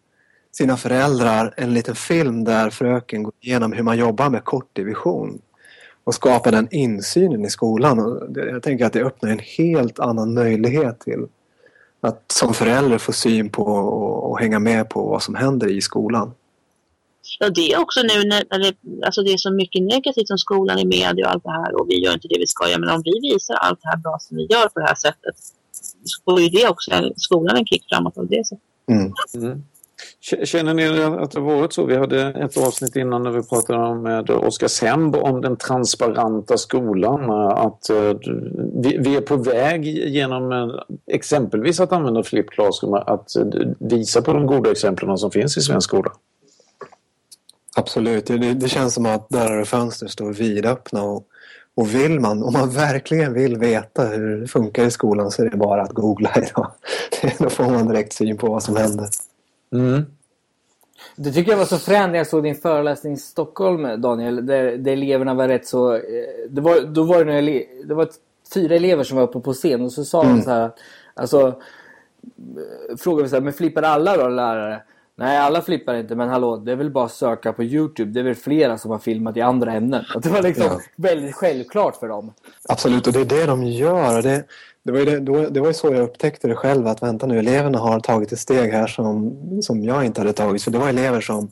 sina 0.53 0.77
föräldrar 0.77 1.55
en 1.57 1.74
liten 1.74 1.94
film 1.94 2.44
där 2.44 2.70
fröken 2.70 3.22
går 3.22 3.33
igenom 3.40 3.72
hur 3.72 3.83
man 3.83 3.98
jobbar 3.98 4.31
med 4.31 4.44
kortdivision 4.44 5.40
och 6.04 6.14
skapar 6.14 6.52
den 6.52 6.68
insynen 6.70 7.44
i 7.44 7.50
skolan. 7.50 7.98
Och 7.98 8.28
jag 8.36 8.62
tänker 8.62 8.86
att 8.86 8.92
det 8.92 9.04
öppnar 9.04 9.30
en 9.30 9.38
helt 9.38 9.98
annan 9.98 10.34
möjlighet 10.34 11.00
till 11.00 11.26
att 12.00 12.32
som 12.32 12.54
förälder 12.54 12.98
få 12.98 13.12
syn 13.12 13.50
på 13.50 13.62
och, 13.62 14.30
och 14.30 14.38
hänga 14.38 14.58
med 14.58 14.88
på 14.88 15.02
vad 15.02 15.22
som 15.22 15.34
händer 15.34 15.70
i 15.70 15.80
skolan. 15.80 16.34
Ja, 17.38 17.50
det 17.50 17.72
är 17.72 17.80
också 17.80 18.00
nu 18.02 18.24
när, 18.24 18.58
det, 18.58 18.74
alltså 19.06 19.22
det 19.22 19.32
är 19.32 19.36
så 19.36 19.52
mycket 19.52 19.82
negativt 19.82 20.30
om 20.30 20.38
skolan 20.38 20.78
i 20.78 20.84
media 20.84 21.26
och 21.26 21.32
allt 21.32 21.44
det 21.44 21.50
här 21.50 21.80
och 21.80 21.86
vi 21.88 22.04
gör 22.04 22.14
inte 22.14 22.28
det 22.28 22.38
vi 22.38 22.46
ska 22.46 22.68
göra. 22.68 22.80
Men 22.80 22.90
om 22.90 23.02
vi 23.04 23.32
visar 23.32 23.54
allt 23.54 23.80
det 23.82 23.88
här 23.88 23.96
bra 23.96 24.18
som 24.20 24.36
vi 24.36 24.46
gör 24.50 24.68
på 24.68 24.80
det 24.80 24.86
här 24.86 24.94
sättet 24.94 25.34
så 26.04 26.22
får 26.24 26.40
ju 26.40 26.48
det 26.48 26.68
också 26.68 26.90
skolan 27.16 27.56
en 27.56 27.66
kick 27.66 27.84
framåt 27.88 28.18
av 28.18 28.26
det 28.26 28.46
sättet. 28.46 28.64
Mm. 28.90 29.12
Mm. 29.34 29.62
Känner 30.44 30.74
ni 30.74 30.87
att 31.22 31.30
det 31.30 31.40
har 31.40 31.57
varit 31.57 31.72
så? 31.72 31.85
Vi 31.85 31.96
hade 31.96 32.22
ett 32.22 32.57
avsnitt 32.57 32.96
innan 32.96 33.22
när 33.22 33.30
vi 33.30 33.42
pratade 33.42 33.94
med 33.94 34.30
Oskar 34.30 34.68
Semb 34.68 35.16
om 35.16 35.40
den 35.40 35.57
transparenta 35.57 36.59
skolan. 36.59 37.30
Att 37.50 37.90
eh, 37.90 38.14
vi 38.98 39.16
är 39.16 39.20
på 39.20 39.37
väg 39.37 39.87
genom 39.87 40.52
eh, 40.52 40.68
exempelvis 41.07 41.80
att 41.80 41.92
använda 41.92 42.22
Flip 42.22 42.50
Classroom 42.50 42.94
att 42.94 43.37
eh, 43.37 43.44
visa 43.78 44.22
på 44.22 44.33
de 44.33 44.46
goda 44.46 44.70
exemplen 44.70 45.18
som 45.18 45.30
finns 45.30 45.57
i 45.57 45.61
svensk 45.61 45.88
skola. 45.88 46.12
Absolut, 47.76 48.26
det, 48.26 48.54
det 48.54 48.68
känns 48.68 48.94
som 48.94 49.07
att 49.07 49.28
dörrar 49.28 49.61
och 49.61 49.68
fönster 49.68 50.07
står 50.07 50.33
vidöppna 50.33 51.02
och, 51.02 51.26
och 51.74 51.94
vill 51.94 52.20
man, 52.20 52.42
om 52.42 52.52
man 52.52 52.70
verkligen 52.70 53.33
vill 53.33 53.59
veta 53.59 54.07
hur 54.07 54.40
det 54.40 54.48
funkar 54.48 54.85
i 54.85 54.90
skolan 54.90 55.30
så 55.30 55.42
är 55.42 55.50
det 55.50 55.57
bara 55.57 55.83
att 55.83 55.92
googla 55.92 56.33
idag. 56.37 56.70
Då 57.38 57.50
får 57.50 57.64
man 57.64 57.88
direkt 57.88 58.12
syn 58.12 58.37
på 58.37 58.46
vad 58.50 58.62
som 58.62 58.76
händer. 58.76 59.09
Mm. 59.74 60.04
Det 61.16 61.32
tycker 61.32 61.50
jag 61.50 61.58
var 61.58 61.64
så 61.64 61.78
fränt 61.78 62.10
när 62.10 62.18
jag 62.18 62.26
såg 62.26 62.42
din 62.42 62.54
föreläsning 62.54 63.12
i 63.12 63.16
Stockholm, 63.16 64.00
Daniel. 64.00 64.46
Där, 64.46 64.76
där 64.76 64.92
eleverna 64.92 65.34
var 65.34 65.48
rätt 65.48 65.66
så... 65.66 65.94
Eh, 65.94 66.00
det 66.48 66.60
var, 66.60 66.80
då 66.80 67.02
var 67.02 67.24
det, 67.24 67.24
några, 67.24 67.62
det 67.84 67.94
var 67.94 68.08
fyra 68.54 68.74
elever 68.74 69.04
som 69.04 69.16
var 69.16 69.24
uppe 69.24 69.40
på 69.40 69.52
scen 69.52 69.82
och 69.82 69.92
så 69.92 70.04
sa 70.04 70.22
mm. 70.22 70.37
de 70.37 70.42
så 70.42 70.50
här... 70.50 70.70
Alltså, 71.14 71.46
eh, 71.46 72.96
frågade 72.96 73.22
vi 73.22 73.28
så 73.28 73.37
här, 73.37 73.42
men 73.42 73.52
flippar 73.52 73.82
alla 73.82 74.16
då 74.16 74.28
lärare? 74.28 74.82
Nej, 75.16 75.38
alla 75.38 75.62
flippar 75.62 75.94
inte, 75.94 76.14
men 76.14 76.28
hallå, 76.28 76.56
det 76.56 76.72
är 76.72 76.76
väl 76.76 76.90
bara 76.90 77.04
att 77.04 77.12
söka 77.12 77.52
på 77.52 77.64
Youtube. 77.64 78.10
Det 78.10 78.20
är 78.20 78.24
väl 78.24 78.34
flera 78.34 78.78
som 78.78 78.90
har 78.90 78.98
filmat 78.98 79.37
i 79.37 79.40
andra 79.40 79.72
ämnen. 79.72 80.04
Och 80.14 80.20
det 80.20 80.28
var 80.28 80.42
liksom 80.42 80.66
ja. 80.66 80.80
väldigt 80.96 81.34
självklart 81.34 81.96
för 81.96 82.08
dem. 82.08 82.32
Absolut, 82.68 83.06
och 83.06 83.12
det 83.12 83.20
är 83.20 83.24
det 83.24 83.46
de 83.46 83.64
gör. 83.64 84.22
Det, 84.22 84.44
det, 84.85 84.92
var 84.92 84.99
ju 84.99 85.20
det, 85.20 85.51
det 85.51 85.61
var 85.61 85.73
så 85.73 85.87
jag 85.87 86.03
upptäckte 86.03 86.49
det 86.49 86.55
själv, 86.55 86.87
att 86.87 87.03
vänta 87.03 87.27
nu, 87.27 87.38
eleverna 87.38 87.79
har 87.79 88.01
tagit 88.01 88.33
ett 88.33 88.38
steg 88.38 88.73
här 88.73 88.87
som, 88.87 89.38
som 89.62 89.85
jag 89.85 90.05
inte 90.05 90.20
hade 90.20 90.33
tagit. 90.33 90.62
För 90.62 90.70
det 90.70 90.79
var 90.79 90.88
elever 90.88 91.20
som 91.20 91.51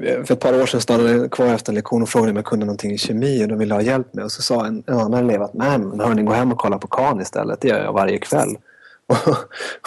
för 0.00 0.32
ett 0.32 0.40
par 0.40 0.62
år 0.62 0.66
sedan 0.66 0.80
stannade 0.80 1.28
kvar 1.28 1.46
efter 1.46 1.72
en 1.72 1.74
lektion 1.74 2.02
och 2.02 2.08
frågade 2.08 2.30
om 2.30 2.36
jag 2.36 2.44
kunde 2.44 2.66
någonting 2.66 2.92
i 2.92 2.98
kemi 2.98 3.44
och 3.44 3.48
de 3.48 3.58
ville 3.58 3.74
ha 3.74 3.82
hjälp 3.82 4.14
med. 4.14 4.24
Och 4.24 4.32
så 4.32 4.42
sa 4.42 4.66
en, 4.66 4.82
en 4.86 4.98
annan 4.98 5.24
elev 5.30 5.42
att 5.42 5.54
nej, 5.54 5.78
men 5.78 6.00
hörni, 6.00 6.22
gå 6.22 6.32
hem 6.32 6.52
och 6.52 6.58
kolla 6.58 6.78
på 6.78 6.86
KAN 6.86 7.20
istället. 7.20 7.60
Det 7.60 7.68
gör 7.68 7.84
jag 7.84 7.92
varje 7.92 8.18
kväll. 8.18 8.56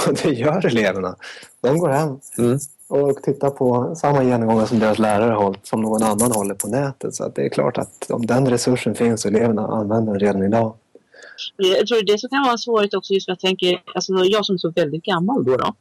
Och, 0.07 0.13
det 0.23 0.29
gör 0.29 0.65
eleverna. 0.65 1.15
De 1.61 1.79
går 1.79 1.89
hem 1.89 2.19
mm. 2.37 2.59
och 2.87 3.23
tittar 3.23 3.49
på 3.49 3.95
samma 3.95 4.23
genomgångar 4.23 4.65
som 4.65 4.79
deras 4.79 4.99
lärare 4.99 5.33
hållit, 5.33 5.67
som 5.67 5.81
någon 5.81 6.03
annan 6.03 6.31
håller 6.31 6.55
på 6.55 6.67
nätet. 6.67 7.15
Så 7.15 7.31
det 7.35 7.45
är 7.45 7.49
klart 7.49 7.77
att 7.77 8.11
om 8.11 8.25
den 8.25 8.49
resursen 8.49 8.95
finns 8.95 9.25
och 9.25 9.31
eleverna 9.31 9.67
använder 9.67 10.11
den 10.11 10.19
redan 10.19 10.43
idag. 10.43 10.73
Eh, 11.63 11.69
jag 11.69 11.87
tror 11.87 12.03
det 12.03 12.19
som 12.19 12.29
kan 12.29 12.41
vara 12.41 12.51
en 12.51 12.57
svårighet 12.57 12.93
också 12.93 13.13
just 13.13 13.25
för 13.25 13.31
jag 13.31 13.39
tänker, 13.39 13.83
alltså 13.95 14.13
jag 14.13 14.45
som 14.45 14.53
är 14.53 14.57
så 14.57 14.71
väldigt 14.71 15.03
gammal 15.03 15.45
då, 15.45 15.57
då 15.57 15.75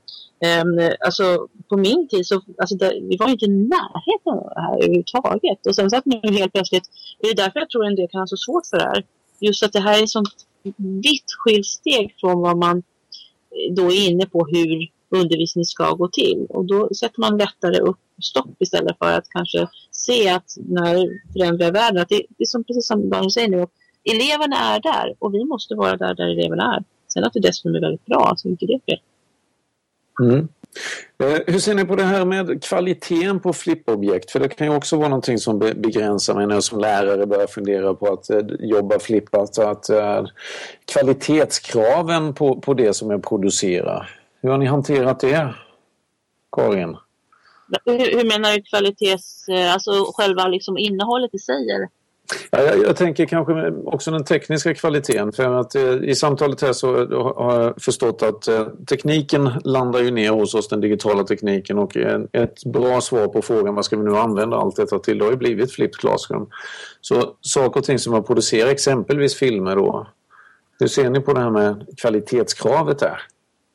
um, 0.63 0.91
alltså 1.07 1.49
på 1.69 1.77
min 1.77 2.09
tid 2.09 2.27
så, 2.27 2.43
alltså 2.59 2.77
där, 2.77 3.09
vi 3.09 3.17
var 3.17 3.29
inte 3.29 3.45
i 3.45 3.49
närheten 3.49 4.33
av 4.33 4.53
det 4.55 4.61
här 4.61 4.77
överhuvudtaget. 4.77 5.67
Och 5.67 5.75
sen 5.75 5.91
så 5.91 5.97
att 5.97 6.07
nu 6.07 6.21
helt 6.33 6.53
plötsligt, 6.53 6.85
det 7.21 7.29
är 7.29 7.35
därför 7.35 7.61
jag 7.61 7.71
tror 7.71 7.87
en 7.87 7.97
del 7.97 8.09
kan 8.09 8.21
ha 8.21 8.27
så 8.27 8.37
svårt 8.37 8.67
för 8.67 8.77
det 8.77 8.85
här. 8.85 9.05
Just 9.41 9.63
att 9.63 9.73
det 9.73 9.81
här 9.81 9.99
är 9.99 10.03
ett 10.03 10.11
sånt 10.11 10.29
vitt 11.03 11.33
skilt 11.39 11.67
steg 11.67 12.15
från 12.21 12.41
vad 12.41 12.57
man 12.57 12.79
eh, 12.79 13.75
då 13.77 13.93
är 13.93 14.09
inne 14.09 14.27
på 14.27 14.47
hur 14.47 14.91
undervisning 15.11 15.65
ska 15.65 15.93
gå 15.93 16.09
till. 16.09 16.47
Och 16.49 16.65
då 16.65 16.95
sätter 16.95 17.21
man 17.21 17.39
lättare 17.39 17.79
upp 17.79 17.99
stopp 18.23 18.63
istället 18.63 18.99
för 18.99 19.13
att 19.13 19.29
kanske 19.29 19.69
se 19.91 20.29
att 20.29 20.57
när 20.69 21.09
förändrar 21.33 21.73
världen, 21.73 22.03
att 22.03 22.09
det, 22.09 22.23
det 22.29 22.45
är 22.45 22.47
som, 22.47 22.65
precis 22.65 22.87
som 22.87 23.11
Daniel 23.11 23.31
säger 23.31 23.49
nu, 23.49 23.67
eleverna 24.11 24.57
är 24.57 24.81
där 24.81 25.15
och 25.19 25.35
vi 25.35 25.45
måste 25.45 25.75
vara 25.75 25.97
där 25.97 26.15
där 26.15 26.29
eleverna 26.29 26.77
är. 26.77 26.85
Sen 27.09 27.25
att 27.25 27.33
det 27.33 27.41
dessutom 27.41 27.75
är 27.75 27.81
väldigt 27.81 28.07
bra, 28.07 28.35
så 28.37 28.49
inte 28.49 28.67
det 28.67 28.81
fel. 28.87 29.01
Mm. 30.21 30.49
Eh, 31.19 31.41
hur 31.47 31.59
ser 31.59 31.75
ni 31.75 31.85
på 31.85 31.97
det 31.97 32.03
här 32.03 32.25
med 32.25 32.65
kvaliteten 32.65 33.41
på 33.41 33.53
flippobjekt? 33.53 34.31
För 34.31 34.41
det 34.41 34.49
kan 34.49 34.67
ju 34.67 34.77
också 34.77 34.97
vara 34.97 35.09
någonting 35.09 35.39
som 35.39 35.59
begränsar 35.59 36.35
mig 36.35 36.47
när 36.47 36.55
jag 36.55 36.65
som 36.65 36.81
lärare 36.81 37.27
börjar 37.27 37.47
fundera 37.47 37.95
på 37.95 38.13
att 38.13 38.31
eh, 38.31 38.41
jobba 38.61 38.99
flippat. 38.99 39.59
Att, 39.59 39.89
eh, 39.89 40.25
kvalitetskraven 40.93 42.35
på, 42.35 42.61
på 42.61 42.75
det 42.75 42.95
som 42.95 43.11
jag 43.11 43.23
producerar. 43.25 44.21
Hur 44.41 44.51
har 44.51 44.59
ni 44.59 44.67
hanterat 44.67 45.21
det, 45.21 45.55
Karin? 46.53 46.97
Hur, 47.85 48.17
hur 48.17 48.29
menar 48.29 48.53
du 48.53 48.63
kvalitets... 48.63 49.47
Alltså 49.73 49.91
själva 50.15 50.49
liksom 50.49 50.79
innehållet 50.79 51.35
i 51.35 51.39
sig? 51.39 51.71
Eller? 51.71 51.89
Ja, 52.51 52.63
jag, 52.63 52.79
jag, 52.79 52.97
tänker 52.97 53.27
kanske 53.27 53.71
också 53.71 54.11
den 54.11 54.25
tekniska 54.25 54.75
kvaliteten. 54.75 55.33
För 55.33 55.61
att 55.61 55.75
eh, 55.75 55.95
I 55.95 56.15
samtalet 56.15 56.63
här 56.63 56.73
så 56.73 57.03
eh, 57.03 57.35
har 57.37 57.63
jag 57.63 57.83
förstått 57.83 58.23
att 58.23 58.49
eh, 58.49 58.67
tekniken 58.89 59.51
landar 59.65 60.01
ju 60.01 60.11
ner 60.11 60.31
hos 60.31 60.55
oss, 60.55 60.69
den 60.69 60.81
digitala 60.81 61.25
tekniken. 61.25 61.79
Och 61.79 61.97
ett 62.33 62.65
bra 62.65 63.01
svar 63.01 63.29
på 63.29 63.43
frågan 63.43 63.75
vad 63.75 63.85
ska 63.85 63.97
vi 63.97 64.05
nu 64.05 64.17
använda 64.17 64.57
allt 64.57 64.77
detta 64.77 64.99
till, 64.99 65.19
det 65.19 65.25
har 65.25 65.33
ju 65.33 65.39
blivit 65.39 65.73
Flipped 65.73 65.97
Classroom. 65.97 66.51
Så 67.01 67.37
saker 67.41 67.81
och 67.81 67.87
ting 67.87 67.99
som 67.99 68.13
man 68.13 68.25
producerar, 68.25 68.71
exempelvis 68.71 69.35
filmer 69.35 69.77
då. 69.77 70.07
Hur 70.79 70.87
ser 70.87 71.11
ni 71.11 71.21
på 71.21 71.33
det 71.33 71.41
här 71.41 71.51
med 71.51 71.87
kvalitetskravet 71.97 72.99
där? 72.99 73.23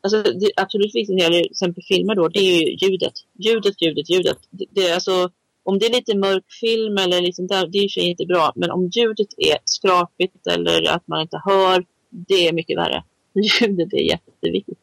Alltså, 0.03 0.23
det 0.23 0.51
absolut 0.55 0.95
viktigaste 0.95 1.13
när 1.13 1.29
det 1.29 1.35
gäller 1.35 1.43
till 1.43 1.51
exempel 1.51 1.83
filmer 1.83 2.15
då, 2.15 2.27
det 2.27 2.39
är 2.39 2.61
ju 2.61 2.87
ljudet. 2.87 3.13
Ljudet, 3.39 3.81
ljudet, 3.81 4.09
ljudet. 4.09 4.37
Det, 4.49 4.65
det, 4.69 4.87
är 4.89 4.93
alltså 4.93 5.29
om 5.63 5.79
det 5.79 5.85
är 5.85 5.91
lite 5.91 6.17
mörk 6.17 6.51
film 6.61 6.97
eller 6.97 7.21
liksom 7.21 7.47
där, 7.47 7.67
det 7.67 7.77
är 7.77 7.99
ju 7.99 8.09
inte 8.09 8.25
bra. 8.25 8.53
Men 8.55 8.71
om 8.71 8.89
ljudet 8.93 9.27
är 9.37 9.57
skrapigt 9.65 10.47
eller 10.47 10.89
att 10.89 11.07
man 11.07 11.21
inte 11.21 11.41
hör, 11.45 11.85
det 12.09 12.47
är 12.47 12.53
mycket 12.53 12.77
värre. 12.77 13.03
Ljudet 13.33 13.93
är 13.93 13.97
jätteviktigt 13.97 14.79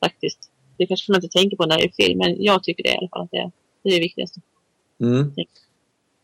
faktiskt. 0.00 0.38
Det 0.76 0.86
kanske 0.86 1.12
man 1.12 1.24
inte 1.24 1.38
tänker 1.38 1.56
på 1.56 1.66
när 1.66 1.78
det 1.78 1.84
är 1.84 2.04
film, 2.06 2.18
men 2.18 2.42
jag 2.42 2.62
tycker 2.62 2.82
det 2.82 2.90
i 2.90 2.96
alla 2.96 3.08
fall 3.08 3.22
att 3.22 3.30
det 3.30 3.36
är 3.36 3.50
det, 3.82 3.88
är 3.88 3.94
det 3.94 4.00
viktigaste. 4.00 4.40
Mm. 5.00 5.32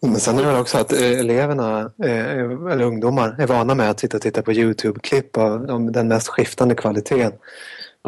Men 0.00 0.20
sen 0.20 0.38
är 0.38 0.52
det 0.52 0.60
också 0.60 0.78
att 0.78 0.92
eh, 0.92 1.20
eleverna, 1.20 1.92
eh, 2.04 2.26
eller 2.72 2.82
ungdomar, 2.82 3.36
är 3.38 3.46
vana 3.46 3.74
med 3.74 3.90
att 3.90 4.00
sitta 4.00 4.16
och 4.16 4.22
titta 4.22 4.42
på 4.42 4.52
Youtube-klipp 4.52 5.36
av 5.36 5.92
den 5.92 6.08
mest 6.08 6.28
skiftande 6.28 6.74
kvaliteten. 6.74 7.32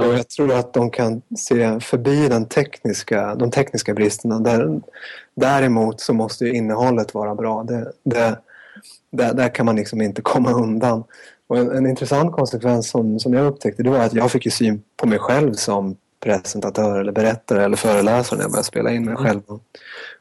Och 0.07 0.15
jag 0.15 0.29
tror 0.29 0.53
att 0.53 0.73
de 0.73 0.91
kan 0.91 1.23
se 1.39 1.81
förbi 1.81 2.29
den 2.29 2.47
tekniska, 2.47 3.35
de 3.35 3.51
tekniska 3.51 3.95
bristerna. 3.95 4.39
Där, 4.39 4.81
däremot 5.35 6.01
så 6.01 6.13
måste 6.13 6.45
ju 6.45 6.53
innehållet 6.53 7.15
vara 7.15 7.35
bra. 7.35 7.63
Det, 7.63 7.93
det, 8.03 8.39
där, 9.11 9.35
där 9.35 9.55
kan 9.55 9.67
man 9.67 9.77
liksom 9.77 10.03
inte 10.03 10.23
komma 10.23 10.53
undan. 10.53 11.05
Och 11.47 11.59
en, 11.59 11.71
en, 11.71 11.87
intressant 11.87 12.33
konsekvens 12.33 12.91
som, 12.91 13.21
som 13.21 13.35
jag 13.35 13.47
upptäckte 13.47 13.83
det 13.83 13.91
var 13.91 13.99
att 13.99 14.15
jag 14.15 14.31
fick 14.31 14.45
ju 14.45 14.51
syn 14.51 14.83
på 14.97 15.07
mig 15.07 15.19
själv 15.19 15.55
som 15.55 15.97
presentatör 16.21 17.01
eller 17.01 17.13
berättare 17.13 17.65
eller 17.65 17.77
föreläsare 17.77 18.37
när 18.37 18.45
jag 18.45 18.51
började 18.51 18.67
spela 18.67 18.91
in 18.91 19.05
mig 19.05 19.15
mm. 19.15 19.25
själv. 19.25 19.41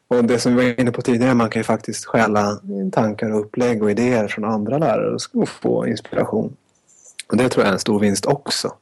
Och 0.08 0.24
det 0.24 0.38
som 0.38 0.56
vi 0.56 0.64
var 0.64 0.80
inne 0.80 0.92
på 0.92 1.02
tidigare, 1.02 1.34
man 1.34 1.50
kan 1.50 1.60
ju 1.60 1.64
faktiskt 1.64 2.04
stjäla 2.04 2.60
tankar 2.92 3.32
och 3.32 3.40
upplägg 3.40 3.82
och 3.82 3.90
idéer 3.90 4.28
från 4.28 4.44
andra 4.44 4.78
lärare 4.78 5.16
och 5.32 5.48
få 5.48 5.86
inspiration. 5.86 6.56
Och 7.28 7.36
det 7.36 7.48
tror 7.48 7.64
jag 7.64 7.68
är 7.68 7.72
en 7.72 7.78
stor 7.78 8.00
vinst 8.00 8.26
också. 8.26 8.72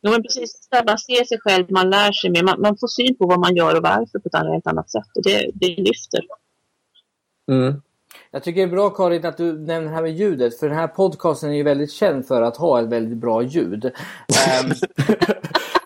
Ja, 0.00 0.10
men 0.10 0.22
precis. 0.22 0.68
Man 0.86 0.98
ser 0.98 1.24
sig 1.24 1.38
själv, 1.40 1.66
man 1.70 1.90
lär 1.90 2.12
sig 2.12 2.30
mer. 2.30 2.42
Man, 2.42 2.60
man, 2.60 2.76
får 2.78 2.88
syn 2.88 3.16
på 3.16 3.26
vad 3.26 3.40
man 3.40 3.56
gör 3.56 3.76
och 3.76 3.82
varför 3.82 4.18
på 4.18 4.28
ett 4.28 4.52
helt 4.52 4.66
annat 4.66 4.90
sätt. 4.90 5.06
Och 5.14 5.22
det, 5.22 5.50
det 5.54 5.68
lyfter. 5.68 6.20
Mm. 7.50 7.82
Jag 8.30 8.42
tycker 8.42 8.60
det 8.60 8.66
är 8.66 8.76
bra 8.76 8.90
Karin 8.90 9.26
att 9.26 9.36
du 9.36 9.52
nämner 9.52 9.88
det 9.88 9.94
här 9.94 10.02
med 10.02 10.16
ljudet. 10.16 10.58
För 10.58 10.68
den 10.68 10.78
här 10.78 10.88
podcasten 10.88 11.50
är 11.50 11.54
ju 11.54 11.62
väldigt 11.62 11.92
känd 11.92 12.26
för 12.26 12.42
att 12.42 12.56
ha 12.56 12.80
ett 12.80 12.88
väldigt 12.88 13.18
bra 13.18 13.42
ljud. 13.42 13.84
um, 13.84 13.90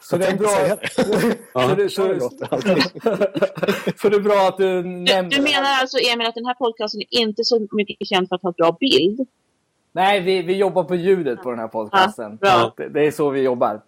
så 0.02 0.16
det 0.16 0.26
är 0.26 0.36
bra... 0.36 0.48
så, 1.68 1.74
det, 1.74 1.88
så, 1.88 2.02
så 4.02 4.08
det 4.08 4.16
är 4.16 4.20
bra 4.20 4.48
att 4.48 4.58
du 4.58 4.82
nämner... 4.82 5.22
Du, 5.22 5.36
du 5.36 5.42
menar 5.42 5.80
alltså 5.80 5.98
Emil 5.98 6.26
att 6.26 6.34
den 6.34 6.46
här 6.46 6.54
podcasten 6.54 7.00
är 7.00 7.20
inte 7.20 7.44
så 7.44 7.68
mycket 7.70 8.08
känd 8.08 8.28
för 8.28 8.36
att 8.36 8.42
ha 8.42 8.52
bra 8.52 8.76
bild? 8.80 9.28
Nej, 9.94 10.20
vi, 10.20 10.42
vi 10.42 10.56
jobbar 10.56 10.84
på 10.84 10.94
ljudet 10.94 11.42
på 11.42 11.50
den 11.50 11.58
här 11.58 11.68
podcasten. 11.68 12.38
Ja, 12.40 12.74
det, 12.76 12.88
det, 12.88 13.06
är 13.06 13.10
så 13.10 13.30
vi 13.30 13.40
jobbar. 13.40 13.80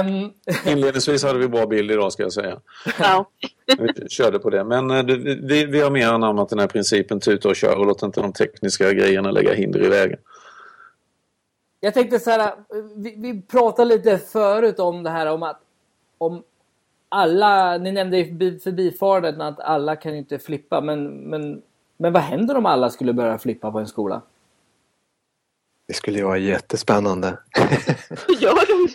Um... 0.00 0.32
Inledningsvis 0.72 1.24
hade 1.24 1.38
vi 1.38 1.48
bra 1.48 1.66
bild 1.66 1.90
idag 1.90 2.12
ska 2.12 2.22
jag 2.22 2.32
säga. 2.32 2.60
Ja. 2.98 3.30
vi 3.78 4.08
körde 4.08 4.38
på 4.38 4.50
det. 4.50 4.64
Men 4.64 4.90
eh, 4.90 5.04
vi, 5.42 5.66
vi 5.66 5.80
har 5.80 5.90
mer 5.90 6.08
anammat 6.08 6.48
den 6.48 6.58
här 6.58 6.66
principen 6.66 7.20
tuta 7.20 7.48
och 7.48 7.56
kör 7.56 7.78
och 7.78 7.86
låt 7.86 8.02
inte 8.02 8.20
de 8.20 8.32
tekniska 8.32 8.92
grejerna 8.92 9.30
lägga 9.30 9.54
hinder 9.54 9.84
i 9.84 9.88
vägen. 9.88 10.18
Jag 11.80 11.94
tänkte 11.94 12.18
så 12.18 12.30
här, 12.30 12.52
vi, 12.96 13.14
vi 13.18 13.42
pratade 13.42 13.88
lite 13.88 14.18
förut 14.18 14.78
om 14.78 15.02
det 15.02 15.10
här 15.10 15.26
om 15.26 15.42
att 15.42 15.60
om 16.18 16.42
alla, 17.08 17.78
ni 17.78 17.92
nämnde 17.92 18.18
i 18.18 18.58
förbifarten 18.64 19.40
att 19.40 19.60
alla 19.60 19.96
kan 19.96 20.14
inte 20.14 20.38
flippa 20.38 20.80
men, 20.80 21.06
men, 21.06 21.62
men 21.96 22.12
vad 22.12 22.22
händer 22.22 22.56
om 22.56 22.66
alla 22.66 22.90
skulle 22.90 23.12
börja 23.12 23.38
flippa 23.38 23.72
på 23.72 23.78
en 23.78 23.86
skola? 23.86 24.22
Det 25.88 25.94
skulle 25.94 26.18
ju 26.18 26.24
vara 26.24 26.38
jättespännande. 26.38 27.38
Gör 28.40 28.66
de 28.86 28.88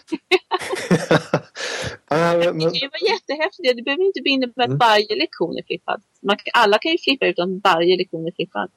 Ja, 2.10 2.34
det? 2.34 2.54
men- 2.54 2.60
Det 2.60 2.89
var 2.92 3.10
jättehäftigt. 3.14 3.76
Det 3.78 3.84
behöver 3.84 4.04
inte 4.06 4.20
innebära 4.26 4.66
Mm. 4.66 4.76
att 4.76 4.80
varje 4.84 5.16
lektion 5.16 5.58
är 5.58 5.64
flippad. 5.64 6.02
Man, 6.22 6.38
alla 6.54 6.78
kan 6.78 6.92
ju 6.92 6.98
flippa 6.98 7.26
utan 7.26 7.56
att 7.58 7.64
varje 7.74 7.98
lektion 7.98 8.28
är 8.28 8.32
flippad. 8.32 8.72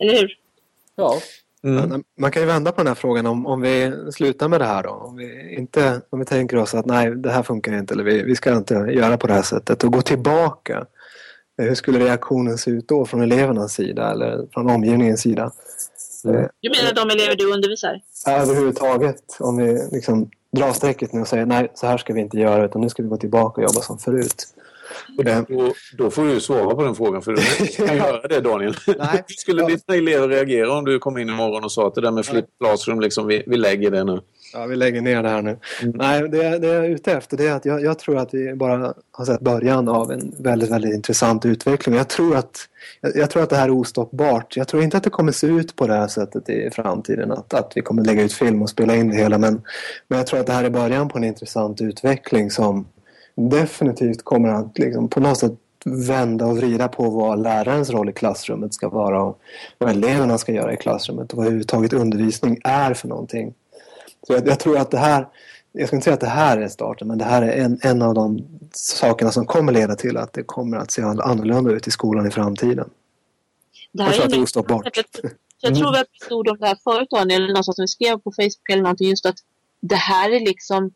Eller 0.00 0.12
hur? 0.20 0.28
Ja. 0.94 1.20
Mm. 1.64 2.04
Man 2.18 2.30
kan 2.30 2.42
ju 2.42 2.46
vända 2.46 2.72
på 2.72 2.80
den 2.80 2.86
här 2.86 2.94
frågan 2.94 3.26
om, 3.26 3.46
om 3.46 3.60
vi 3.60 3.92
slutar 4.12 4.48
med 4.48 4.60
det 4.60 4.64
här 4.66 4.82
då. 4.82 4.90
Om 4.90 5.16
vi, 5.16 5.54
inte, 5.58 6.00
om 6.10 6.18
vi 6.18 6.24
tänker 6.24 6.56
oss 6.56 6.74
att 6.74 6.86
nej, 6.86 7.10
det 7.16 7.30
här 7.30 7.42
funkar 7.42 7.78
inte 7.78 7.94
eller 7.94 8.04
vi, 8.04 8.22
vi 8.22 8.36
ska 8.36 8.56
inte 8.56 8.74
göra 8.74 9.16
på 9.18 9.26
det 9.26 9.32
här 9.32 9.42
sättet 9.42 9.84
och 9.84 9.92
gå 9.92 10.02
tillbaka. 10.02 10.86
Hur 11.58 11.74
skulle 11.74 11.98
reaktionen 11.98 12.58
se 12.58 12.70
ut 12.70 12.88
då 12.88 13.06
från 13.06 13.20
elevernas 13.22 13.72
sida 13.72 14.10
eller 14.10 14.46
från 14.54 14.70
omgivningens 14.70 15.20
sida? 15.20 15.52
Mm. 16.24 16.36
Eh, 16.36 16.46
Du 16.60 16.70
menar 16.70 16.92
de 16.94 17.10
elever 17.10 17.36
du 17.36 17.52
undervisar? 17.52 18.00
Överhuvudtaget, 18.26 19.22
om 19.40 19.56
vi 19.56 19.88
liksom 19.92 20.30
drar 20.56 20.72
strecket 20.72 21.12
nu 21.12 21.20
och 21.20 21.28
säger 21.28 21.46
nej, 21.46 21.72
så 21.74 21.86
här 21.86 21.98
ska 21.98 22.12
vi 22.12 22.20
inte 22.20 22.38
göra 22.38 22.64
utan 22.64 22.80
nu 22.80 22.88
ska 22.88 23.02
vi 23.02 23.08
gå 23.08 23.16
tillbaka 23.16 23.60
och 23.60 23.62
jobba 23.68 23.80
som 23.80 23.98
förut. 23.98 24.44
Då, 25.48 25.72
då 25.98 26.10
får 26.10 26.24
du 26.24 26.40
svara 26.40 26.74
på 26.74 26.82
den 26.84 26.94
frågan 26.94 27.22
för 27.22 27.32
du 27.32 27.66
kan 27.86 27.96
göra 28.06 28.28
det 28.28 28.40
Daniel. 28.40 28.76
Nej. 28.86 28.96
Hur 29.28 29.34
skulle 29.36 29.62
Ja. 29.62 29.68
dina 29.68 29.98
elever 29.98 30.28
reagera 30.28 30.78
om 30.78 30.84
du 30.84 30.98
kom 30.98 31.18
in 31.18 31.28
imorgon 31.28 31.64
och 31.64 31.72
sa 31.72 31.86
att 31.86 31.94
det 31.94 32.00
där 32.00 32.10
med 32.10 32.26
flip 32.26 32.44
classroom, 32.60 33.00
liksom, 33.00 33.26
vi, 33.26 33.42
vi 33.46 33.56
lägger 33.56 33.90
det 33.90 34.04
nu? 34.04 34.20
Ja, 34.52 34.66
vi 34.66 34.76
lägger 34.76 35.00
ner 35.00 35.22
det 35.22 35.28
här 35.28 35.42
nu. 35.42 35.58
Mm. 35.82 35.96
Nej, 35.96 36.28
det, 36.28 36.58
det 36.58 36.66
jag 36.66 36.84
är 36.84 36.90
ute 36.90 37.12
efter 37.12 37.36
det 37.36 37.46
är 37.46 37.52
att 37.52 37.64
jag, 37.64 37.82
jag 37.82 37.98
tror 37.98 38.18
att 38.18 38.34
vi 38.34 38.54
bara 38.54 38.94
har 39.10 39.24
sett 39.24 39.40
början 39.40 39.88
av 39.88 40.12
en 40.12 40.34
väldigt, 40.38 40.70
väldigt 40.70 40.94
intressant 40.94 41.46
utveckling. 41.46 41.94
Jag 41.94 42.08
tror, 42.08 42.36
att, 42.36 42.68
jag, 43.00 43.16
jag 43.16 43.30
tror 43.30 43.42
att 43.42 43.50
det 43.50 43.56
här 43.56 43.68
är 43.68 43.70
ostoppbart. 43.70 44.56
Jag 44.56 44.68
tror 44.68 44.82
inte 44.82 44.96
att 44.96 45.04
det 45.04 45.10
kommer 45.10 45.32
se 45.32 45.46
ut 45.46 45.76
på 45.76 45.86
det 45.86 45.94
här 45.94 46.08
sättet 46.08 46.48
i 46.48 46.70
framtiden. 46.70 47.32
Att, 47.32 47.54
att 47.54 47.72
vi 47.74 47.80
kommer 47.80 48.04
lägga 48.04 48.22
ut 48.22 48.32
film 48.32 48.62
och 48.62 48.70
spela 48.70 48.96
in 48.96 49.08
det 49.08 49.16
hela. 49.16 49.38
Men, 49.38 49.62
men 50.08 50.18
jag 50.18 50.26
tror 50.26 50.40
att 50.40 50.46
det 50.46 50.52
här 50.52 50.64
är 50.64 50.70
början 50.70 51.08
på 51.08 51.18
en 51.18 51.24
intressant 51.24 51.80
utveckling 51.80 52.50
som 52.50 52.86
definitivt 53.34 54.24
kommer 54.24 54.48
att 54.48 54.78
liksom, 54.78 55.08
på 55.08 55.20
något 55.20 55.38
sätt 55.38 55.52
vända 55.84 56.46
och 56.46 56.56
vrida 56.56 56.88
på 56.88 57.10
vad 57.10 57.42
lärarens 57.42 57.90
roll 57.90 58.08
i 58.08 58.12
klassrummet 58.12 58.74
ska 58.74 58.88
vara 58.88 59.22
och 59.22 59.38
vad 59.78 59.90
eleverna 59.90 60.38
ska 60.38 60.52
göra 60.52 60.72
i 60.72 60.76
klassrummet 60.76 61.32
och 61.32 61.36
vad 61.36 61.46
överhuvudtaget 61.46 61.92
undervisning 61.92 62.60
är 62.64 62.94
för 62.94 63.08
någonting. 63.08 63.54
Så 64.26 64.32
jag, 64.32 64.48
jag 64.48 64.60
tror 64.60 64.78
att 64.78 64.90
det 64.90 64.98
här, 64.98 65.28
jag 65.72 65.86
ska 65.86 65.96
inte 65.96 66.04
säga 66.04 66.14
att 66.14 66.20
det 66.20 66.26
här 66.26 66.58
är 66.58 66.68
starten, 66.68 67.08
men 67.08 67.18
det 67.18 67.24
här 67.24 67.42
är 67.42 67.64
en, 67.64 67.78
en 67.82 68.02
av 68.02 68.14
de 68.14 68.46
sakerna 68.72 69.32
som 69.32 69.46
kommer 69.46 69.72
leda 69.72 69.94
till 69.94 70.16
att 70.16 70.32
det 70.32 70.42
kommer 70.42 70.76
att 70.76 70.90
se 70.90 71.02
annorlunda 71.02 71.70
ut 71.70 71.86
i 71.86 71.90
skolan 71.90 72.26
i 72.26 72.30
framtiden. 72.30 72.90
Det 73.92 74.02
Jag 74.02 74.14
tror 74.14 74.24
att 74.24 74.30
det 74.30 74.36
är 74.36 74.42
ostoppbart. 74.42 74.98
Jag 75.60 75.74
tror 75.74 75.92
vi 75.92 75.98
har 75.98 76.04
pratat 76.04 76.32
ord 76.32 76.48
om 76.48 76.56
det 76.60 76.66
här 76.66 76.78
förut 76.84 77.10
Daniel, 77.10 77.42
eller 77.42 77.52
någonstans 77.52 77.76
som 77.76 77.82
vi 77.82 77.88
skrev 77.88 78.18
på 78.18 78.32
Facebook 78.32 78.70
eller 78.72 78.82
någonting, 78.82 79.08
just 79.08 79.26
att 79.26 79.38
det 79.80 79.96
här 79.96 80.30
är 80.30 80.40
liksom 80.40 80.90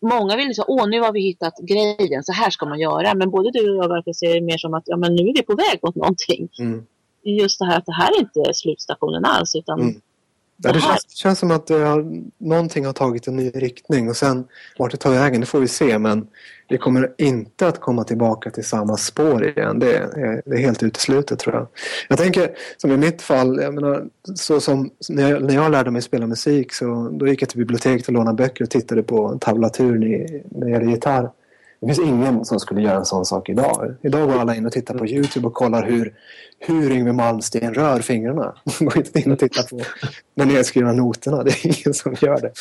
Många 0.00 0.36
vill 0.36 0.46
liksom, 0.46 0.64
åh 0.68 0.88
nu 0.88 1.00
har 1.00 1.12
vi 1.12 1.20
hittat 1.20 1.54
grejen, 1.62 2.24
så 2.24 2.32
här 2.32 2.50
ska 2.50 2.66
man 2.66 2.80
göra. 2.80 3.14
Men 3.14 3.30
både 3.30 3.50
du 3.50 3.70
och 3.70 3.84
jag 3.84 3.88
verkar 3.88 4.12
se 4.12 4.32
det 4.32 4.40
mer 4.40 4.58
som 4.58 4.74
att 4.74 4.82
ja, 4.86 4.96
men 4.96 5.14
nu 5.14 5.22
är 5.22 5.34
vi 5.34 5.42
på 5.42 5.54
väg 5.54 5.78
mot 5.82 5.94
någonting. 5.94 6.48
Mm. 6.58 6.86
Just 7.22 7.58
det 7.58 7.64
här 7.66 7.78
att 7.78 7.86
det 7.86 7.92
här 7.92 8.10
är 8.10 8.20
inte 8.20 8.54
slutstationen 8.54 9.24
alls, 9.24 9.54
utan 9.54 9.80
Mm. 9.80 10.00
Ja, 10.62 10.72
det 10.72 10.80
känns, 10.80 11.08
känns 11.08 11.38
som 11.38 11.50
att 11.50 11.68
har, 11.68 12.22
någonting 12.38 12.86
har 12.86 12.92
tagit 12.92 13.26
en 13.26 13.36
ny 13.36 13.50
riktning 13.50 14.08
och 14.08 14.16
sen 14.16 14.44
vart 14.78 14.90
det 14.90 14.96
tar 14.96 15.10
vägen, 15.10 15.40
det 15.40 15.46
får 15.46 15.60
vi 15.60 15.68
se. 15.68 15.98
Men 15.98 16.26
vi 16.68 16.78
kommer 16.78 17.12
inte 17.18 17.68
att 17.68 17.80
komma 17.80 18.04
tillbaka 18.04 18.50
till 18.50 18.64
samma 18.64 18.96
spår 18.96 19.44
igen. 19.44 19.78
Det 19.78 19.96
är, 19.96 20.42
det 20.44 20.56
är 20.56 20.58
helt 20.58 20.82
uteslutet 20.82 21.38
tror 21.38 21.54
jag. 21.54 21.66
Jag 22.08 22.18
tänker, 22.18 22.50
som 22.76 22.92
i 22.92 22.96
mitt 22.96 23.22
fall, 23.22 23.60
jag 23.62 23.74
menar, 23.74 24.04
så 24.34 24.60
som 24.60 24.90
när 25.08 25.30
jag, 25.30 25.42
när 25.42 25.54
jag 25.54 25.70
lärde 25.70 25.90
mig 25.90 26.02
spela 26.02 26.26
musik 26.26 26.72
så 26.72 27.10
då 27.12 27.28
gick 27.28 27.42
jag 27.42 27.48
till 27.48 27.58
biblioteket 27.58 28.06
och 28.06 28.12
lånade 28.12 28.36
böcker 28.36 28.64
och 28.64 28.70
tittade 28.70 29.02
på 29.02 29.38
tablaturen 29.40 30.02
i, 30.02 30.42
när 30.50 30.66
det 30.66 30.72
gäller 30.72 30.86
gitarr. 30.86 31.30
Det 31.80 31.86
finns 31.86 31.98
ingen 31.98 32.44
som 32.44 32.60
skulle 32.60 32.82
göra 32.82 32.96
en 32.96 33.04
sån 33.04 33.24
sak 33.24 33.48
idag. 33.48 33.94
Idag 34.02 34.28
går 34.28 34.38
alla 34.38 34.56
in 34.56 34.66
och 34.66 34.72
tittar 34.72 34.94
på 34.94 35.06
Youtube 35.06 35.46
och 35.46 35.54
kollar 35.54 35.86
hur, 35.86 36.14
hur 36.58 36.92
Yngwie 36.92 37.12
Malmsteen 37.12 37.74
rör 37.74 38.00
fingrarna. 38.00 38.54
Går 38.80 38.96
inte 38.96 39.20
in 39.20 39.32
och 39.32 39.38
tittar 39.38 39.62
på 39.62 39.84
de 40.34 40.44
nedskrivna 40.44 40.92
noterna. 40.92 41.42
Det 41.42 41.50
är 41.50 41.66
ingen 41.66 41.94
som 41.94 42.14
gör 42.20 42.40
det. 42.40 42.52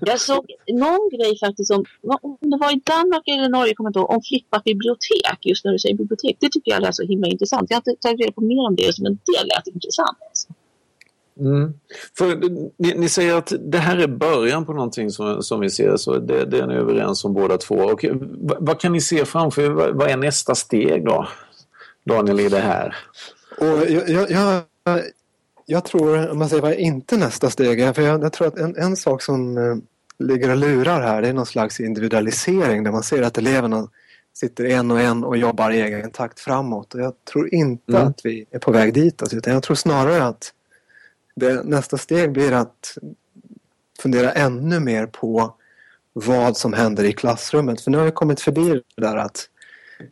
Jag 0.00 0.20
såg 0.20 0.44
någon 0.72 1.08
grej 1.12 1.38
faktiskt 1.38 1.70
om, 1.70 1.84
om 2.22 2.36
det 2.40 2.58
var 2.60 2.72
i 2.72 2.80
Danmark 2.84 3.28
eller 3.28 3.48
Norge, 3.48 3.74
kommer 3.74 3.90
inte 3.90 3.98
ihåg, 3.98 4.10
om 4.10 4.22
flippat 4.22 4.64
bibliotek. 4.64 5.38
Just 5.40 5.64
när 5.64 5.72
du 5.72 5.78
säger 5.78 5.96
bibliotek. 5.96 6.36
Det 6.40 6.48
tycker 6.52 6.70
jag 6.70 6.82
är 6.84 6.92
så 6.92 7.02
himla 7.02 7.26
intressant. 7.26 7.70
Jag 7.70 7.76
har 7.76 7.82
inte 7.90 8.02
tagit 8.02 8.20
reda 8.20 8.32
på 8.32 8.40
mer 8.40 8.66
om 8.68 8.76
det, 8.76 8.98
men 8.98 9.12
det 9.12 9.44
lät 9.44 9.66
intressant. 9.66 10.18
Alltså. 10.28 10.48
Mm. 11.38 11.74
För, 12.18 12.36
ni, 12.76 12.94
ni 12.94 13.08
säger 13.08 13.34
att 13.34 13.52
det 13.60 13.78
här 13.78 13.96
är 13.96 14.06
början 14.06 14.66
på 14.66 14.72
någonting 14.72 15.10
som, 15.10 15.42
som 15.42 15.60
vi 15.60 15.70
ser, 15.70 15.96
så 15.96 16.18
det, 16.18 16.44
det 16.44 16.58
är 16.58 16.66
ni 16.66 16.74
överens 16.74 17.24
om 17.24 17.34
båda 17.34 17.58
två. 17.58 17.74
Och, 17.74 18.04
vad, 18.20 18.56
vad 18.60 18.80
kan 18.80 18.92
ni 18.92 19.00
se 19.00 19.24
framför 19.24 19.62
er? 19.62 19.70
Vad, 19.70 19.94
vad 19.94 20.10
är 20.10 20.16
nästa 20.16 20.54
steg 20.54 21.04
då? 21.04 21.28
Daniel, 22.04 22.40
i 22.40 22.48
det 22.48 22.60
här? 22.60 22.96
Och 23.58 23.66
jag, 23.66 24.08
jag, 24.08 24.30
jag, 24.30 24.62
jag 25.66 25.84
tror, 25.84 26.30
om 26.30 26.38
man 26.38 26.48
säger 26.48 26.62
vad 26.62 26.72
är 26.72 26.76
inte 26.76 27.16
nästa 27.16 27.50
steg 27.50 27.80
är, 27.80 27.92
för 27.92 28.02
jag, 28.02 28.32
tror 28.32 28.48
att 28.48 28.58
en, 28.58 28.76
en 28.76 28.96
sak 28.96 29.22
som 29.22 29.58
eh, 29.58 29.76
ligger 30.18 30.50
och 30.50 30.56
lurar 30.56 31.00
här 31.00 31.22
det 31.22 31.28
är 31.28 31.32
någon 31.32 31.46
slags 31.46 31.80
individualisering 31.80 32.84
där 32.84 32.92
man 32.92 33.02
ser 33.02 33.22
att 33.22 33.38
eleverna 33.38 33.88
sitter 34.34 34.64
en 34.64 34.90
och 34.90 35.00
en 35.00 35.24
och 35.24 35.36
jobbar 35.36 35.70
i 35.70 35.80
egen 35.80 36.10
takt 36.10 36.40
framåt. 36.40 36.94
Och 36.94 37.00
jag 37.00 37.12
tror 37.32 37.54
inte 37.54 37.92
Mm. 37.92 38.08
att 38.08 38.20
vi 38.24 38.46
är 38.50 38.58
på 38.58 38.72
väg 38.72 38.94
ditåt 38.94 39.34
utan 39.34 39.52
jag 39.52 39.62
tror 39.62 39.76
snarare 39.76 40.24
att 40.24 40.52
det, 41.38 41.62
nästa 41.64 41.98
steg 41.98 42.32
blir 42.32 42.52
att 42.52 42.98
fundera 44.00 44.32
ännu 44.32 44.80
mer 44.80 45.06
på 45.06 45.54
vad 46.12 46.56
som 46.56 46.72
händer 46.72 47.04
i 47.04 47.12
klassrummet. 47.12 47.80
För 47.80 47.90
nu 47.90 47.98
har 47.98 48.04
vi 48.04 48.10
kommit 48.10 48.40
förbi 48.40 48.82
det 48.96 49.02
där 49.02 49.16
att 49.16 49.48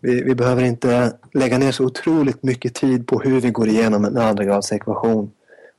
vi, 0.01 0.23
vi 0.23 0.35
behöver 0.35 0.63
inte 0.63 1.17
lägga 1.35 1.59
ner 1.59 1.73
så 1.73 1.85
otroligt 1.85 2.43
mycket 2.43 2.75
tid 2.75 3.07
på 3.07 3.21
hur 3.21 3.41
vi 3.41 3.51
går 3.51 3.69
igenom 3.69 4.05
en 4.05 4.17
andragradsekvation 4.17 5.31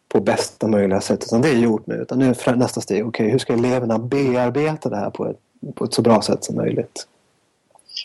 på 0.09 0.21
bästa 0.21 0.67
möjliga 0.67 1.01
sätt. 1.01 1.23
Utan 1.23 1.41
det 1.41 1.49
är 1.49 1.55
gjort 1.55 1.87
nu. 1.87 1.95
Utan 1.95 2.19
nu 2.19 2.25
är 2.25 2.55
nästa 2.55 2.81
steg, 2.81 3.07
okej 3.07 3.29
hur 3.29 3.39
ska 3.39 3.53
eleverna 3.53 3.99
bearbeta 3.99 4.89
det 4.89 4.95
här 4.95 5.09
på 5.09 5.27
ett, 5.27 5.39
på 5.75 5.85
ett 5.85 5.93
så 5.93 6.01
bra 6.01 6.21
sätt 6.21 6.43
som 6.43 6.55
möjligt? 6.55 7.07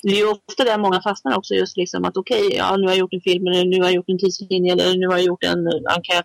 Det 0.02 0.08
är 0.08 0.16
ju 0.16 0.30
ofta 0.30 0.64
där 0.64 0.78
många 0.78 1.02
fastnar 1.02 1.36
också, 1.36 1.54
just 1.54 1.76
liksom 1.76 2.04
att 2.04 2.16
okej, 2.16 2.56
ja, 2.56 2.76
nu 2.76 2.82
har 2.82 2.90
jag 2.90 2.98
gjort 2.98 3.12
en 3.12 3.20
film, 3.20 3.46
eller 3.46 3.64
nu 3.64 3.76
har 3.76 3.84
jag 3.84 3.94
gjort 3.94 4.08
en 4.08 4.18
tidslinje, 4.18 4.72
eller 4.72 4.98
nu 4.98 5.06
har 5.06 5.16
jag 5.16 5.26
gjort 5.26 5.44
en 5.44 5.68
enkät. 5.86 6.24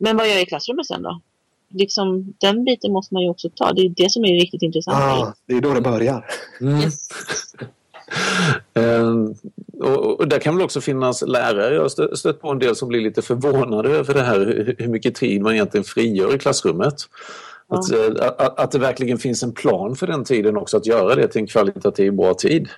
Men 0.00 0.16
vad 0.16 0.26
gör 0.26 0.34
jag 0.34 0.42
i 0.42 0.46
klassrummet 0.46 0.86
sen 0.86 1.02
då? 1.02 1.20
Liksom, 1.68 2.34
den 2.38 2.64
biten 2.64 2.92
måste 2.92 3.14
man 3.14 3.22
ju 3.22 3.28
också 3.28 3.48
ta. 3.54 3.72
Det 3.72 3.82
är 3.82 3.88
det 3.88 4.10
som 4.10 4.24
är 4.24 4.34
riktigt 4.34 4.62
intressant. 4.62 4.96
Ah, 4.96 5.34
det 5.46 5.54
är 5.54 5.60
då 5.60 5.74
det 5.74 5.80
börjar. 5.80 6.26
Yes. 6.60 7.08
Eh, 8.74 9.14
och, 9.80 10.20
och 10.20 10.28
där 10.28 10.38
kan 10.38 10.56
väl 10.56 10.64
också 10.64 10.80
finnas 10.80 11.22
lärare. 11.22 11.74
Jag 11.74 11.82
har 11.82 11.88
stö- 11.88 12.14
stött 12.14 12.40
på 12.40 12.50
en 12.50 12.58
del 12.58 12.76
som 12.76 12.88
blir 12.88 13.00
lite 13.00 13.22
förvånade 13.22 13.90
över 13.90 14.14
det 14.14 14.22
här 14.22 14.40
hur, 14.78 14.88
mycket 14.88 15.14
tid 15.14 15.42
man 15.42 15.54
egentligen 15.54 15.84
frigör 15.84 16.34
i 16.34 16.38
klassrummet. 16.38 16.94
Att, 17.68 17.92
eh, 17.92 18.26
att, 18.38 18.58
att 18.58 18.70
det 18.70 18.78
verkligen 18.78 19.18
finns 19.18 19.42
en 19.42 19.52
plan 19.52 19.96
för 19.96 20.06
den 20.06 20.24
tiden 20.24 20.56
också, 20.56 20.76
att 20.76 20.86
göra 20.86 21.14
det 21.14 21.28
till 21.28 21.40
en 21.40 21.46
kvalitativ 21.46 22.12
bra 22.12 22.34
tid. 22.34 22.68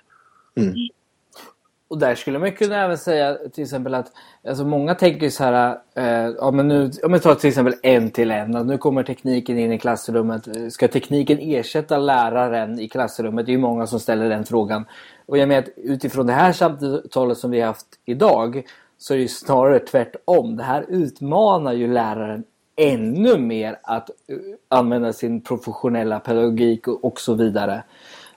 Och 1.93 1.99
där 1.99 2.15
skulle 2.15 2.39
man 2.39 2.53
kunna 2.53 2.85
även 2.85 2.99
säga 2.99 3.39
till 3.53 3.65
exempel 3.65 3.95
att 3.95 4.13
alltså 4.49 4.65
många 4.65 4.95
tänker 4.95 5.31
så 5.31 5.45
här, 5.45 5.79
eh, 5.95 6.35
ja 6.39 6.51
men 6.51 6.69
nu, 6.69 6.91
om 7.03 7.13
jag 7.13 7.23
tar 7.23 7.35
till 7.35 7.49
exempel 7.49 7.75
en 7.83 8.11
till 8.11 8.31
en, 8.31 8.57
att 8.57 8.67
nu 8.67 8.79
kommer 8.79 9.03
tekniken 9.03 9.59
in 9.59 9.73
i 9.73 9.79
klassrummet. 9.79 10.73
Ska 10.73 10.89
tekniken 10.89 11.39
ersätta 11.41 11.99
läraren 11.99 12.81
i 12.81 12.89
klassrummet? 12.89 13.47
Det 13.47 13.53
är 13.53 13.55
ju 13.55 13.61
många 13.61 13.87
som 13.87 14.01
ställer 14.01 14.29
den 14.29 14.45
frågan. 14.45 14.85
Och 15.27 15.39
jag 15.39 15.49
menar 15.49 15.63
att 15.63 15.69
utifrån 15.77 16.27
det 16.27 16.33
här 16.33 16.53
samtalet 16.53 17.39
som 17.39 17.51
vi 17.51 17.61
har 17.61 17.67
haft 17.67 17.87
idag 18.05 18.63
så 18.99 19.15
är 19.15 19.19
det 19.19 19.23
ju 19.23 19.29
snarare 19.29 19.79
tvärtom. 19.79 20.57
Det 20.57 20.65
här 20.65 20.85
utmanar 20.89 21.73
ju 21.73 21.93
läraren 21.93 22.45
ännu 22.77 23.39
mer 23.39 23.79
att 23.83 24.11
eh, 24.11 24.37
använda 24.69 25.13
sin 25.13 25.41
professionella 25.41 26.21
pedagogik 26.21 26.89
och, 26.89 27.05
och 27.05 27.21
så 27.21 27.35
vidare. 27.35 27.83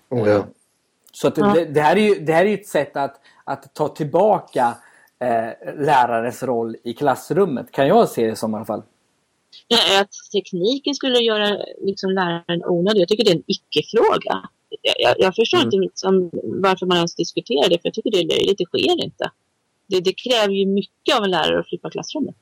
Oh, 0.10 0.30
ja. 0.30 0.46
Så 1.16 1.28
att 1.28 1.36
det, 1.36 1.66
det, 1.66 1.82
här 1.82 1.96
är 1.96 2.02
ju, 2.02 2.16
det 2.16 2.34
här 2.34 2.46
är 2.46 2.50
ju 2.50 2.54
ett 2.54 2.68
sätt 2.68 2.98
att, 2.98 3.20
att 3.46 3.74
ta 3.74 3.88
tillbaka 3.88 4.78
eh, 5.20 5.76
lärarens 5.86 6.44
roll 6.44 6.76
i 6.84 6.94
klassrummet. 6.94 7.72
Kan 7.72 7.88
jag 7.88 8.10
se 8.10 8.28
det 8.28 8.36
som 8.36 8.52
i 8.52 8.56
alla 8.56 8.66
fall. 8.66 8.84
Ja, 9.68 10.02
att 10.02 10.10
tekniken 10.32 10.96
skulle 10.96 11.20
göra 11.20 11.58
liksom, 11.82 12.12
läraren 12.12 12.66
onödig, 12.66 13.02
jag 13.02 13.08
tycker 13.08 13.24
det 13.24 13.32
är 13.32 13.36
en 13.36 13.44
icke-fråga. 13.48 14.50
Jag, 14.82 14.96
jag, 14.98 15.16
jag 15.20 15.36
förstår 15.36 15.58
Mm. 15.58 15.68
inte 15.68 15.78
liksom, 15.78 16.30
varför 16.44 16.86
man 16.86 16.98
ens 16.98 17.16
diskuterar 17.16 17.70
det, 17.70 17.82
för 17.82 17.88
jag 17.88 17.94
tycker 17.94 18.12
det 18.12 18.20
är 18.20 18.28
löjligt, 18.28 18.58
det 18.58 18.66
sker 18.66 19.04
inte. 19.04 19.32
Det, 19.88 20.00
det 20.00 20.14
kräver 20.14 20.54
ju 20.54 20.66
mycket 20.66 21.18
av 21.18 21.24
en 21.24 21.32
lärare 21.32 21.60
att 21.60 21.70
flippa 21.70 21.90
klassrummet. 21.90 22.36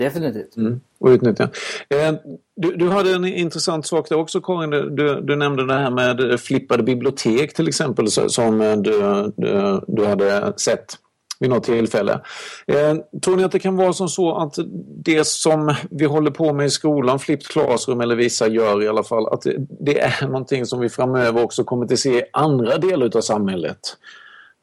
Definitivt. 0.00 0.56
Mm. 0.56 0.80
Och 1.00 1.08
utnyttja. 1.08 1.44
Eh, 1.88 2.14
du, 2.56 2.76
du 2.76 2.88
hade 2.88 3.14
en 3.14 3.24
intressant 3.24 3.86
sak 3.86 4.08
där 4.08 4.16
också 4.16 4.40
Karin. 4.40 4.70
Du, 4.70 5.20
du 5.20 5.36
nämnde 5.36 5.66
det 5.66 5.74
här 5.74 5.90
med 5.90 6.40
flippade 6.40 6.82
bibliotek 6.82 7.54
till 7.54 7.68
exempel 7.68 8.10
som 8.10 8.60
eh, 8.60 8.76
du, 8.76 8.92
du, 9.36 9.80
du 9.86 10.06
hade 10.06 10.52
sett. 10.56 10.98
vid 11.40 11.50
något 11.50 11.64
tillfälle. 11.64 12.20
Eh, 12.66 12.94
tror 13.24 13.36
ni 13.36 13.44
att 13.44 13.52
det 13.52 13.58
kan 13.58 13.76
vara 13.76 13.92
som 13.92 14.08
så 14.08 14.36
att 14.36 14.54
det 15.04 15.26
som 15.26 15.74
vi 15.90 16.04
håller 16.04 16.30
på 16.30 16.52
med 16.52 16.66
i 16.66 16.70
skolan, 16.70 17.18
flipped 17.18 17.46
classroom 17.46 18.00
eller 18.00 18.16
vissa 18.16 18.48
gör 18.48 18.82
i 18.82 18.88
alla 18.88 19.04
fall, 19.04 19.26
att 19.26 19.42
det, 19.42 19.56
det 19.80 20.00
är 20.00 20.26
någonting 20.26 20.66
som 20.66 20.80
vi 20.80 20.88
framöver 20.88 21.44
också 21.44 21.64
kommer 21.64 21.92
att 21.92 21.98
se 21.98 22.18
i 22.18 22.22
andra 22.32 22.78
delar 22.78 23.16
av 23.16 23.20
samhället? 23.20 23.80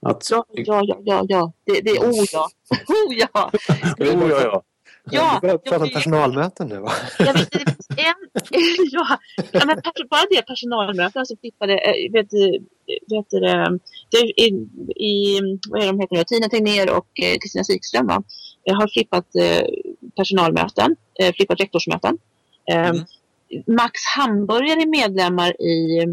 Att... 0.06 0.28
Ja, 0.32 0.46
ja, 0.50 0.84
ja, 0.88 1.00
ja, 1.04 1.26
ja. 1.30 1.52
Det, 1.66 1.82
det, 1.82 2.00
oh 2.00 2.26
ja. 2.34 2.50
Oh 2.70 3.14
ja. 3.18 3.52
oh, 4.00 4.30
ja, 4.30 4.42
ja. 4.42 4.64
Ja, 5.12 5.40
du 5.42 5.48
börjar 5.48 5.58
prata 5.58 5.84
om 5.84 5.90
personalmöten 5.90 6.68
nu 6.68 6.80
va? 6.80 6.92
Jag 7.20 7.34
vet, 7.34 7.56
en, 7.98 8.16
ja, 8.92 9.18
men 9.54 9.82
bara 10.10 10.26
det 10.30 10.42
personalmöten 10.48 11.26
så 11.26 11.36
flippade, 11.42 11.74
eh, 11.74 12.12
vet, 12.12 12.34
vet 13.12 13.30
det, 13.30 13.80
det, 14.10 14.18
i, 14.18 14.48
i, 14.96 15.42
vad 15.70 15.84
är 15.84 15.88
de 15.88 16.00
heter 16.00 16.16
nu, 16.16 16.24
Tina 16.24 16.50
Tegnér 16.50 16.90
och 16.98 17.08
eh, 17.24 17.38
Kristina 17.42 17.64
Sikström 17.64 18.08
va? 18.08 18.24
har 18.70 18.88
flippat 18.88 19.36
eh, 19.36 19.66
personalmöten, 20.16 20.96
flippat 21.36 21.60
rektorsmöten. 21.60 22.18
Mm. 22.66 23.06
Max 23.68 23.92
Hamburgare 24.18 24.82
är 24.82 24.88
medlemmar 24.88 25.62
i, 25.62 26.06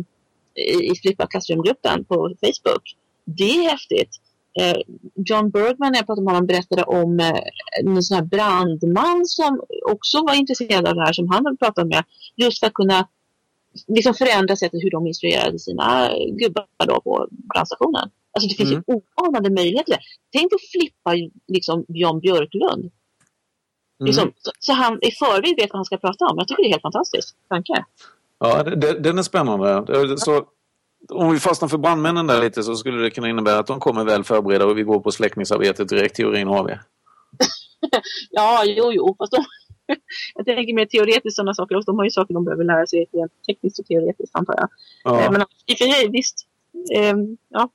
i 0.91 0.97
Flippa 1.03 1.27
klassrumgruppen 1.27 2.05
på 2.05 2.35
Facebook. 2.41 2.97
Det 3.25 3.51
är 3.51 3.71
häftigt. 3.71 4.21
Eh, 4.61 4.77
John 5.15 5.51
Bergman, 5.51 5.93
när 5.93 5.99
jag 5.99 6.07
pratade 6.07 6.25
med 6.25 6.35
honom, 6.35 6.47
berättade 6.47 6.83
om 6.83 7.21
eh, 7.21 7.41
en 7.81 8.03
sån 8.03 8.15
här 8.15 8.25
brandman 8.25 9.27
som 9.27 9.63
också 9.87 10.23
var 10.23 10.35
intresserad 10.35 10.87
av 10.87 10.95
det 10.95 11.05
här 11.05 11.13
som 11.13 11.29
han 11.29 11.45
hade 11.45 11.57
pratat 11.57 11.87
med. 11.87 12.05
Just 12.37 12.61
för 12.61 12.67
att 12.67 12.75
kunna 12.75 13.09
liksom 13.87 14.15
förändra 14.15 14.57
sättet 14.57 14.83
hur 14.83 14.91
de 14.91 15.07
instruerade 15.07 15.59
sina 15.59 16.11
gubbar 16.31 16.67
då 16.87 17.01
på 17.01 17.29
brandstationen. 17.31 18.11
Alltså 18.33 18.49
det 18.49 18.55
finns 18.55 18.71
mm. 18.71 18.85
ju 18.87 19.01
oanade 19.17 19.51
möjligheter. 19.51 19.99
Tänk 20.33 20.53
att 20.53 20.61
flippa 20.73 21.31
liksom 21.49 21.85
Jan 21.89 22.21
Björklund. 22.21 22.91
Mm. 24.01 24.07
Liksom, 24.07 24.33
så, 24.37 24.51
så, 24.59 24.73
han 24.73 24.99
i 25.03 25.11
förväg 25.11 25.57
vet 25.57 25.71
vad 25.71 25.79
han 25.79 25.85
ska 25.85 25.97
prata 25.97 26.25
om. 26.25 26.39
Jag 26.39 26.49
tycker 26.49 26.63
det 26.63 26.69
är 26.69 26.73
helt 26.73 26.83
fantastiskt. 26.83 27.37
Tanke. 27.49 27.85
Ja, 28.39 28.63
det, 28.63 28.99
den 28.99 29.19
är 29.19 29.23
spännande. 29.23 29.85
Så 30.19 30.47
om 31.09 31.33
vi 31.33 31.41
fastnar 31.41 31.69
för 31.69 31.79
brandmännen 31.79 32.27
där 32.27 32.43
lite 32.43 32.63
så 32.63 32.77
skulle 32.77 33.03
det 33.03 33.11
kunna 33.11 33.29
innebära 33.29 33.59
att 33.59 33.67
de 33.67 33.81
kommer 33.81 34.05
väl 34.05 34.25
förberedda 34.25 34.67
och 34.67 34.79
vi 34.79 34.83
går 34.83 35.01
på 35.01 35.11
släckningsarbetet 35.11 35.89
direkt. 35.89 36.17
Teorin 36.17 36.49
har 36.49 36.65
vi. 36.65 36.73
ja, 38.31 38.63
jo, 38.67 38.93
jo. 38.93 39.15
Fast 39.19 39.33
de, 39.33 39.45
jag 40.35 40.47
tänker 40.47 40.75
mer 40.75 40.87
teoretiskt 40.87 41.37
sådana 41.37 41.55
saker. 41.55 41.83
De 41.87 41.99
har 41.99 42.05
ju 42.05 42.11
saker 42.11 42.35
de 42.35 42.45
behöver 42.45 42.65
lära 42.65 42.87
sig 42.87 43.07
rent 43.13 43.33
tekniskt 43.47 43.79
och 43.79 43.87
teoretiskt 43.87 44.37
antar 44.37 44.55
jag. 44.57 44.69
Ja. 45.05 45.21
Eh, 45.21 45.31
men 45.31 45.41
i 45.41 45.75
och 45.75 45.79
för 45.79 45.85
sig, 45.85 46.09
visst. 46.09 46.47
Eh, 46.95 47.15
ja, 47.49 47.69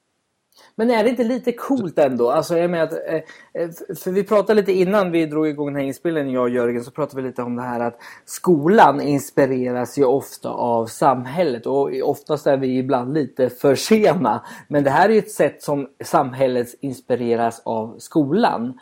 men 0.79 0.91
är 0.91 1.03
det 1.03 1.09
inte 1.09 1.23
lite 1.23 1.51
coolt 1.51 1.99
ändå? 1.99 2.31
Alltså 2.31 2.57
jag 2.57 2.69
menar 2.69 2.83
att, 2.83 2.93
eh, 2.93 3.15
eh, 3.53 3.69
för 3.95 4.11
vi 4.11 4.23
pratade 4.23 4.61
lite 4.61 4.71
innan 4.71 5.11
vi 5.11 5.25
drog 5.25 5.47
igång 5.47 5.67
den 5.67 5.75
här 5.75 5.83
inspelningen, 5.83 6.31
jag 6.31 6.43
och 6.43 6.49
Jörgen, 6.49 6.83
så 6.83 6.91
pratade 6.91 7.21
vi 7.21 7.27
lite 7.27 7.41
om 7.41 7.55
det 7.55 7.61
här 7.61 7.79
att 7.79 7.99
skolan 8.25 9.01
inspireras 9.01 9.97
ju 9.97 10.05
ofta 10.05 10.49
av 10.49 10.85
samhället 10.85 11.65
och 11.65 11.91
oftast 12.03 12.47
är 12.47 12.57
vi 12.57 12.77
ibland 12.77 13.13
lite 13.13 13.49
för 13.49 13.75
sena. 13.75 14.45
Men 14.67 14.83
det 14.83 14.89
här 14.89 15.09
är 15.09 15.13
ju 15.13 15.19
ett 15.19 15.31
sätt 15.31 15.63
som 15.63 15.89
samhället 16.03 16.67
inspireras 16.79 17.61
av 17.65 17.95
skolan. 17.97 18.79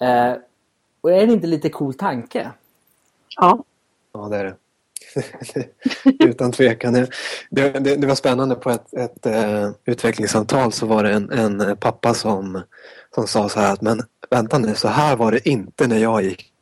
Eh, 0.00 0.32
och 1.00 1.12
är 1.12 1.26
det 1.26 1.32
inte 1.32 1.46
lite 1.46 1.68
cool 1.68 1.94
tanke? 1.94 2.50
Ja. 3.36 3.64
Ja, 4.12 4.28
det 4.28 4.36
är 4.36 4.44
det. 4.44 4.54
Utan 6.20 6.52
tvekan. 6.52 6.92
Det, 6.92 7.08
det, 7.50 7.96
det, 7.96 8.06
var 8.06 8.14
spännande 8.14 8.54
på 8.54 8.70
ett, 8.70 8.94
ett 8.94 9.26
uh, 9.26 9.70
utvecklingssamtal 9.84 10.72
så 10.72 10.86
var 10.86 11.04
det 11.04 11.12
en, 11.12 11.30
en 11.30 11.76
pappa 11.76 12.14
som, 12.14 12.62
som 13.14 13.26
sa 13.26 13.48
så 13.48 13.60
här 13.60 13.72
att 13.72 13.82
men 13.82 14.02
vänta 14.30 14.58
nu, 14.58 14.74
så 14.74 14.88
här 14.88 15.16
var 15.16 15.32
det 15.32 15.48
inte 15.48 15.86
när 15.86 15.98
jag 15.98 16.22
gick 16.22 16.52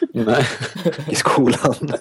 Nej. 0.14 0.46
i 1.10 1.14
skolan. 1.14 1.74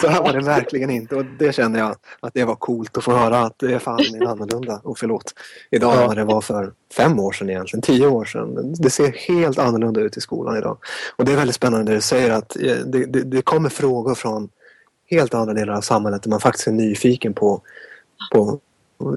så 0.00 0.08
här 0.08 0.22
var 0.22 0.32
det 0.32 0.40
verkligen 0.40 0.90
inte 0.90 1.16
och 1.16 1.24
det 1.38 1.52
kände 1.54 1.78
jag 1.78 1.96
att 2.20 2.34
det 2.34 2.44
var 2.44 2.54
coolt 2.54 2.96
att 2.96 3.04
få 3.04 3.12
höra 3.12 3.38
att 3.38 3.58
det 3.58 3.74
är 3.74 3.78
fan 3.78 3.98
annorlunda. 4.26 4.80
Och 4.84 4.98
förlåt, 4.98 5.34
idag 5.70 5.96
ja. 5.96 6.06
vad 6.06 6.16
det 6.16 6.24
var 6.24 6.40
för 6.40 6.72
fem 6.96 7.20
år 7.20 7.32
sedan 7.32 7.50
egentligen, 7.50 7.82
tio 7.82 8.06
år 8.06 8.24
sedan. 8.24 8.74
Det 8.78 8.90
ser 8.90 9.12
helt 9.12 9.58
annorlunda 9.58 10.00
ut 10.00 10.16
i 10.16 10.20
skolan 10.20 10.56
idag. 10.56 10.78
Och 11.16 11.24
det 11.24 11.32
är 11.32 11.36
väldigt 11.36 11.56
spännande 11.56 11.92
det 11.92 11.96
du 11.96 12.00
säger 12.00 12.30
att 12.30 12.56
eh, 12.56 12.76
det, 12.86 13.04
det, 13.04 13.22
det 13.22 13.42
kommer 13.42 13.68
frågor 13.68 14.14
från 14.14 14.48
helt 15.10 15.34
andra 15.34 15.54
delar 15.54 15.74
av 15.74 15.80
samhället 15.80 16.22
där 16.22 16.30
man 16.30 16.40
faktiskt 16.40 16.66
är 16.66 16.72
nyfiken 16.72 17.34
på, 17.34 17.60
på 18.32 18.60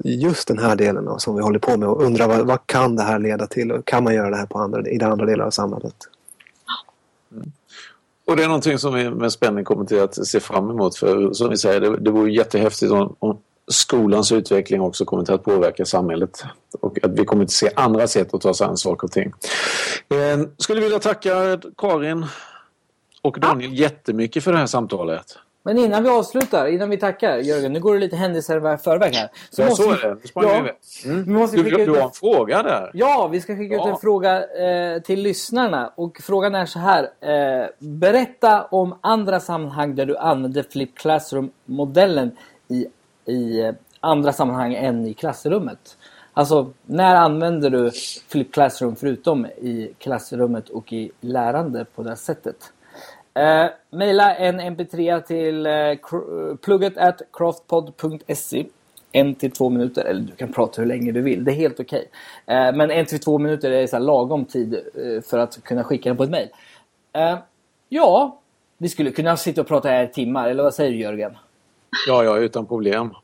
just 0.04 0.48
den 0.48 0.58
här 0.58 0.76
delen 0.76 1.04
då, 1.04 1.18
som 1.18 1.36
vi 1.36 1.42
håller 1.42 1.58
på 1.58 1.76
med 1.76 1.88
och 1.88 2.02
undrar 2.02 2.28
vad, 2.28 2.46
vad, 2.46 2.66
kan 2.66 2.96
det 2.96 3.02
här 3.02 3.18
leda 3.18 3.46
till 3.46 3.72
och 3.72 3.84
kan 3.84 4.04
man 4.04 4.14
göra 4.14 4.30
det 4.30 4.36
här 4.36 4.46
på 4.46 4.58
andra, 4.58 4.88
i 4.88 5.02
andra 5.02 5.26
delar 5.26 5.44
av 5.44 5.50
samhället? 5.50 5.94
Mm. 7.32 7.52
Och 8.26 8.36
det 8.36 8.42
är 8.42 8.46
någonting 8.46 8.78
som 8.78 8.94
vi 8.94 9.10
med 9.10 9.32
spänning 9.32 9.64
kommer 9.64 9.84
till 9.84 10.00
att 10.00 10.26
se 10.26 10.40
fram 10.40 10.70
emot 10.70 10.96
för 10.96 11.32
som 11.32 11.50
vi 11.50 11.56
säger, 11.56 11.80
det, 11.80 11.96
det 11.96 12.10
vore 12.10 12.32
jättehäftigt 12.32 12.92
om, 12.92 13.16
om 13.18 13.38
skolans 13.68 14.32
utveckling 14.32 14.80
också 14.80 15.04
kommer 15.04 15.24
till 15.24 15.34
att 15.34 15.44
påverka 15.44 15.84
samhället 15.84 16.44
och 16.80 17.04
att 17.04 17.10
vi 17.10 17.24
kommer 17.24 17.44
att 17.44 17.50
se 17.50 17.70
andra 17.76 18.06
sätt 18.06 18.34
att 18.34 18.40
ta 18.40 18.54
sig 18.54 18.66
an 18.66 18.76
saker 18.76 19.04
och 19.04 19.12
ting. 19.12 19.32
Eh, 20.08 20.46
skulle 20.56 20.80
vilja 20.80 20.98
tacka 20.98 21.60
Karin 21.76 22.26
och 23.22 23.40
Daniel 23.40 23.70
ja. 23.72 23.78
jättemycket 23.78 24.44
för 24.44 24.52
det 24.52 24.58
här 24.58 24.66
samtalet. 24.66 25.38
Men 25.62 25.78
innan 25.78 26.02
vi 26.02 26.08
avslutar, 26.08 26.66
innan 26.66 26.90
vi 26.90 26.96
tackar 26.96 27.38
Jörgen, 27.38 27.72
nu 27.72 27.80
går 27.80 27.94
det 27.94 28.00
lite 28.00 28.16
händelser 28.16 28.74
i 28.74 28.78
förväg 28.78 29.14
här. 29.14 29.28
Så 29.50 29.62
ja, 29.62 29.66
måste 29.66 29.82
så 29.82 29.90
är 29.90 29.96
det. 29.96 30.16
Ja, 30.34 30.56
mm. 31.04 31.24
vi 31.24 31.32
måste 31.32 31.56
du, 31.56 31.84
du 31.84 31.90
har 31.90 32.00
en 32.00 32.10
fråga 32.10 32.62
där. 32.62 32.90
Ja, 32.94 33.28
vi 33.32 33.40
ska 33.40 33.56
skicka 33.56 33.74
ja. 33.74 33.88
ut 33.88 33.94
en 33.94 34.00
fråga 34.00 34.44
eh, 34.44 35.02
till 35.02 35.22
lyssnarna. 35.22 35.92
Och 35.94 36.20
frågan 36.22 36.54
är 36.54 36.66
så 36.66 36.78
här. 36.78 37.10
Eh, 37.20 37.66
berätta 37.78 38.64
om 38.64 38.98
andra 39.00 39.40
sammanhang 39.40 39.94
där 39.94 40.06
du 40.06 40.16
använder 40.16 40.62
Flip 40.62 40.98
Classroom-modellen 40.98 42.36
i, 42.68 42.86
i 43.26 43.60
eh, 43.60 43.74
andra 44.00 44.32
sammanhang 44.32 44.74
än 44.74 45.06
i 45.06 45.14
klassrummet. 45.14 45.96
Alltså, 46.32 46.70
när 46.86 47.16
använder 47.16 47.70
du 47.70 47.90
Flip 48.28 48.52
Classroom 48.52 48.96
förutom 48.96 49.46
i 49.46 49.94
klassrummet 49.98 50.68
och 50.68 50.92
i 50.92 51.10
lärande 51.20 51.84
på 51.94 52.02
det 52.02 52.16
sättet? 52.16 52.72
Eh, 53.34 53.66
maila 53.90 54.34
en 54.34 54.60
mp3 54.60 55.20
till 55.20 55.66
eh, 55.66 56.56
plugget 56.56 56.98
at 56.98 57.22
craftpod.se 57.32 58.66
en 59.12 59.34
till 59.34 59.50
två 59.50 59.68
minuter, 59.68 60.04
eller 60.04 60.20
du 60.20 60.32
kan 60.34 60.52
prata 60.52 60.82
hur 60.82 60.88
länge 60.88 61.12
du 61.12 61.22
vill, 61.22 61.44
det 61.44 61.52
är 61.52 61.54
helt 61.54 61.80
okej. 61.80 62.08
Okay. 62.44 62.56
Eh, 62.56 62.74
men 62.74 62.90
en 62.90 63.06
till 63.06 63.20
två 63.20 63.38
minuter 63.38 63.70
är 63.70 63.86
så 63.86 63.98
lagom 63.98 64.44
tid 64.44 64.74
eh, 64.74 65.22
för 65.22 65.38
att 65.38 65.64
kunna 65.64 65.84
skicka 65.84 66.08
den 66.08 66.16
på 66.16 66.22
ett 66.22 66.30
mail. 66.30 66.48
Eh, 67.12 67.38
ja, 67.88 68.38
vi 68.78 68.88
skulle 68.88 69.10
kunna 69.10 69.36
sitta 69.36 69.60
och 69.60 69.66
prata 69.66 69.88
här 69.88 70.04
i 70.04 70.08
timmar, 70.08 70.48
eller 70.48 70.62
vad 70.62 70.74
säger 70.74 70.90
du 70.90 70.96
Jörgen? 70.96 71.38
Ja, 72.08 72.24
ja, 72.24 72.38
utan 72.38 72.66
problem. 72.66 73.14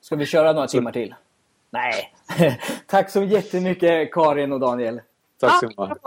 Ska 0.00 0.16
vi 0.16 0.26
köra 0.26 0.52
några 0.52 0.66
timmar 0.66 0.92
till? 0.92 1.14
Nej. 1.70 2.12
Tack 2.86 3.10
så 3.10 3.22
jättemycket 3.22 4.12
Karin 4.12 4.52
och 4.52 4.60
Daniel. 4.60 5.00
Tack 5.40 5.60
så 5.60 5.66
mycket. 5.66 6.02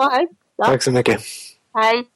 Tack 0.57 0.83
så 0.83 0.91
mycket. 0.91 1.21
Hej. 1.73 2.07